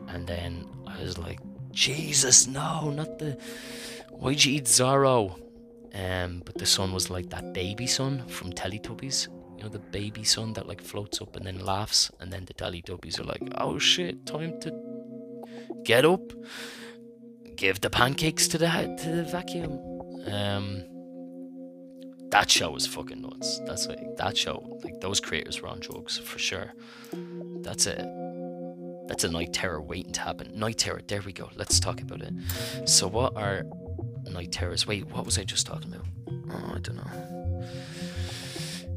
and 0.08 0.26
then 0.26 0.66
I 0.86 1.02
was 1.02 1.18
like, 1.18 1.40
Jesus, 1.72 2.46
no, 2.46 2.90
not 2.90 3.18
the. 3.18 3.38
Why'd 4.10 4.44
you 4.44 4.54
eat 4.54 4.64
Zorro? 4.64 5.38
Um, 5.94 6.42
but 6.44 6.56
the 6.56 6.66
sun 6.66 6.92
was 6.92 7.10
like 7.10 7.28
that 7.30 7.52
baby 7.52 7.86
sun 7.86 8.26
from 8.28 8.52
Teletubbies. 8.52 9.28
You 9.58 9.64
know, 9.64 9.68
the 9.68 9.78
baby 9.78 10.24
sun 10.24 10.54
that 10.54 10.66
like 10.66 10.80
floats 10.80 11.20
up 11.20 11.36
and 11.36 11.46
then 11.46 11.64
laughs, 11.64 12.10
and 12.18 12.32
then 12.32 12.46
the 12.46 12.54
Teletubbies 12.54 13.20
are 13.20 13.24
like, 13.24 13.42
oh 13.58 13.78
shit, 13.78 14.24
time 14.24 14.58
to 14.60 14.72
get 15.84 16.06
up 16.06 16.32
give 17.62 17.80
the 17.80 17.88
pancakes 17.88 18.48
to 18.48 18.58
the 18.58 18.66
to 19.00 19.10
the 19.12 19.22
vacuum. 19.22 19.78
Um, 20.26 20.84
that 22.30 22.50
show 22.50 22.72
was 22.72 22.88
fucking 22.88 23.22
nuts. 23.22 23.60
That's 23.66 23.86
like 23.86 24.16
that 24.16 24.36
show. 24.36 24.80
Like 24.82 25.00
those 25.00 25.20
creators 25.20 25.62
were 25.62 25.68
on 25.68 25.78
drugs 25.78 26.18
for 26.18 26.40
sure. 26.40 26.72
That's 27.60 27.86
a 27.86 27.94
that's 29.06 29.22
a 29.22 29.30
night 29.30 29.52
terror 29.52 29.80
waiting 29.80 30.10
to 30.14 30.20
happen. 30.20 30.50
Night 30.58 30.78
terror. 30.78 31.02
There 31.06 31.22
we 31.22 31.32
go. 31.32 31.50
Let's 31.54 31.78
talk 31.78 32.00
about 32.00 32.22
it. 32.22 32.34
So 32.84 33.06
what 33.06 33.36
are 33.36 33.64
night 34.28 34.50
terrors? 34.50 34.84
Wait, 34.88 35.06
what 35.12 35.24
was 35.24 35.38
I 35.38 35.44
just 35.44 35.64
talking 35.64 35.94
about? 35.94 36.06
Oh, 36.50 36.72
I 36.74 36.78
don't 36.80 36.96
know. 36.96 37.68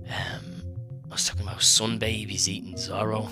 Um, 0.09 0.63
I 1.11 1.13
was 1.13 1.28
talking 1.28 1.43
about 1.43 1.61
sun 1.61 1.99
babies 1.99 2.49
eating 2.49 2.74
Zorro. 2.74 3.30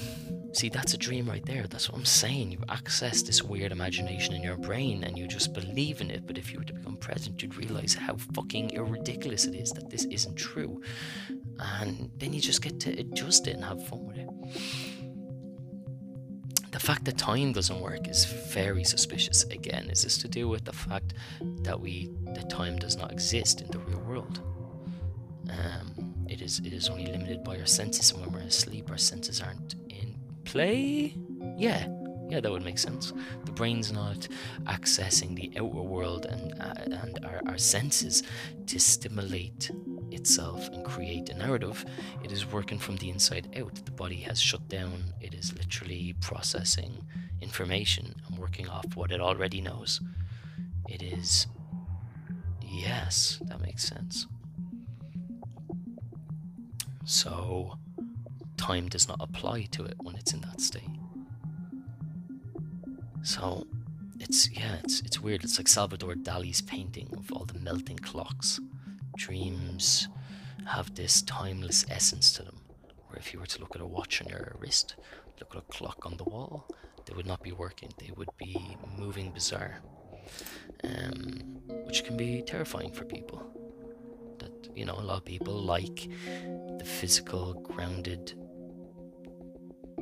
See, 0.53 0.69
that's 0.69 0.93
a 0.93 0.97
dream 0.97 1.27
right 1.27 1.43
there. 1.45 1.65
That's 1.65 1.89
what 1.89 1.97
I'm 1.97 2.05
saying. 2.05 2.51
You 2.51 2.59
access 2.69 3.23
this 3.23 3.41
weird 3.41 3.71
imagination 3.71 4.35
in 4.35 4.43
your 4.43 4.55
brain 4.55 5.03
and 5.03 5.17
you 5.17 5.27
just 5.27 5.51
believe 5.51 5.99
in 5.99 6.11
it. 6.11 6.27
But 6.27 6.37
if 6.37 6.53
you 6.53 6.59
were 6.59 6.65
to 6.65 6.73
become 6.73 6.95
present, 6.95 7.41
you'd 7.41 7.57
realize 7.57 7.95
how 7.95 8.17
fucking 8.35 8.69
ridiculous 8.79 9.45
it 9.45 9.55
is 9.55 9.71
that 9.71 9.89
this 9.89 10.05
isn't 10.05 10.35
true. 10.35 10.79
And 11.59 12.11
then 12.17 12.33
you 12.33 12.39
just 12.39 12.61
get 12.61 12.79
to 12.81 12.91
adjust 12.91 13.47
it 13.47 13.55
and 13.55 13.63
have 13.63 13.85
fun 13.87 14.05
with 14.05 14.17
it. 14.17 14.29
The 16.71 16.79
fact 16.79 17.05
that 17.05 17.17
time 17.17 17.51
doesn't 17.53 17.79
work 17.81 18.07
is 18.07 18.25
very 18.25 18.83
suspicious. 18.83 19.43
Again, 19.45 19.89
is 19.89 20.03
this 20.03 20.19
to 20.19 20.27
do 20.27 20.47
with 20.47 20.65
the 20.65 20.73
fact 20.73 21.15
that 21.63 21.79
we 21.79 22.11
that 22.33 22.49
time 22.49 22.77
does 22.77 22.95
not 22.95 23.11
exist 23.11 23.61
in 23.61 23.71
the 23.71 23.79
real 23.79 23.99
world? 24.01 24.39
Um, 25.49 26.25
it 26.27 26.41
is 26.41 26.59
it 26.59 26.73
is 26.73 26.89
only 26.89 27.05
limited 27.05 27.43
by 27.43 27.59
our 27.59 27.65
senses, 27.67 28.11
and 28.11 28.21
when 28.21 28.31
we're 28.31 28.47
asleep, 28.47 28.89
our 28.89 28.97
senses 28.97 29.39
aren't 29.39 29.75
play? 30.45 31.15
Yeah, 31.57 31.87
yeah, 32.29 32.39
that 32.39 32.51
would 32.51 32.63
make 32.63 32.79
sense. 32.79 33.13
The 33.45 33.51
brain's 33.51 33.91
not 33.91 34.27
accessing 34.65 35.35
the 35.35 35.51
outer 35.57 35.81
world 35.81 36.25
and 36.25 36.53
uh, 36.59 36.73
and 37.03 37.19
our, 37.25 37.41
our 37.47 37.57
senses 37.57 38.23
to 38.67 38.79
stimulate 38.79 39.69
itself 40.11 40.69
and 40.69 40.83
create 40.85 41.29
a 41.29 41.37
narrative. 41.37 41.85
It 42.23 42.31
is 42.31 42.51
working 42.51 42.79
from 42.79 42.97
the 42.97 43.09
inside 43.09 43.55
out. 43.57 43.75
The 43.85 43.91
body 43.91 44.17
has 44.17 44.39
shut 44.39 44.67
down. 44.67 45.03
It 45.21 45.33
is 45.33 45.53
literally 45.53 46.15
processing 46.21 47.05
information 47.41 48.15
and 48.27 48.37
working 48.39 48.69
off 48.69 48.95
what 48.95 49.11
it 49.11 49.21
already 49.21 49.61
knows. 49.61 50.01
It 50.87 51.03
is. 51.03 51.47
Yes, 52.61 53.39
that 53.43 53.61
makes 53.61 53.83
sense. 53.83 54.25
So, 57.05 57.77
time 58.69 58.87
does 58.89 59.07
not 59.11 59.19
apply 59.27 59.59
to 59.75 59.81
it 59.83 59.95
when 60.05 60.15
it's 60.15 60.33
in 60.33 60.41
that 60.41 60.59
state. 60.61 60.95
So 63.23 63.67
it's 64.19 64.49
yeah, 64.59 64.75
it's 64.83 65.01
it's 65.07 65.19
weird. 65.25 65.43
It's 65.43 65.57
like 65.59 65.67
Salvador 65.67 66.15
Dali's 66.15 66.61
painting 66.61 67.09
of 67.17 67.31
all 67.33 67.45
the 67.45 67.59
melting 67.59 67.97
clocks. 68.09 68.59
Dreams 69.17 70.07
have 70.75 70.87
this 70.95 71.21
timeless 71.23 71.85
essence 71.89 72.31
to 72.35 72.41
them. 72.43 72.59
Where 73.07 73.19
if 73.19 73.33
you 73.33 73.39
were 73.39 73.51
to 73.53 73.59
look 73.61 73.75
at 73.75 73.81
a 73.81 73.85
watch 73.97 74.21
on 74.21 74.27
your 74.29 74.55
wrist, 74.59 74.95
look 75.39 75.51
at 75.55 75.61
a 75.65 75.65
clock 75.77 75.99
on 76.05 76.15
the 76.17 76.23
wall, 76.33 76.67
they 77.05 77.13
would 77.15 77.27
not 77.27 77.41
be 77.43 77.51
working. 77.51 77.91
They 77.97 78.11
would 78.17 78.33
be 78.37 78.55
moving 78.97 79.31
bizarre. 79.31 79.75
um, 80.83 81.41
which 81.85 82.03
can 82.03 82.17
be 82.17 82.41
terrifying 82.41 82.91
for 82.91 83.05
people. 83.05 83.41
That 84.39 84.69
you 84.75 84.85
know, 84.85 84.95
a 84.97 85.05
lot 85.09 85.17
of 85.17 85.25
people 85.25 85.53
like 85.53 86.09
the 86.79 86.85
physical, 86.85 87.53
grounded 87.55 88.33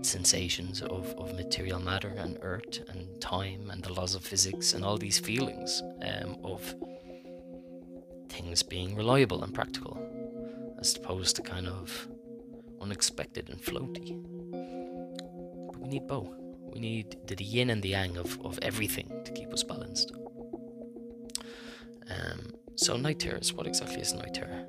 sensations 0.06 0.82
of, 0.82 1.14
of 1.18 1.34
material 1.36 1.80
matter 1.80 2.14
and 2.18 2.38
earth 2.42 2.80
and 2.90 3.20
time 3.22 3.70
and 3.70 3.84
the 3.84 3.94
laws 3.94 4.16
of 4.16 4.24
physics 4.24 4.74
and 4.74 4.84
all 4.84 4.98
these 4.98 5.20
feelings 5.20 5.82
um, 6.04 6.38
of 6.44 6.76
things 8.30 8.64
being 8.64 8.96
reliable 8.96 9.44
and 9.44 9.54
practical 9.54 9.98
as 10.80 10.96
opposed 10.96 11.36
to 11.36 11.42
kind 11.42 11.68
of 11.68 12.08
unexpected 12.82 13.50
and 13.50 13.62
floaty. 13.62 14.20
But 15.72 15.80
we 15.80 15.88
need 15.88 16.08
both. 16.08 16.34
We 16.74 16.80
need 16.80 17.18
the 17.28 17.44
yin 17.44 17.70
and 17.70 17.84
the 17.84 17.90
yang 17.90 18.18
of, 18.18 18.40
of 18.46 18.58
everything 18.62 19.22
to 19.26 19.32
keep 19.32 19.54
us 19.54 19.64
balanced. 19.64 20.12
Um, 22.10 22.54
so, 22.76 22.98
night 22.98 23.20
terrors, 23.20 23.54
what 23.54 23.68
exactly 23.68 24.02
is 24.02 24.14
night 24.14 24.34
terror? 24.34 24.66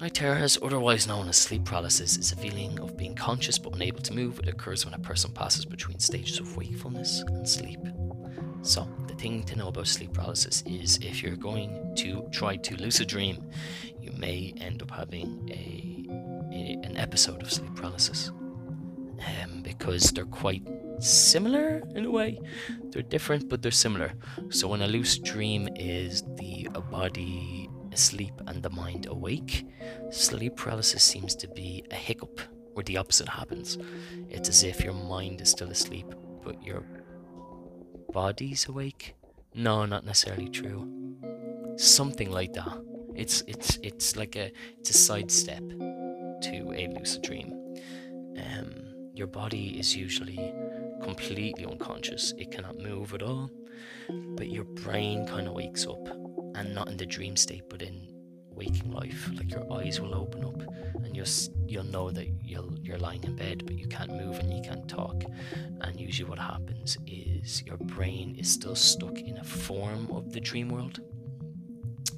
Night 0.00 0.12
terrors, 0.14 0.58
otherwise 0.60 1.06
known 1.06 1.28
as 1.28 1.36
sleep 1.36 1.64
paralysis, 1.64 2.16
is 2.16 2.32
a 2.32 2.36
feeling 2.36 2.80
of 2.80 2.96
being 2.96 3.14
conscious 3.14 3.58
but 3.58 3.76
unable 3.76 4.00
to 4.00 4.12
move. 4.12 4.40
It 4.40 4.48
occurs 4.48 4.84
when 4.84 4.92
a 4.92 4.98
person 4.98 5.30
passes 5.30 5.64
between 5.64 6.00
stages 6.00 6.40
of 6.40 6.56
wakefulness 6.56 7.20
and 7.20 7.48
sleep. 7.48 7.78
So, 8.62 8.88
the 9.06 9.14
thing 9.14 9.44
to 9.44 9.56
know 9.56 9.68
about 9.68 9.86
sleep 9.86 10.12
paralysis 10.12 10.64
is 10.66 10.98
if 11.00 11.22
you're 11.22 11.36
going 11.36 11.94
to 11.98 12.28
try 12.32 12.56
to 12.56 12.76
lucid 12.76 13.06
dream, 13.06 13.48
you 14.00 14.10
may 14.18 14.52
end 14.56 14.82
up 14.82 14.90
having 14.90 15.48
a, 15.52 16.06
a 16.52 16.84
an 16.84 16.96
episode 16.96 17.40
of 17.42 17.52
sleep 17.52 17.74
paralysis. 17.76 18.32
Um, 19.42 19.62
because 19.62 20.10
they're 20.10 20.26
quite 20.26 20.66
similar 20.98 21.82
in 21.94 22.04
a 22.04 22.10
way. 22.10 22.40
They're 22.90 23.02
different, 23.02 23.48
but 23.48 23.62
they're 23.62 23.70
similar. 23.70 24.14
So, 24.50 24.66
when 24.66 24.82
a 24.82 24.88
lucid 24.88 25.22
dream 25.22 25.68
is 25.76 26.22
the 26.36 26.68
body 26.90 27.53
asleep 27.94 28.34
and 28.46 28.62
the 28.62 28.70
mind 28.70 29.06
awake, 29.06 29.66
sleep 30.10 30.56
paralysis 30.56 31.02
seems 31.02 31.34
to 31.36 31.48
be 31.48 31.84
a 31.90 31.94
hiccup 31.94 32.40
where 32.74 32.84
the 32.84 32.98
opposite 32.98 33.28
happens. 33.28 33.78
It's 34.28 34.48
as 34.48 34.64
if 34.64 34.84
your 34.84 34.92
mind 34.92 35.40
is 35.40 35.50
still 35.50 35.70
asleep, 35.70 36.12
but 36.44 36.62
your 36.62 36.82
body's 38.12 38.68
awake. 38.68 39.14
No, 39.54 39.86
not 39.86 40.04
necessarily 40.04 40.48
true. 40.48 40.86
Something 41.76 42.30
like 42.30 42.52
that. 42.54 42.78
It's 43.14 43.42
it's 43.46 43.78
it's 43.82 44.16
like 44.16 44.36
a 44.36 44.52
it's 44.78 44.90
a 44.90 44.94
sidestep 44.94 45.62
to 45.68 46.72
a 46.76 46.88
lucid 46.88 47.22
dream. 47.22 47.52
Um, 48.36 48.70
your 49.14 49.28
body 49.28 49.78
is 49.78 49.96
usually 49.96 50.52
completely 51.02 51.64
unconscious. 51.64 52.34
It 52.36 52.50
cannot 52.50 52.78
move 52.78 53.14
at 53.14 53.22
all, 53.22 53.50
but 54.08 54.48
your 54.48 54.64
brain 54.64 55.26
kind 55.26 55.46
of 55.46 55.54
wakes 55.54 55.86
up 55.86 56.23
and 56.54 56.74
not 56.74 56.88
in 56.88 56.96
the 56.96 57.06
dream 57.06 57.36
state, 57.36 57.62
but 57.68 57.82
in 57.82 58.08
waking 58.54 58.92
life. 58.92 59.30
Like 59.34 59.50
your 59.50 59.70
eyes 59.72 60.00
will 60.00 60.14
open 60.14 60.44
up, 60.44 60.60
and 61.04 61.16
you'll 61.16 61.26
you'll 61.66 61.84
know 61.84 62.10
that 62.10 62.28
you'll 62.42 62.74
you're 62.82 62.98
lying 62.98 63.24
in 63.24 63.36
bed, 63.36 63.64
but 63.66 63.76
you 63.76 63.86
can't 63.86 64.12
move 64.12 64.38
and 64.38 64.52
you 64.52 64.62
can't 64.62 64.88
talk. 64.88 65.24
And 65.80 66.00
usually, 66.00 66.28
what 66.28 66.38
happens 66.38 66.96
is 67.06 67.62
your 67.66 67.76
brain 67.76 68.36
is 68.38 68.50
still 68.50 68.76
stuck 68.76 69.18
in 69.18 69.36
a 69.38 69.44
form 69.44 70.10
of 70.10 70.32
the 70.32 70.40
dream 70.40 70.68
world, 70.68 71.00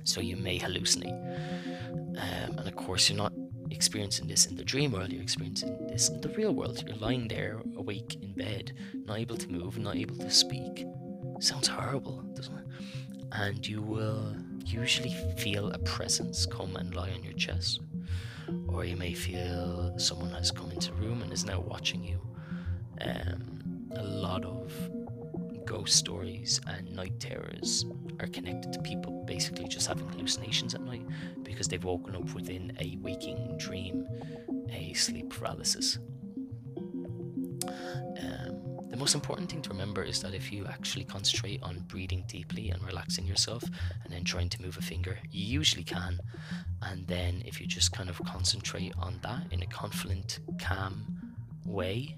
so 0.05 0.21
you 0.21 0.37
may 0.37 0.59
hallucinate. 0.59 1.23
Um, 2.19 2.59
and 2.59 2.67
of 2.69 2.77
course, 2.77 3.11
you're 3.11 3.19
not 3.19 3.33
experiencing 3.71 4.27
this 4.27 4.47
in 4.47 4.57
the 4.57 4.65
dream 4.65 4.93
world, 4.93 5.13
you're 5.13 5.23
experiencing 5.23 5.87
this 5.87 6.09
in 6.09 6.21
the 6.21 6.29
real 6.31 6.55
world. 6.55 6.83
You're 6.87 6.97
lying 6.97 7.29
there 7.29 7.61
awake 7.77 8.17
in 8.23 8.33
bed, 8.33 8.73
not 9.07 9.19
able 9.19 9.37
to 9.37 9.49
move, 9.49 9.79
not 9.79 9.97
able 9.97 10.17
to 10.17 10.31
speak. 10.31 10.85
Sounds 11.41 11.69
horrible, 11.69 12.23
doesn't 12.35 12.57
it? 12.57 12.67
And 13.33 13.67
you 13.67 13.83
will 13.83 14.35
usually 14.65 15.15
feel 15.37 15.71
a 15.71 15.79
presence 15.79 16.47
come 16.47 16.77
and 16.77 16.95
lie 16.95 17.11
on 17.11 17.23
your 17.23 17.33
chest. 17.35 17.81
Or 18.69 18.85
you 18.85 18.97
may 18.97 19.15
feel 19.15 19.99
someone 19.99 20.31
has 20.31 20.51
come 20.51 20.71
into 20.71 20.93
the 20.93 20.97
room 20.97 21.23
and 21.23 21.33
is 21.33 21.45
now 21.45 21.61
watching 21.61 22.05
you. 22.05 22.21
Um, 23.01 23.91
a 23.97 24.03
lot 24.03 24.45
of 24.45 24.73
ghost 25.65 25.97
stories 25.97 26.61
and 26.67 26.95
night 26.95 27.19
terrors 27.19 27.85
are 28.21 28.29
connected 28.29 28.73
to 28.73 28.81
people 28.81 29.25
basically 29.27 29.67
just 29.67 29.89
having 29.89 30.09
hallucinations 30.09 30.75
at 30.75 30.81
night 30.81 31.05
because 31.43 31.69
they've 31.69 31.85
woken 31.85 32.15
up 32.15 32.33
within 32.35 32.73
a 32.81 32.97
waking 33.01 33.57
dream, 33.59 34.07
a 34.71 34.93
sleep 34.95 35.31
paralysis. 35.31 35.99
The 38.97 39.01
most 39.01 39.15
important 39.15 39.51
thing 39.51 39.61
to 39.61 39.69
remember 39.69 40.03
is 40.03 40.23
that 40.23 40.33
if 40.33 40.51
you 40.51 40.65
actually 40.65 41.05
concentrate 41.05 41.63
on 41.63 41.81
breathing 41.81 42.25
deeply 42.27 42.71
and 42.71 42.83
relaxing 42.83 43.27
yourself 43.27 43.63
and 44.03 44.11
then 44.11 44.25
trying 44.25 44.49
to 44.49 44.63
move 44.63 44.79
a 44.79 44.81
finger, 44.81 45.19
you 45.31 45.45
usually 45.45 45.85
can. 45.85 46.19
And 46.81 47.07
then 47.07 47.43
if 47.45 47.61
you 47.61 47.67
just 47.67 47.93
kind 47.93 48.09
of 48.09 48.19
concentrate 48.25 48.95
on 48.99 49.19
that 49.23 49.53
in 49.53 49.61
a 49.61 49.67
confident, 49.67 50.39
calm 50.59 51.35
way, 51.67 52.17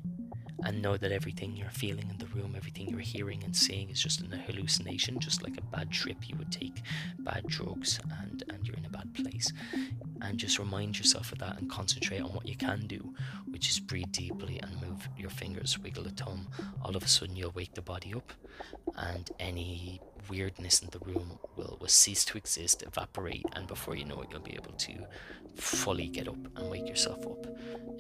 and 0.65 0.83
know 0.83 0.97
that 0.97 1.13
everything 1.13 1.57
you're 1.57 1.71
feeling 1.71 2.11
in 2.11 2.19
the 2.19 2.27
room, 2.27 2.55
everything 2.57 2.89
you're 2.89 2.99
hearing 2.99 3.43
and 3.45 3.55
seeing 3.55 3.91
is 3.91 4.03
just 4.03 4.21
an 4.21 4.33
hallucination, 4.33 5.19
just 5.19 5.43
like 5.43 5.57
a 5.57 5.77
bad 5.77 5.91
trip 5.91 6.29
you 6.29 6.37
would 6.37 6.51
take 6.51 6.83
bad 7.21 7.47
drugs 7.47 8.01
and, 8.23 8.43
and 8.49 8.67
you're 8.67 8.77
in 8.77 8.85
a 8.85 8.91
bad 8.91 9.13
place. 9.15 9.53
And 10.21 10.39
just 10.39 10.59
remind 10.59 10.99
yourself 10.99 11.33
of 11.33 11.39
that 11.39 11.59
and 11.59 11.71
concentrate 11.71 12.21
on 12.21 12.31
what 12.31 12.47
you 12.47 12.57
can 12.57 12.87
do, 12.87 13.15
which 13.47 13.71
is 13.71 13.79
breathe 13.79 14.13
deeply 14.13 14.61
and 14.61 14.83
move 14.83 15.09
your 15.17 15.31
fingers, 15.31 15.79
wiggle 15.79 16.05
the 16.05 16.11
thumb. 16.11 16.49
All 16.83 16.97
of 16.97 17.05
a 17.05 17.09
sudden, 17.09 17.37
you'll 17.37 17.53
wake 17.53 17.75
the 17.75 17.83
body 17.83 18.13
up, 18.15 18.33
and 18.97 19.31
any 19.39 20.01
weirdness 20.29 20.81
in 20.81 20.89
the 20.91 20.99
room 21.01 21.39
will, 21.57 21.79
will 21.81 21.89
cease 21.89 22.25
to 22.27 22.39
exist, 22.39 22.83
evaporate, 22.83 23.45
and 23.55 23.67
before 23.67 23.97
you 23.97 24.05
know 24.05 24.21
it, 24.23 24.29
you'll 24.31 24.41
be 24.41 24.55
able 24.55 24.73
to 24.73 24.93
fully 25.57 26.09
get 26.09 26.29
up 26.29 26.39
and 26.57 26.71
wake 26.71 26.89
yourself 26.89 27.27
up. 27.27 27.47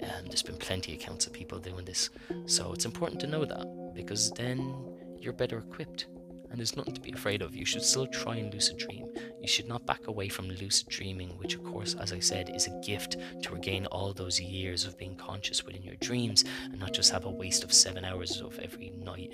And 0.01 0.29
there's 0.29 0.43
been 0.43 0.57
plenty 0.57 0.95
of 0.95 1.01
accounts 1.01 1.27
of 1.27 1.33
people 1.33 1.59
doing 1.59 1.85
this, 1.85 2.11
so 2.47 2.73
it's 2.73 2.85
important 2.85 3.21
to 3.21 3.27
know 3.27 3.45
that 3.45 3.93
because 3.95 4.31
then 4.33 4.75
you're 5.19 5.33
better 5.33 5.59
equipped 5.59 6.07
and 6.51 6.59
there's 6.59 6.77
nothing 6.77 6.95
to 6.95 7.01
be 7.01 7.13
afraid 7.13 7.43
of. 7.43 7.55
You 7.55 7.65
should 7.65 7.83
still 7.83 8.07
try 8.07 8.37
and 8.37 8.53
lucid 8.53 8.79
dream. 8.79 9.07
You 9.41 9.49
should 9.49 9.69
not 9.69 9.85
back 9.87 10.07
away 10.07 10.29
from 10.29 10.49
lucid 10.49 10.89
dreaming, 10.89 11.31
which, 11.39 11.55
of 11.55 11.65
course, 11.65 11.95
as 11.95 12.13
I 12.13 12.21
said, 12.21 12.51
is 12.55 12.67
a 12.67 12.81
gift 12.85 13.17
to 13.43 13.53
regain 13.53 13.87
all 13.87 14.13
those 14.13 14.41
years 14.41 14.85
of 14.85 14.97
being 14.97 15.17
conscious 15.17 15.65
within 15.65 15.83
your 15.83 15.97
dreams 15.97 16.45
and 16.65 16.79
not 16.79 16.95
just 16.95 17.13
have 17.13 17.27
a 17.27 17.31
waste 17.31 17.65
of 17.65 17.73
seven 17.73 18.05
hours 18.05 18.41
of 18.41 18.59
every 18.61 18.91
night 18.91 19.33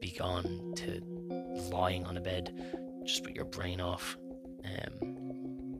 be 0.00 0.10
gone 0.10 0.74
to 0.76 1.00
lying 1.70 2.04
on 2.06 2.16
a 2.16 2.20
bed 2.20 2.52
just 3.04 3.24
with 3.24 3.34
your 3.34 3.44
brain 3.44 3.80
off. 3.80 4.16
Um, 4.64 5.78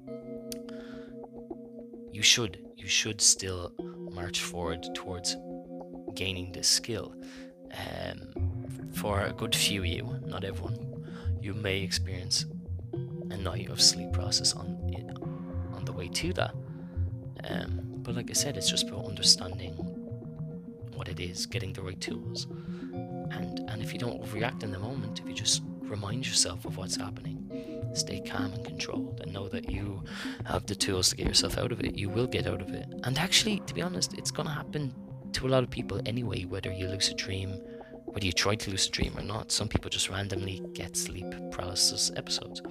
you 2.13 2.23
should, 2.23 2.59
you 2.77 2.87
should 2.87 3.21
still 3.21 3.73
march 4.13 4.41
forward 4.41 4.87
towards 4.95 5.37
gaining 6.15 6.53
this 6.53 6.69
skill. 6.69 7.15
Um, 7.73 8.91
for 8.95 9.23
a 9.23 9.33
good 9.33 9.55
few 9.55 9.81
of 9.81 9.87
you, 9.87 10.21
not 10.27 10.45
everyone, 10.45 11.05
you 11.41 11.55
may 11.55 11.81
experience 11.81 12.47
a 13.31 13.37
night 13.37 13.69
of 13.69 13.81
sleep 13.81 14.13
process 14.13 14.53
on 14.55 14.79
it, 14.93 15.05
on 15.75 15.85
the 15.85 15.93
way 15.93 16.09
to 16.09 16.33
that. 16.35 16.55
Um, 17.49 17.81
but 18.03 18.15
like 18.15 18.31
I 18.31 18.35
said, 18.35 18.57
it's 18.57 18.71
just 18.71 18.89
about 18.89 19.07
understanding 19.07 19.73
what 20.95 21.09
it 21.09 21.19
is, 21.19 21.47
getting 21.47 21.73
the 21.73 21.83
right 21.83 22.01
tools, 22.01 22.47
and 23.35 23.61
and 23.71 23.83
if 23.83 23.93
you 23.93 23.99
don't 23.99 24.21
react 24.33 24.63
in 24.63 24.71
the 24.71 24.79
moment, 24.79 25.21
if 25.21 25.29
you 25.29 25.35
just 25.35 25.63
remind 25.81 26.27
yourself 26.27 26.65
of 26.65 26.77
what's 26.77 26.97
happening, 26.97 27.91
stay 27.95 28.21
calm 28.21 28.53
and 28.53 28.65
controlled, 28.65 29.21
and 29.21 29.33
know 29.33 29.49
that 29.49 29.71
you 29.71 30.03
have 30.47 30.67
the 30.67 30.75
tools 30.75 31.11
to 31.11 31.17
get 31.17 31.27
yourself 31.27 31.59
out 31.59 31.73
of 31.73 31.81
it. 31.81 31.97
You 31.97 32.09
will 32.09 32.27
get 32.27 32.47
out 32.47 32.61
of 32.61 32.71
it, 32.71 32.87
and 33.05 33.19
actually, 33.19 33.61
to 33.67 33.75
be 33.75 33.83
honest, 33.83 34.15
it's 34.15 34.31
gonna 34.31 34.55
happen 34.55 34.95
to 35.33 35.47
a 35.47 35.51
lot 35.51 35.65
of 35.65 35.71
people 35.71 36.01
anyway, 36.07 36.45
whether 36.45 36.73
you 36.73 36.87
lucid 36.87 37.17
dream, 37.17 37.51
whether 38.05 38.27
you 38.27 38.33
try 38.33 38.55
to 38.55 38.71
lucid 38.71 38.93
dream 38.93 39.15
or 39.19 39.23
not. 39.23 39.51
Some 39.51 39.69
people 39.69 39.91
just 39.91 40.09
randomly 40.09 40.63
get 40.73 40.97
sleep 40.97 41.27
paralysis 41.51 42.13
episodes. 42.17 42.63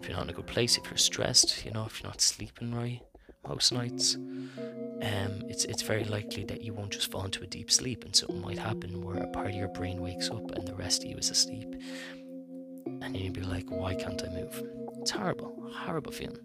If 0.00 0.08
you're 0.08 0.16
not 0.16 0.24
in 0.24 0.30
a 0.30 0.34
good 0.34 0.46
place, 0.46 0.76
if 0.76 0.84
you're 0.86 0.96
stressed, 0.96 1.64
you 1.64 1.70
know, 1.72 1.84
if 1.84 2.02
you're 2.02 2.10
not 2.10 2.20
sleeping 2.20 2.74
right 2.74 3.02
most 3.48 3.72
nights, 3.72 4.16
um, 4.16 5.42
it's 5.48 5.64
it's 5.64 5.82
very 5.82 6.04
likely 6.04 6.44
that 6.44 6.62
you 6.62 6.72
won't 6.72 6.92
just 6.92 7.10
fall 7.10 7.24
into 7.24 7.42
a 7.42 7.46
deep 7.46 7.70
sleep, 7.70 8.04
and 8.04 8.14
something 8.14 8.40
might 8.40 8.58
happen 8.58 9.02
where 9.02 9.22
a 9.22 9.28
part 9.28 9.48
of 9.48 9.54
your 9.54 9.68
brain 9.68 10.00
wakes 10.00 10.30
up 10.30 10.50
and 10.52 10.66
the 10.66 10.74
rest 10.74 11.04
of 11.04 11.10
you 11.10 11.16
is 11.16 11.30
asleep, 11.30 11.74
and 13.02 13.16
you'd 13.16 13.32
be 13.32 13.42
like, 13.42 13.70
"Why 13.70 13.94
can't 13.94 14.22
I 14.22 14.28
move?" 14.28 14.62
It's 15.00 15.10
horrible, 15.10 15.70
horrible 15.74 16.12
feeling. 16.12 16.38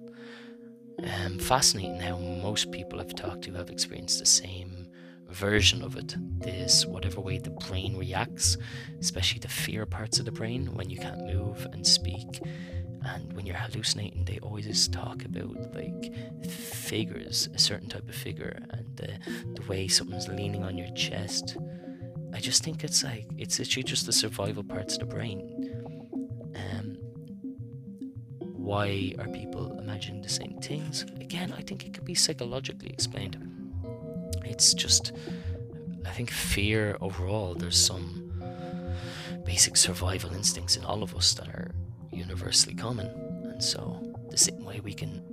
Um, 1.01 1.39
fascinating 1.39 1.99
how 1.99 2.17
most 2.17 2.71
people 2.71 2.99
I've 2.99 3.15
talked 3.15 3.43
to 3.43 3.53
have 3.53 3.69
experienced 3.69 4.19
the 4.19 4.25
same 4.25 4.87
version 5.29 5.81
of 5.81 5.95
it. 5.95 6.15
This, 6.39 6.85
whatever 6.85 7.21
way 7.21 7.37
the 7.37 7.51
brain 7.51 7.95
reacts, 7.95 8.57
especially 8.99 9.39
the 9.39 9.47
fear 9.47 9.85
parts 9.85 10.19
of 10.19 10.25
the 10.25 10.31
brain 10.31 10.73
when 10.75 10.89
you 10.89 10.97
can't 10.97 11.25
move 11.25 11.65
and 11.71 11.85
speak. 11.87 12.41
And 13.03 13.33
when 13.33 13.45
you're 13.45 13.55
hallucinating, 13.55 14.25
they 14.25 14.39
always 14.39 14.87
talk 14.89 15.23
about 15.25 15.73
like 15.73 16.13
figures, 16.45 17.49
a 17.53 17.57
certain 17.59 17.89
type 17.89 18.07
of 18.07 18.15
figure, 18.15 18.61
and 18.69 18.85
the, 18.97 19.17
the 19.55 19.61
way 19.67 19.87
something's 19.87 20.27
leaning 20.27 20.63
on 20.63 20.77
your 20.77 20.91
chest. 20.95 21.57
I 22.33 22.39
just 22.39 22.63
think 22.63 22.83
it's 22.83 23.03
like, 23.03 23.25
it's 23.37 23.57
literally 23.57 23.83
just 23.83 24.05
the 24.05 24.13
survival 24.13 24.63
parts 24.63 24.95
of 24.95 24.99
the 24.99 25.05
brain. 25.05 25.41
Um, 26.55 26.97
why 28.39 29.13
are 29.17 29.27
people 29.27 29.79
imagining 29.79 30.21
the 30.21 30.29
same 30.29 30.59
things? 30.61 31.03
Again, 31.19 31.53
I 31.57 31.61
think 31.61 31.85
it 31.85 31.93
could 31.93 32.05
be 32.05 32.15
psychologically 32.15 32.89
explained. 32.89 33.37
It's 34.43 34.73
just, 34.73 35.13
I 36.05 36.11
think 36.11 36.29
fear 36.29 36.97
overall, 37.01 37.55
there's 37.55 37.83
some 37.83 38.31
basic 39.45 39.75
survival 39.77 40.33
instincts 40.33 40.75
in 40.75 40.83
all 40.85 41.01
of 41.01 41.15
us 41.15 41.33
that 41.33 41.47
are 41.47 41.71
universally 42.19 42.75
common. 42.75 43.07
And 43.43 43.63
so, 43.63 44.13
the 44.29 44.37
same 44.37 44.63
way 44.63 44.79
we 44.81 44.93
can 44.93 45.23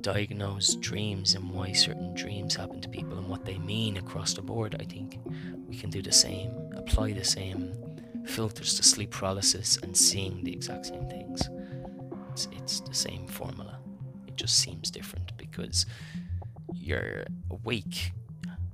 diagnose 0.00 0.74
dreams 0.76 1.34
and 1.34 1.50
why 1.50 1.72
certain 1.72 2.14
dreams 2.14 2.54
happen 2.56 2.80
to 2.80 2.88
people 2.88 3.18
and 3.18 3.28
what 3.28 3.44
they 3.44 3.58
mean 3.58 3.96
across 3.96 4.34
the 4.34 4.42
board, 4.42 4.76
I 4.80 4.84
think 4.84 5.18
we 5.68 5.76
can 5.76 5.90
do 5.90 6.02
the 6.02 6.12
same, 6.12 6.50
apply 6.76 7.12
the 7.12 7.24
same 7.24 7.74
filters 8.26 8.74
to 8.74 8.82
sleep 8.82 9.10
paralysis 9.10 9.78
and 9.82 9.96
seeing 9.96 10.44
the 10.44 10.52
exact 10.52 10.86
same 10.86 11.08
things. 11.08 11.48
It's, 12.32 12.48
it's 12.52 12.80
the 12.80 12.94
same 12.94 13.26
formula. 13.26 13.78
It 14.26 14.36
just 14.36 14.56
seems 14.58 14.90
different 14.90 15.36
because 15.36 15.86
you're 16.74 17.24
awake, 17.50 18.12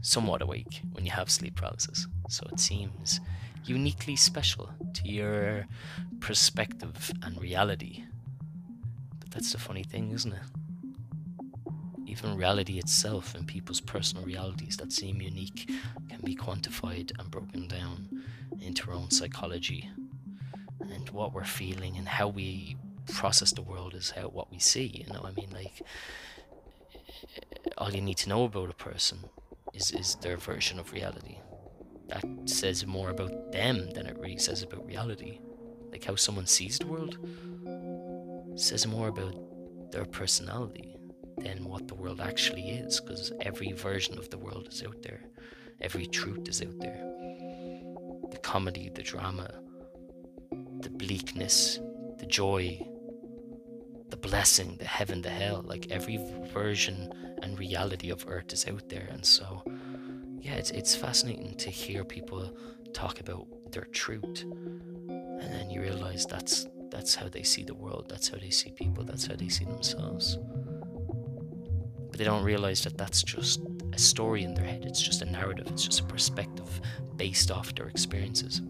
somewhat 0.05 0.43
awake, 0.43 0.83
when 0.93 1.07
you 1.07 1.11
have 1.11 1.31
sleep 1.31 1.57
paralysis. 1.57 2.07
So 2.29 2.47
it 2.53 2.61
seems 2.61 3.21
uniquely 3.65 4.17
special 4.17 4.69
to 4.93 5.09
your 5.09 5.67
perspective 6.21 7.11
and 7.23 7.41
reality. 7.41 8.05
But 9.19 9.31
that's 9.31 9.53
the 9.53 9.59
funny 9.59 9.83
thing, 9.83 10.13
isn't 10.13 10.33
it? 10.33 10.43
Even 12.07 12.37
reality 12.37 12.79
itself 12.79 13.35
and 13.35 13.49
people's 13.49 13.81
personal 13.81 14.25
realities 14.25 14.77
that 14.77 14.93
seem 14.93 15.23
unique 15.23 15.71
can 16.11 16.21
be 16.23 16.37
quantified 16.37 17.19
and 17.19 17.31
broken 17.31 17.67
down 17.67 18.23
into 18.61 18.91
our 18.91 18.97
own 18.97 19.11
psychology. 19.11 19.89
And 20.81 21.09
what 21.11 21.33
we're 21.33 21.45
feeling 21.45 21.97
and 21.97 22.07
how 22.07 22.29
we 22.29 22.77
process 23.09 23.53
the 23.53 23.63
world 23.63 23.95
is 23.95 24.11
how 24.11 24.29
what 24.29 24.51
we 24.51 24.59
see, 24.59 25.05
you 25.07 25.13
know, 25.13 25.23
I 25.25 25.31
mean 25.31 25.49
like 25.51 25.83
all 27.79 27.91
you 27.91 28.03
need 28.03 28.19
to 28.19 28.29
know 28.29 28.45
about 28.45 28.71
a 28.71 28.75
person 28.75 29.19
is, 29.75 29.93
is 29.93 30.15
their 30.17 30.37
version 30.37 30.79
of 30.79 30.93
reality. 30.93 31.39
That 32.09 32.25
says 32.47 32.87
more 32.87 33.11
about 33.11 33.53
them 33.53 33.91
than 33.91 34.07
it 34.07 34.19
really 34.19 34.39
says 34.39 34.63
about 34.63 34.87
reality. 34.87 35.41
Like 35.91 36.05
how 36.05 36.17
someone 36.17 36.47
sees 36.47 36.79
the 36.79 36.87
world 36.87 37.19
says 38.57 38.87
more 38.87 39.09
about 39.09 39.35
their 39.91 40.05
personality 40.05 40.97
than 41.39 41.65
what 41.65 41.89
the 41.89 41.95
world 41.95 42.21
actually 42.21 42.71
is, 42.71 43.01
because 43.01 43.33
every 43.41 43.73
version 43.73 44.19
of 44.19 44.31
the 44.31 44.39
world 44.39 44.69
is 44.71 44.83
out 44.83 45.03
there, 45.03 45.21
every 45.81 46.07
truth 46.07 46.49
is 46.49 46.63
out 46.63 46.79
there. 46.79 47.01
The 48.31 48.39
comedy, 48.43 48.91
the 48.95 49.03
drama, 49.03 49.51
the 50.81 50.91
bleakness, 50.91 51.81
the 52.19 52.27
joy, 52.27 52.87
the 54.11 54.17
blessing, 54.17 54.77
the 54.79 54.85
heaven, 54.85 55.23
the 55.23 55.31
hell, 55.31 55.63
like 55.67 55.91
every 55.91 56.19
version 56.53 57.13
and 57.45 57.59
reality 57.59 58.11
of 58.11 58.25
Earth 58.27 58.53
is 58.53 58.67
out 58.67 58.89
there. 58.89 59.07
And 59.11 59.25
so, 59.25 59.63
yeah, 60.41 60.55
it's, 60.55 60.71
it's 60.71 60.97
fascinating 60.97 61.55
to 61.59 61.71
hear 61.71 62.03
people 62.05 62.57
talk 62.93 63.21
about 63.21 63.47
their 63.71 63.85
truth. 63.93 64.43
And 64.43 65.53
then 65.53 65.71
you 65.71 65.83
realize 65.83 66.27
that's 66.27 66.67
that's 66.91 67.15
how 67.15 67.29
they 67.29 67.43
see 67.43 67.65
the 67.65 67.75
world, 67.75 68.07
that's 68.09 68.29
how 68.29 68.39
they 68.39 68.51
see 68.51 68.71
people, 68.71 69.03
that's 69.05 69.27
how 69.27 69.35
they 69.35 69.49
see 69.49 69.65
themselves. 69.65 70.39
But 72.09 72.19
they 72.19 72.25
don't 72.25 72.45
realize 72.45 72.85
that 72.85 72.97
that's 72.97 73.23
just 73.23 73.61
a 73.93 73.99
story 73.99 74.45
in 74.45 74.55
their 74.55 74.65
head, 74.65 74.85
it's 74.87 75.03
just 75.03 75.21
a 75.21 75.25
narrative, 75.25 75.67
it's 75.69 75.85
just 75.85 76.01
a 76.01 76.05
perspective 76.05 76.81
based 77.17 77.51
off 77.51 77.75
their 77.75 77.89
experiences. 77.89 78.61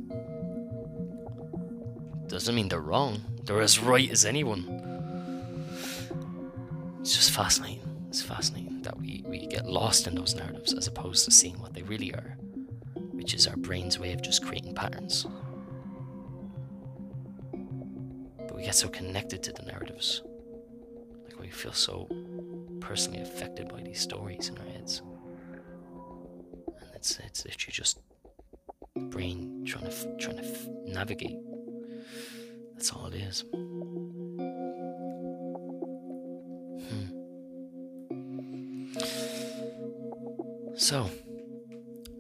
Doesn't 2.29 2.55
mean 2.55 2.69
they're 2.69 2.81
wrong, 2.81 3.21
they're 3.45 3.61
as 3.61 3.79
right 3.79 4.11
as 4.11 4.25
anyone. 4.25 4.65
It's 7.01 7.15
just 7.15 7.31
fascinating. 7.33 7.94
It's 8.15 8.23
fascinating 8.23 8.81
that 8.83 8.97
we, 8.97 9.25
we 9.27 9.45
get 9.49 9.67
lost 9.67 10.07
in 10.07 10.15
those 10.15 10.37
narratives 10.37 10.73
as 10.73 10.87
opposed 10.87 11.25
to 11.25 11.33
seeing 11.33 11.59
what 11.59 11.75
they 11.75 11.83
really 11.83 12.15
are, 12.15 12.39
which 13.11 13.35
is 13.35 13.49
our 13.49 13.57
brain's 13.57 13.99
way 13.99 14.13
of 14.13 14.23
just 14.23 14.47
creating 14.47 14.73
patterns. 14.73 15.27
But 18.39 18.55
we 18.55 18.63
get 18.63 18.77
so 18.77 18.87
connected 18.87 19.43
to 19.43 19.53
the 19.53 19.65
narratives. 19.65 20.23
Like 21.25 21.41
we 21.41 21.49
feel 21.49 21.73
so 21.73 22.09
personally 22.79 23.21
affected 23.21 23.69
by 23.69 23.83
these 23.83 23.99
stories 24.01 24.49
in 24.49 24.59
our 24.59 24.65
heads. 24.67 25.03
And 26.69 26.91
it's 26.95 27.19
it's 27.19 27.45
literally 27.45 27.73
just 27.73 27.99
brain 29.11 29.65
trying 29.67 29.91
to 29.91 30.17
trying 30.19 30.37
to 30.37 30.45
navigate. 30.87 31.39
That's 32.75 32.93
all 32.93 33.07
it 33.07 33.15
is. 33.17 33.43
So, 40.85 41.09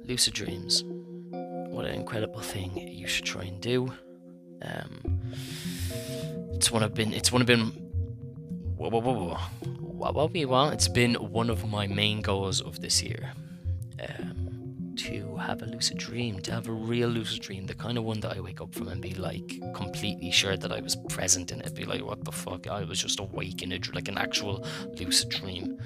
lucid 0.06 0.32
dreams. 0.32 0.84
What 0.86 1.84
an 1.84 1.94
incredible 1.94 2.40
thing 2.40 2.74
you 2.74 3.06
should 3.06 3.26
try 3.26 3.42
and 3.42 3.60
do. 3.60 3.92
Um, 4.62 5.20
it's 6.54 6.70
one 6.70 6.82
I've 6.82 6.94
been. 6.94 7.12
It's 7.12 7.30
one 7.30 7.42
of 7.42 7.46
been. 7.46 7.66
Whoa, 8.78 8.88
whoa, 8.88 9.00
whoa, 9.00 9.12
whoa. 9.12 9.34
What 10.14 10.32
we 10.32 10.46
want? 10.46 10.72
It's 10.72 10.88
been 10.88 11.12
one 11.16 11.50
of 11.50 11.68
my 11.68 11.86
main 11.86 12.22
goals 12.22 12.62
of 12.62 12.80
this 12.80 13.02
year. 13.02 13.34
Um, 14.00 14.94
to 14.96 15.36
have 15.36 15.60
a 15.60 15.66
lucid 15.66 15.98
dream, 15.98 16.40
to 16.40 16.52
have 16.52 16.66
a 16.66 16.72
real 16.72 17.10
lucid 17.10 17.42
dream, 17.42 17.66
the 17.66 17.74
kind 17.74 17.98
of 17.98 18.04
one 18.04 18.20
that 18.20 18.34
I 18.34 18.40
wake 18.40 18.62
up 18.62 18.74
from 18.74 18.88
and 18.88 19.02
be 19.02 19.12
like 19.12 19.60
completely 19.74 20.30
sure 20.30 20.56
that 20.56 20.72
I 20.72 20.80
was 20.80 20.96
present 21.10 21.52
in 21.52 21.60
it. 21.60 21.74
Be 21.74 21.84
like, 21.84 22.02
what 22.02 22.24
the 22.24 22.32
fuck? 22.32 22.66
I 22.66 22.84
was 22.84 22.98
just 22.98 23.20
awake 23.20 23.60
in 23.60 23.72
it, 23.72 23.94
like 23.94 24.08
an 24.08 24.16
actual 24.16 24.64
lucid 24.98 25.28
dream. 25.28 25.78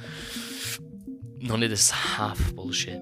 None 1.40 1.62
of 1.62 1.70
this 1.70 1.90
half 1.90 2.52
bullshit. 2.54 3.00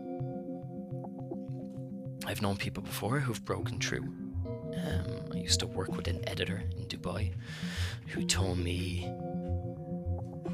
I've 2.26 2.42
known 2.42 2.56
people 2.56 2.82
before 2.82 3.18
who've 3.20 3.44
broken 3.44 3.80
through. 3.80 4.02
Um, 4.02 5.30
I 5.32 5.36
used 5.36 5.60
to 5.60 5.66
work 5.66 5.96
with 5.96 6.06
an 6.06 6.20
editor 6.28 6.62
in 6.76 6.84
Dubai 6.84 7.32
who 8.08 8.26
told 8.26 8.58
me 8.58 9.10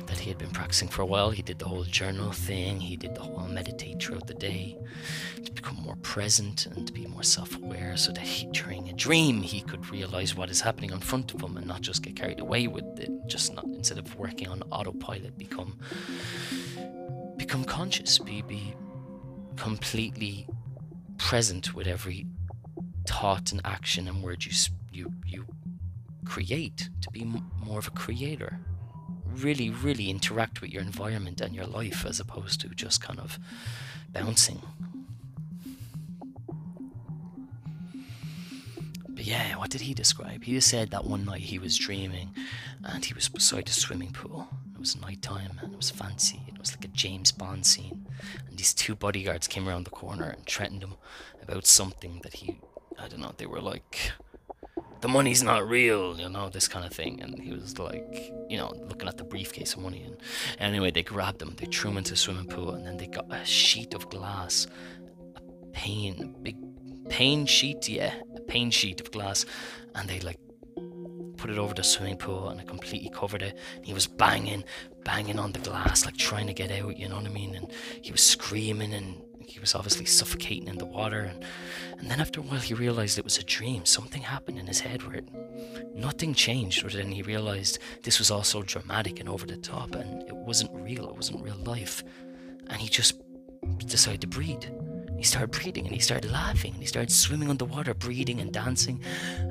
that 0.06 0.18
he 0.18 0.28
had 0.28 0.38
been 0.38 0.50
practicing 0.50 0.88
for 0.88 1.02
a 1.02 1.06
while. 1.06 1.30
He 1.30 1.42
did 1.42 1.58
the 1.58 1.64
whole 1.64 1.84
journal 1.84 2.30
thing, 2.30 2.78
he 2.78 2.96
did 2.96 3.14
the 3.14 3.22
whole 3.22 3.48
meditate 3.48 4.00
throughout 4.00 4.26
the 4.26 4.34
day 4.34 4.78
to 5.44 5.50
become 5.50 5.76
more 5.76 5.96
present 5.96 6.66
and 6.66 6.86
to 6.86 6.92
be 6.92 7.06
more 7.06 7.22
self 7.24 7.56
aware 7.56 7.96
so 7.96 8.12
that 8.12 8.22
he, 8.22 8.46
during 8.52 8.88
a 8.88 8.92
dream 8.92 9.42
he 9.42 9.60
could 9.60 9.90
realize 9.90 10.36
what 10.36 10.50
is 10.50 10.60
happening 10.60 10.90
in 10.90 11.00
front 11.00 11.34
of 11.34 11.40
him 11.40 11.56
and 11.56 11.66
not 11.66 11.80
just 11.80 12.02
get 12.02 12.14
carried 12.14 12.40
away 12.40 12.68
with 12.68 13.00
it. 13.00 13.10
Just 13.26 13.54
not, 13.54 13.64
instead 13.64 13.98
of 13.98 14.16
working 14.16 14.48
on 14.48 14.62
autopilot, 14.70 15.36
become 15.36 15.78
become 17.36 17.64
conscious, 17.64 18.18
be 18.18 18.42
be 18.42 18.74
completely 19.56 20.46
present 21.18 21.74
with 21.74 21.86
every 21.86 22.26
thought 23.06 23.52
and 23.52 23.60
action 23.64 24.08
and 24.08 24.22
word 24.22 24.44
you 24.44 24.52
you 24.92 25.12
you 25.26 25.46
create. 26.24 26.88
To 27.02 27.10
be 27.10 27.22
m- 27.22 27.50
more 27.64 27.78
of 27.78 27.88
a 27.88 27.90
creator, 27.92 28.58
really, 29.26 29.70
really 29.70 30.10
interact 30.10 30.60
with 30.60 30.70
your 30.70 30.82
environment 30.82 31.40
and 31.40 31.54
your 31.54 31.66
life 31.66 32.04
as 32.06 32.20
opposed 32.20 32.60
to 32.60 32.68
just 32.68 33.00
kind 33.02 33.18
of 33.20 33.38
bouncing. 34.12 34.60
But 39.08 39.24
yeah, 39.24 39.56
what 39.56 39.70
did 39.70 39.82
he 39.82 39.94
describe? 39.94 40.44
He 40.44 40.58
said 40.60 40.90
that 40.90 41.04
one 41.04 41.24
night 41.24 41.42
he 41.42 41.58
was 41.58 41.76
dreaming 41.76 42.34
and 42.84 43.04
he 43.04 43.14
was 43.14 43.28
beside 43.28 43.68
a 43.68 43.72
swimming 43.72 44.12
pool 44.12 44.48
It 44.74 44.78
was 44.80 45.00
nighttime 45.00 45.58
and 45.62 45.72
it 45.72 45.76
was 45.76 45.90
fancy. 45.90 46.40
Was 46.62 46.76
like 46.76 46.84
a 46.84 46.88
James 46.88 47.32
Bond 47.32 47.66
scene. 47.66 48.06
And 48.48 48.56
these 48.56 48.72
two 48.72 48.94
bodyguards 48.94 49.48
came 49.48 49.68
around 49.68 49.84
the 49.84 49.90
corner 49.90 50.28
and 50.28 50.46
threatened 50.46 50.84
him 50.84 50.94
about 51.42 51.66
something 51.66 52.20
that 52.22 52.34
he, 52.34 52.60
I 53.00 53.08
don't 53.08 53.18
know, 53.18 53.34
they 53.36 53.46
were 53.46 53.60
like, 53.60 54.12
the 55.00 55.08
money's 55.08 55.42
not 55.42 55.68
real, 55.68 56.16
you 56.20 56.28
know, 56.28 56.48
this 56.48 56.68
kind 56.68 56.86
of 56.86 56.92
thing. 56.92 57.20
And 57.20 57.42
he 57.42 57.52
was 57.52 57.80
like, 57.80 58.32
you 58.48 58.56
know, 58.58 58.72
looking 58.88 59.08
at 59.08 59.16
the 59.16 59.24
briefcase 59.24 59.74
of 59.74 59.80
money. 59.80 60.04
And 60.04 60.16
anyway, 60.60 60.92
they 60.92 61.02
grabbed 61.02 61.42
him, 61.42 61.56
they 61.56 61.66
threw 61.66 61.90
him 61.90 61.96
into 61.96 62.12
a 62.12 62.16
swimming 62.16 62.46
pool, 62.46 62.70
and 62.74 62.86
then 62.86 62.96
they 62.96 63.08
got 63.08 63.26
a 63.28 63.44
sheet 63.44 63.92
of 63.92 64.08
glass, 64.08 64.68
a 65.34 65.40
pane, 65.72 66.22
a 66.22 66.26
big 66.42 66.56
pane 67.08 67.44
sheet, 67.46 67.88
yeah, 67.88 68.14
a 68.36 68.40
pane 68.40 68.70
sheet 68.70 69.00
of 69.00 69.10
glass, 69.10 69.44
and 69.96 70.08
they 70.08 70.20
like 70.20 70.38
put 71.42 71.50
it 71.50 71.58
over 71.58 71.74
the 71.74 71.82
swimming 71.82 72.16
pool 72.16 72.50
and 72.50 72.60
it 72.60 72.68
completely 72.68 73.10
covered 73.10 73.42
it. 73.42 73.58
And 73.74 73.84
he 73.84 73.92
was 73.92 74.06
banging, 74.06 74.62
banging 75.02 75.40
on 75.40 75.50
the 75.50 75.58
glass, 75.58 76.06
like 76.06 76.16
trying 76.16 76.46
to 76.46 76.52
get 76.52 76.70
out, 76.70 76.96
you 76.96 77.08
know 77.08 77.16
what 77.16 77.26
I 77.26 77.30
mean? 77.30 77.56
And 77.56 77.72
he 78.00 78.12
was 78.12 78.22
screaming 78.22 78.94
and 78.94 79.20
he 79.44 79.58
was 79.58 79.74
obviously 79.74 80.04
suffocating 80.04 80.68
in 80.68 80.78
the 80.78 80.86
water. 80.86 81.22
And, 81.22 81.44
and 81.98 82.08
then 82.08 82.20
after 82.20 82.38
a 82.38 82.44
while, 82.44 82.60
he 82.60 82.74
realized 82.74 83.18
it 83.18 83.24
was 83.24 83.38
a 83.38 83.42
dream. 83.42 83.84
Something 83.84 84.22
happened 84.22 84.60
in 84.60 84.68
his 84.68 84.78
head 84.78 85.02
where 85.02 85.16
it, 85.16 85.28
nothing 85.96 86.32
changed, 86.32 86.84
other 86.84 86.98
than 86.98 87.10
he 87.10 87.22
realized 87.22 87.80
this 88.04 88.20
was 88.20 88.30
all 88.30 88.44
so 88.44 88.62
dramatic 88.62 89.18
and 89.18 89.28
over 89.28 89.44
the 89.44 89.56
top 89.56 89.96
and 89.96 90.22
it 90.28 90.36
wasn't 90.36 90.70
real, 90.72 91.08
it 91.08 91.16
wasn't 91.16 91.42
real 91.42 91.58
life. 91.64 92.04
And 92.68 92.80
he 92.80 92.88
just 92.88 93.20
decided 93.78 94.20
to 94.20 94.28
breathe. 94.28 94.62
He 95.22 95.26
started 95.26 95.52
breathing 95.52 95.86
and 95.86 95.94
he 95.94 96.00
started 96.00 96.32
laughing 96.32 96.72
and 96.72 96.82
he 96.82 96.86
started 96.88 97.12
swimming 97.12 97.48
underwater, 97.48 97.94
breathing 97.94 98.40
and 98.40 98.52
dancing. 98.52 99.00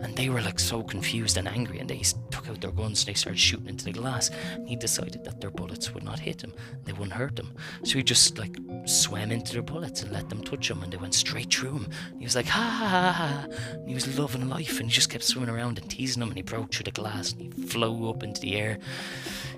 And 0.01 0.13
they 0.17 0.27
were 0.27 0.41
like 0.41 0.59
so 0.59 0.83
confused 0.83 1.37
and 1.37 1.47
angry 1.47 1.79
and 1.79 1.89
they 1.89 2.01
took 2.29 2.49
out 2.49 2.59
their 2.59 2.73
guns 2.73 2.99
and 2.99 3.07
they 3.07 3.17
started 3.17 3.39
shooting 3.39 3.69
into 3.69 3.85
the 3.85 3.93
glass. 3.93 4.31
And 4.53 4.67
he 4.67 4.75
decided 4.75 5.23
that 5.23 5.39
their 5.39 5.49
bullets 5.49 5.93
would 5.93 6.03
not 6.03 6.19
hit 6.19 6.43
him, 6.43 6.51
they 6.83 6.91
wouldn't 6.91 7.13
hurt 7.13 7.39
him. 7.39 7.55
So 7.85 7.93
he 7.93 8.03
just 8.03 8.37
like 8.37 8.57
swam 8.83 9.31
into 9.31 9.53
their 9.53 9.61
bullets 9.61 10.03
and 10.03 10.11
let 10.11 10.27
them 10.27 10.43
touch 10.43 10.69
him 10.69 10.83
and 10.83 10.91
they 10.91 10.97
went 10.97 11.13
straight 11.13 11.53
through 11.53 11.71
him. 11.71 11.87
He 12.19 12.25
was 12.25 12.35
like, 12.35 12.47
ha 12.47 12.59
ha 12.59 12.87
ha 12.87 13.11
ha. 13.13 13.47
And 13.71 13.87
he 13.87 13.95
was 13.95 14.19
loving 14.19 14.49
life 14.49 14.81
and 14.81 14.89
he 14.89 14.93
just 14.93 15.09
kept 15.09 15.23
swimming 15.23 15.55
around 15.55 15.79
and 15.79 15.89
teasing 15.89 16.19
them 16.19 16.31
and 16.31 16.37
he 16.37 16.43
broke 16.43 16.73
through 16.73 16.83
the 16.83 16.91
glass 16.91 17.31
and 17.31 17.43
he 17.43 17.49
flew 17.49 18.09
up 18.09 18.23
into 18.23 18.41
the 18.41 18.57
air. 18.57 18.77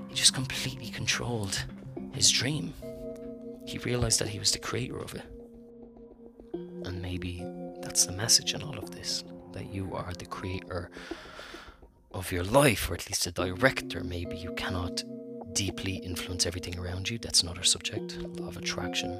He 0.09 0.13
just 0.13 0.35
completely 0.35 0.89
controlled 0.89 1.65
his 2.11 2.29
dream. 2.29 2.75
He 3.65 3.79
realized 3.79 4.19
that 4.19 4.27
he 4.27 4.37
was 4.37 4.51
the 4.51 4.59
creator 4.59 4.99
of 4.99 5.15
it. 5.15 5.23
And 6.85 7.01
maybe 7.01 7.45
that's 7.81 8.05
the 8.05 8.11
message 8.11 8.53
in 8.53 8.61
all 8.61 8.77
of 8.77 8.91
this 8.91 9.23
that 9.53 9.71
you 9.73 9.93
are 9.93 10.13
the 10.13 10.25
creator 10.25 10.89
of 12.11 12.31
your 12.31 12.43
life, 12.43 12.89
or 12.89 12.95
at 12.95 13.07
least 13.07 13.27
a 13.27 13.31
director. 13.31 14.03
Maybe 14.03 14.35
you 14.37 14.51
cannot 14.53 15.03
deeply 15.53 15.95
influence 15.97 16.45
everything 16.45 16.77
around 16.79 17.09
you. 17.09 17.17
That's 17.19 17.43
another 17.43 17.63
subject, 17.63 18.17
law 18.39 18.47
of 18.47 18.57
attraction. 18.57 19.11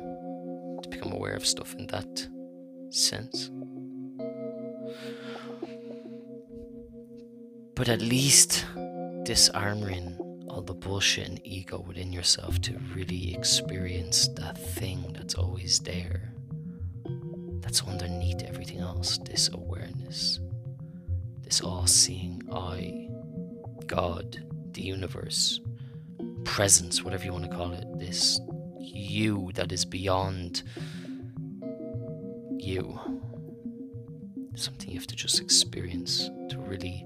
To 0.82 0.90
become 0.90 1.12
aware 1.14 1.36
of 1.36 1.46
stuff 1.46 1.76
in 1.76 1.88
that 1.88 2.28
sense. 2.90 3.50
But 7.76 7.90
at 7.90 8.02
least 8.02 8.66
disarming 9.24 10.18
all 10.50 10.62
the 10.62 10.74
bullshit 10.74 11.28
and 11.28 11.42
ego 11.44 11.84
within 11.88 12.12
yourself 12.12 12.62
to 12.62 12.78
really 12.94 13.34
experience 13.34 14.28
that 14.36 14.58
thing 14.58 15.14
that's 15.18 15.36
always 15.36 15.80
there 15.80 16.33
that's 17.64 17.82
underneath 17.84 18.44
everything 18.44 18.80
else 18.80 19.18
this 19.20 19.50
awareness, 19.54 20.40
this 21.42 21.62
all 21.62 21.88
seeing 21.88 22.44
eye, 22.52 23.10
God, 23.88 24.44
the 24.74 24.82
universe, 24.82 25.60
presence, 26.44 27.04
whatever 27.04 27.24
you 27.24 27.32
want 27.32 27.50
to 27.50 27.56
call 27.56 27.72
it, 27.72 27.86
this 27.98 28.40
you 28.80 29.52
that 29.56 29.72
is 29.72 29.86
beyond 29.86 30.64
you. 32.60 33.00
Something 34.56 34.92
you 34.92 35.00
have 35.00 35.08
to 35.08 35.16
just 35.16 35.40
experience 35.40 36.30
to 36.50 36.60
really 36.60 37.06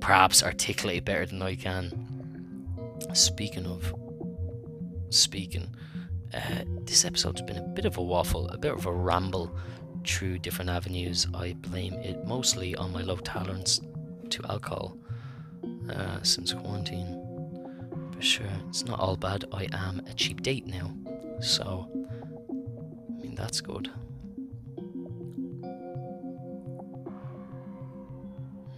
perhaps 0.00 0.42
articulate 0.42 1.04
better 1.04 1.26
than 1.26 1.42
I 1.42 1.56
can. 1.56 1.90
Speaking 3.12 3.66
of 3.66 3.94
speaking, 5.08 5.74
uh, 6.34 6.64
this 6.82 7.04
episode's 7.04 7.42
been 7.42 7.56
a 7.58 7.62
bit 7.62 7.84
of 7.84 7.96
a 7.96 8.02
waffle, 8.02 8.48
a 8.48 8.58
bit 8.58 8.72
of 8.72 8.86
a 8.86 8.92
ramble 8.92 9.56
through 10.04 10.38
different 10.38 10.70
avenues. 10.70 11.26
I 11.34 11.54
blame 11.54 11.94
it 11.94 12.26
mostly 12.26 12.74
on 12.76 12.92
my 12.92 13.02
low 13.02 13.16
tolerance 13.16 13.80
to 14.30 14.42
alcohol 14.48 14.96
uh, 15.90 16.22
since 16.22 16.52
quarantine. 16.52 17.20
But 18.12 18.24
sure, 18.24 18.46
it's 18.68 18.84
not 18.84 19.00
all 19.00 19.16
bad. 19.16 19.44
I 19.52 19.68
am 19.72 20.02
a 20.08 20.14
cheap 20.14 20.42
date 20.42 20.66
now, 20.66 20.92
so 21.40 21.88
I 23.08 23.22
mean 23.22 23.34
that's 23.34 23.60
good. 23.60 23.90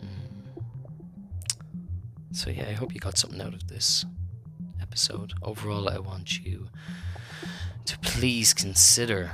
Hmm. 0.01 0.61
So 2.33 2.51
yeah, 2.51 2.67
I 2.69 2.73
hope 2.73 2.95
you 2.95 3.01
got 3.01 3.19
something 3.19 3.41
out 3.41 3.55
of 3.55 3.67
this 3.69 4.05
episode. 4.81 5.33
Overall, 5.43 5.89
I 5.89 5.99
want 5.99 6.45
you 6.45 6.69
to 7.87 7.99
please 8.01 8.53
consider 8.53 9.31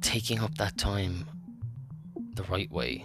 taking 0.00 0.38
up 0.38 0.54
that 0.56 0.76
time 0.78 1.26
the 2.34 2.44
right 2.44 2.70
way 2.70 3.04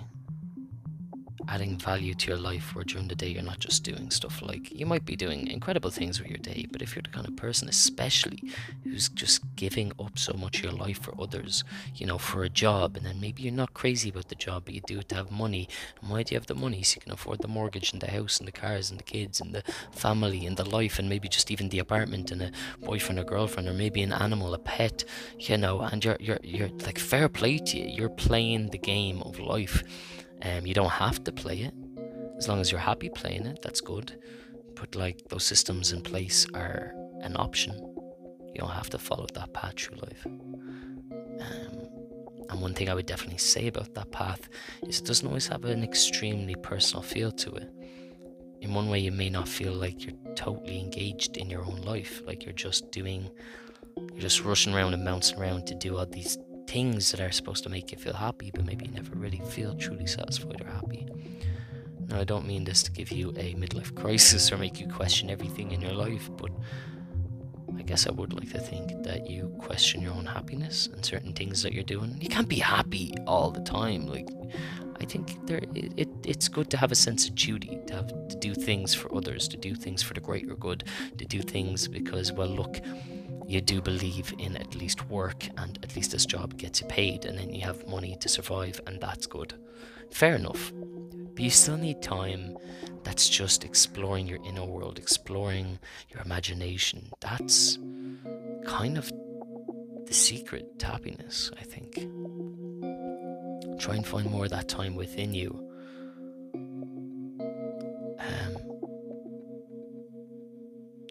adding 1.49 1.77
value 1.77 2.13
to 2.13 2.27
your 2.27 2.37
life 2.37 2.75
where 2.75 2.83
during 2.85 3.07
the 3.07 3.15
day 3.15 3.27
you're 3.27 3.41
not 3.41 3.59
just 3.59 3.83
doing 3.83 4.11
stuff 4.11 4.41
like 4.41 4.71
you 4.71 4.85
might 4.85 5.03
be 5.03 5.15
doing 5.15 5.47
incredible 5.47 5.89
things 5.89 6.19
with 6.19 6.29
your 6.29 6.37
day, 6.37 6.67
but 6.71 6.81
if 6.81 6.95
you're 6.95 7.01
the 7.01 7.09
kind 7.09 7.27
of 7.27 7.35
person, 7.35 7.67
especially 7.67 8.43
who's 8.83 9.09
just 9.09 9.41
giving 9.55 9.91
up 9.99 10.17
so 10.17 10.33
much 10.33 10.57
of 10.57 10.63
your 10.63 10.73
life 10.73 11.01
for 11.01 11.19
others, 11.19 11.63
you 11.95 12.05
know, 12.05 12.19
for 12.19 12.43
a 12.43 12.49
job, 12.49 12.95
and 12.95 13.05
then 13.05 13.19
maybe 13.19 13.41
you're 13.41 13.51
not 13.51 13.73
crazy 13.73 14.09
about 14.09 14.29
the 14.29 14.35
job, 14.35 14.63
but 14.65 14.75
you 14.75 14.81
do 14.81 14.99
it 14.99 15.09
to 15.09 15.15
have 15.15 15.31
money. 15.31 15.67
And 16.01 16.11
why 16.11 16.23
do 16.23 16.33
you 16.33 16.39
have 16.39 16.47
the 16.47 16.55
money? 16.55 16.83
So 16.83 16.95
you 16.95 17.01
can 17.01 17.11
afford 17.11 17.41
the 17.41 17.47
mortgage 17.47 17.91
and 17.93 18.01
the 18.01 18.11
house 18.11 18.37
and 18.37 18.47
the 18.47 18.51
cars 18.51 18.91
and 18.91 18.99
the 18.99 19.03
kids 19.03 19.41
and 19.41 19.53
the 19.53 19.63
family 19.91 20.45
and 20.45 20.55
the 20.55 20.69
life 20.69 20.99
and 20.99 21.09
maybe 21.09 21.27
just 21.27 21.49
even 21.49 21.69
the 21.69 21.79
apartment 21.79 22.31
and 22.31 22.41
a 22.41 22.51
boyfriend 22.85 23.19
or 23.19 23.23
girlfriend 23.23 23.67
or 23.67 23.73
maybe 23.73 24.03
an 24.03 24.13
animal, 24.13 24.53
a 24.53 24.59
pet, 24.59 25.03
you 25.39 25.57
know, 25.57 25.81
and 25.81 26.05
you're 26.05 26.17
you're 26.19 26.39
you're 26.43 26.69
like 26.85 26.99
fair 26.99 27.27
play 27.27 27.57
to 27.57 27.77
you. 27.79 27.87
You're 27.89 28.09
playing 28.09 28.69
the 28.69 28.77
game 28.77 29.21
of 29.23 29.39
life 29.39 29.83
um, 30.43 30.65
you 30.65 30.73
don't 30.73 30.89
have 30.89 31.23
to 31.25 31.31
play 31.31 31.59
it. 31.61 31.73
As 32.37 32.47
long 32.47 32.59
as 32.59 32.71
you're 32.71 32.79
happy 32.79 33.09
playing 33.09 33.45
it, 33.45 33.59
that's 33.61 33.81
good. 33.81 34.17
But 34.75 34.95
like 34.95 35.21
those 35.27 35.43
systems 35.43 35.91
in 35.91 36.01
place 36.01 36.45
are 36.53 36.93
an 37.21 37.35
option. 37.35 37.73
You 38.53 38.61
don't 38.61 38.71
have 38.71 38.89
to 38.91 38.97
follow 38.97 39.27
that 39.33 39.53
path 39.53 39.73
through 39.77 39.97
life. 39.97 40.25
Um, 40.25 41.89
and 42.49 42.61
one 42.61 42.73
thing 42.73 42.89
I 42.89 42.93
would 42.93 43.05
definitely 43.05 43.37
say 43.37 43.67
about 43.67 43.93
that 43.93 44.11
path 44.11 44.49
is 44.87 44.99
it 44.99 45.05
doesn't 45.05 45.27
always 45.27 45.47
have 45.47 45.65
an 45.65 45.83
extremely 45.83 46.55
personal 46.55 47.03
feel 47.03 47.31
to 47.33 47.51
it. 47.55 47.69
In 48.61 48.73
one 48.73 48.89
way, 48.89 48.99
you 48.99 49.11
may 49.11 49.29
not 49.29 49.47
feel 49.47 49.73
like 49.73 50.03
you're 50.03 50.15
totally 50.35 50.79
engaged 50.79 51.37
in 51.37 51.49
your 51.49 51.63
own 51.63 51.81
life, 51.81 52.21
like 52.25 52.43
you're 52.43 52.53
just 52.53 52.91
doing, 52.91 53.29
you're 53.97 54.19
just 54.19 54.43
rushing 54.43 54.73
around 54.73 54.93
and 54.93 55.05
bouncing 55.05 55.39
around 55.39 55.67
to 55.67 55.75
do 55.75 55.97
all 55.97 56.05
these 56.05 56.37
things 56.69 57.11
that 57.11 57.19
are 57.19 57.31
supposed 57.31 57.63
to 57.63 57.69
make 57.69 57.91
you 57.91 57.97
feel 57.97 58.13
happy, 58.13 58.51
but 58.53 58.63
maybe 58.63 58.85
you 58.85 58.91
never 58.91 59.15
really 59.15 59.41
feel 59.49 59.73
truly 59.75 60.05
satisfied 60.05 60.61
or 60.61 60.69
happy. 60.69 61.07
Now, 62.07 62.19
I 62.19 62.23
don't 62.23 62.45
mean 62.45 62.63
this 62.63 62.83
to 62.83 62.91
give 62.91 63.11
you 63.11 63.29
a 63.31 63.55
midlife 63.55 63.95
crisis 63.95 64.51
or 64.51 64.57
make 64.57 64.79
you 64.79 64.87
question 64.87 65.31
everything 65.31 65.71
in 65.71 65.81
your 65.81 65.93
life, 65.93 66.29
but 66.37 66.51
I 67.75 67.81
guess 67.81 68.05
I 68.05 68.11
would 68.11 68.33
like 68.33 68.51
to 68.51 68.59
think 68.59 69.03
that 69.03 69.27
you 69.27 69.51
question 69.57 70.01
your 70.01 70.13
own 70.13 70.27
happiness 70.27 70.87
and 70.93 71.03
certain 71.03 71.33
things 71.33 71.63
that 71.63 71.73
you're 71.73 71.91
doing. 71.95 72.17
You 72.21 72.29
can't 72.29 72.49
be 72.49 72.59
happy 72.59 73.15
all 73.25 73.49
the 73.49 73.61
time. 73.61 74.05
Like, 74.05 74.29
I 75.01 75.05
think 75.05 75.47
there, 75.47 75.61
it, 75.73 75.93
it, 75.97 76.09
it's 76.23 76.47
good 76.47 76.69
to 76.69 76.77
have 76.77 76.91
a 76.91 76.95
sense 76.95 77.27
of 77.27 77.33
duty, 77.33 77.79
to 77.87 77.93
have 77.95 78.27
to 78.29 78.35
do 78.37 78.53
things 78.53 78.93
for 78.93 79.15
others, 79.15 79.47
to 79.47 79.57
do 79.57 79.73
things 79.73 80.03
for 80.03 80.13
the 80.13 80.19
greater 80.19 80.55
good, 80.55 80.83
to 81.17 81.25
do 81.25 81.41
things 81.41 81.87
because, 81.87 82.31
well, 82.31 82.49
look, 82.49 82.79
you 83.49 83.61
do 83.61 83.81
believe 83.81 84.31
in 84.37 84.55
at 84.57 84.75
least 84.75 85.09
work 85.09 85.47
and 85.57 85.79
at 85.81 85.95
least 85.95 86.11
this 86.11 86.27
job 86.27 86.55
gets 86.55 86.81
you 86.81 86.87
paid 86.87 87.25
and 87.25 87.35
then 87.35 87.51
you 87.51 87.61
have 87.61 87.87
money 87.87 88.15
to 88.17 88.29
survive 88.29 88.79
and 88.85 89.01
that's 89.01 89.25
good. 89.25 89.55
Fair 90.11 90.35
enough. 90.35 90.71
But 91.33 91.43
you 91.43 91.49
still 91.49 91.77
need 91.77 92.03
time 92.03 92.59
that's 93.03 93.27
just 93.27 93.63
exploring 93.63 94.27
your 94.27 94.37
inner 94.45 94.65
world, 94.65 94.99
exploring 94.99 95.79
your 96.13 96.21
imagination. 96.21 97.09
That's 97.21 97.79
kind 98.67 98.99
of 98.99 99.11
the 100.05 100.13
secret 100.13 100.77
to 100.77 100.85
happiness, 100.85 101.49
I 101.59 101.63
think. 101.63 101.95
Try 103.79 103.95
and 103.95 104.05
find 104.05 104.29
more 104.29 104.43
of 104.43 104.51
that 104.51 104.67
time 104.67 104.95
within 104.95 105.33
you 105.33 105.68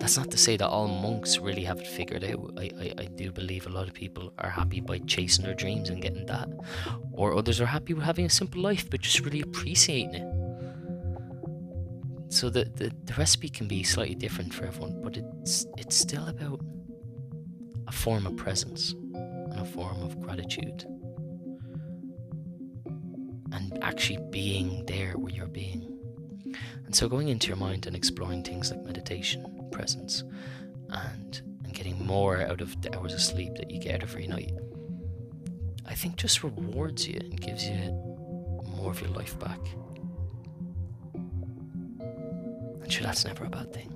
that's 0.08 0.16
not 0.16 0.30
to 0.30 0.38
say 0.38 0.56
that 0.56 0.66
all 0.66 0.88
monks 0.88 1.38
really 1.38 1.64
have 1.64 1.80
it 1.80 1.86
figured 1.86 2.24
out. 2.24 2.54
I, 2.56 2.70
I, 2.80 2.94
I 2.96 3.04
do 3.04 3.30
believe 3.30 3.66
a 3.66 3.68
lot 3.68 3.88
of 3.88 3.92
people 3.92 4.32
are 4.38 4.48
happy 4.48 4.80
by 4.80 5.00
chasing 5.00 5.44
their 5.44 5.52
dreams 5.52 5.90
and 5.90 6.00
getting 6.00 6.24
that. 6.24 6.48
Or 7.12 7.36
others 7.36 7.60
are 7.60 7.66
happy 7.66 7.92
with 7.92 8.04
having 8.04 8.24
a 8.24 8.30
simple 8.30 8.62
life 8.62 8.88
but 8.88 9.02
just 9.02 9.20
really 9.20 9.42
appreciating 9.42 10.14
it. 10.14 10.24
So 12.32 12.48
the, 12.48 12.64
the, 12.74 12.90
the 13.04 13.12
recipe 13.18 13.50
can 13.50 13.68
be 13.68 13.82
slightly 13.82 14.14
different 14.14 14.54
for 14.54 14.64
everyone, 14.64 15.02
but 15.02 15.18
it's 15.18 15.66
it's 15.76 15.96
still 15.96 16.26
about 16.26 16.62
a 17.86 17.92
form 17.92 18.26
of 18.26 18.34
presence 18.34 18.94
and 19.12 19.60
a 19.60 19.66
form 19.66 20.02
of 20.02 20.18
gratitude. 20.22 20.86
And 23.52 23.78
actually 23.82 24.20
being 24.30 24.86
there 24.86 25.18
where 25.18 25.34
you're 25.34 25.48
being. 25.48 25.98
And 26.86 26.96
so 26.96 27.10
going 27.10 27.28
into 27.28 27.48
your 27.48 27.58
mind 27.58 27.86
and 27.86 27.94
exploring 27.94 28.42
things 28.42 28.70
like 28.70 28.82
meditation, 28.82 29.57
presence, 29.68 30.24
and 30.90 31.42
and 31.64 31.74
getting 31.74 32.04
more 32.04 32.40
out 32.42 32.60
of 32.60 32.80
the 32.82 32.94
hours 32.96 33.12
of 33.12 33.20
sleep 33.20 33.54
that 33.56 33.70
you 33.70 33.78
get 33.78 34.02
every 34.02 34.26
night, 34.26 34.52
I 35.86 35.94
think 35.94 36.16
just 36.16 36.42
rewards 36.42 37.06
you 37.06 37.18
and 37.20 37.40
gives 37.40 37.64
you 37.68 37.78
more 38.64 38.90
of 38.90 39.00
your 39.00 39.10
life 39.10 39.38
back. 39.38 39.60
And 42.82 42.92
sure, 42.92 43.04
that's 43.04 43.24
never 43.24 43.44
a 43.44 43.50
bad 43.50 43.72
thing. 43.72 43.92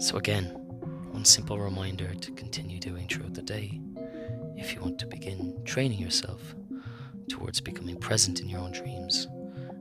So 0.00 0.16
again, 0.16 0.46
one 1.10 1.24
simple 1.24 1.58
reminder 1.58 2.14
to 2.14 2.32
continue 2.32 2.80
doing 2.80 3.06
throughout 3.06 3.34
the 3.34 3.42
day 3.42 3.80
if 4.56 4.74
you 4.74 4.80
want 4.80 4.98
to 4.98 5.06
begin 5.06 5.60
training 5.64 5.98
yourself 5.98 6.54
towards 7.28 7.60
becoming 7.60 7.96
present 7.96 8.40
in 8.40 8.48
your 8.48 8.60
own 8.60 8.72
dreams 8.72 9.28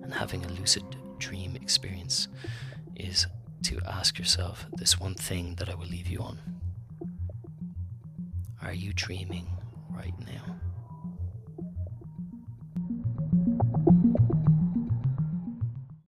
and 0.03 0.13
having 0.13 0.43
a 0.45 0.49
lucid 0.49 0.83
dream 1.19 1.55
experience 1.55 2.27
is 2.95 3.27
to 3.63 3.79
ask 3.85 4.17
yourself 4.17 4.65
this 4.73 4.99
one 4.99 5.15
thing 5.15 5.55
that 5.55 5.69
I 5.69 5.75
will 5.75 5.85
leave 5.85 6.07
you 6.07 6.19
on. 6.19 6.39
Are 8.61 8.73
you 8.73 8.93
dreaming 8.93 9.47
right 9.89 10.17
now? 10.19 10.55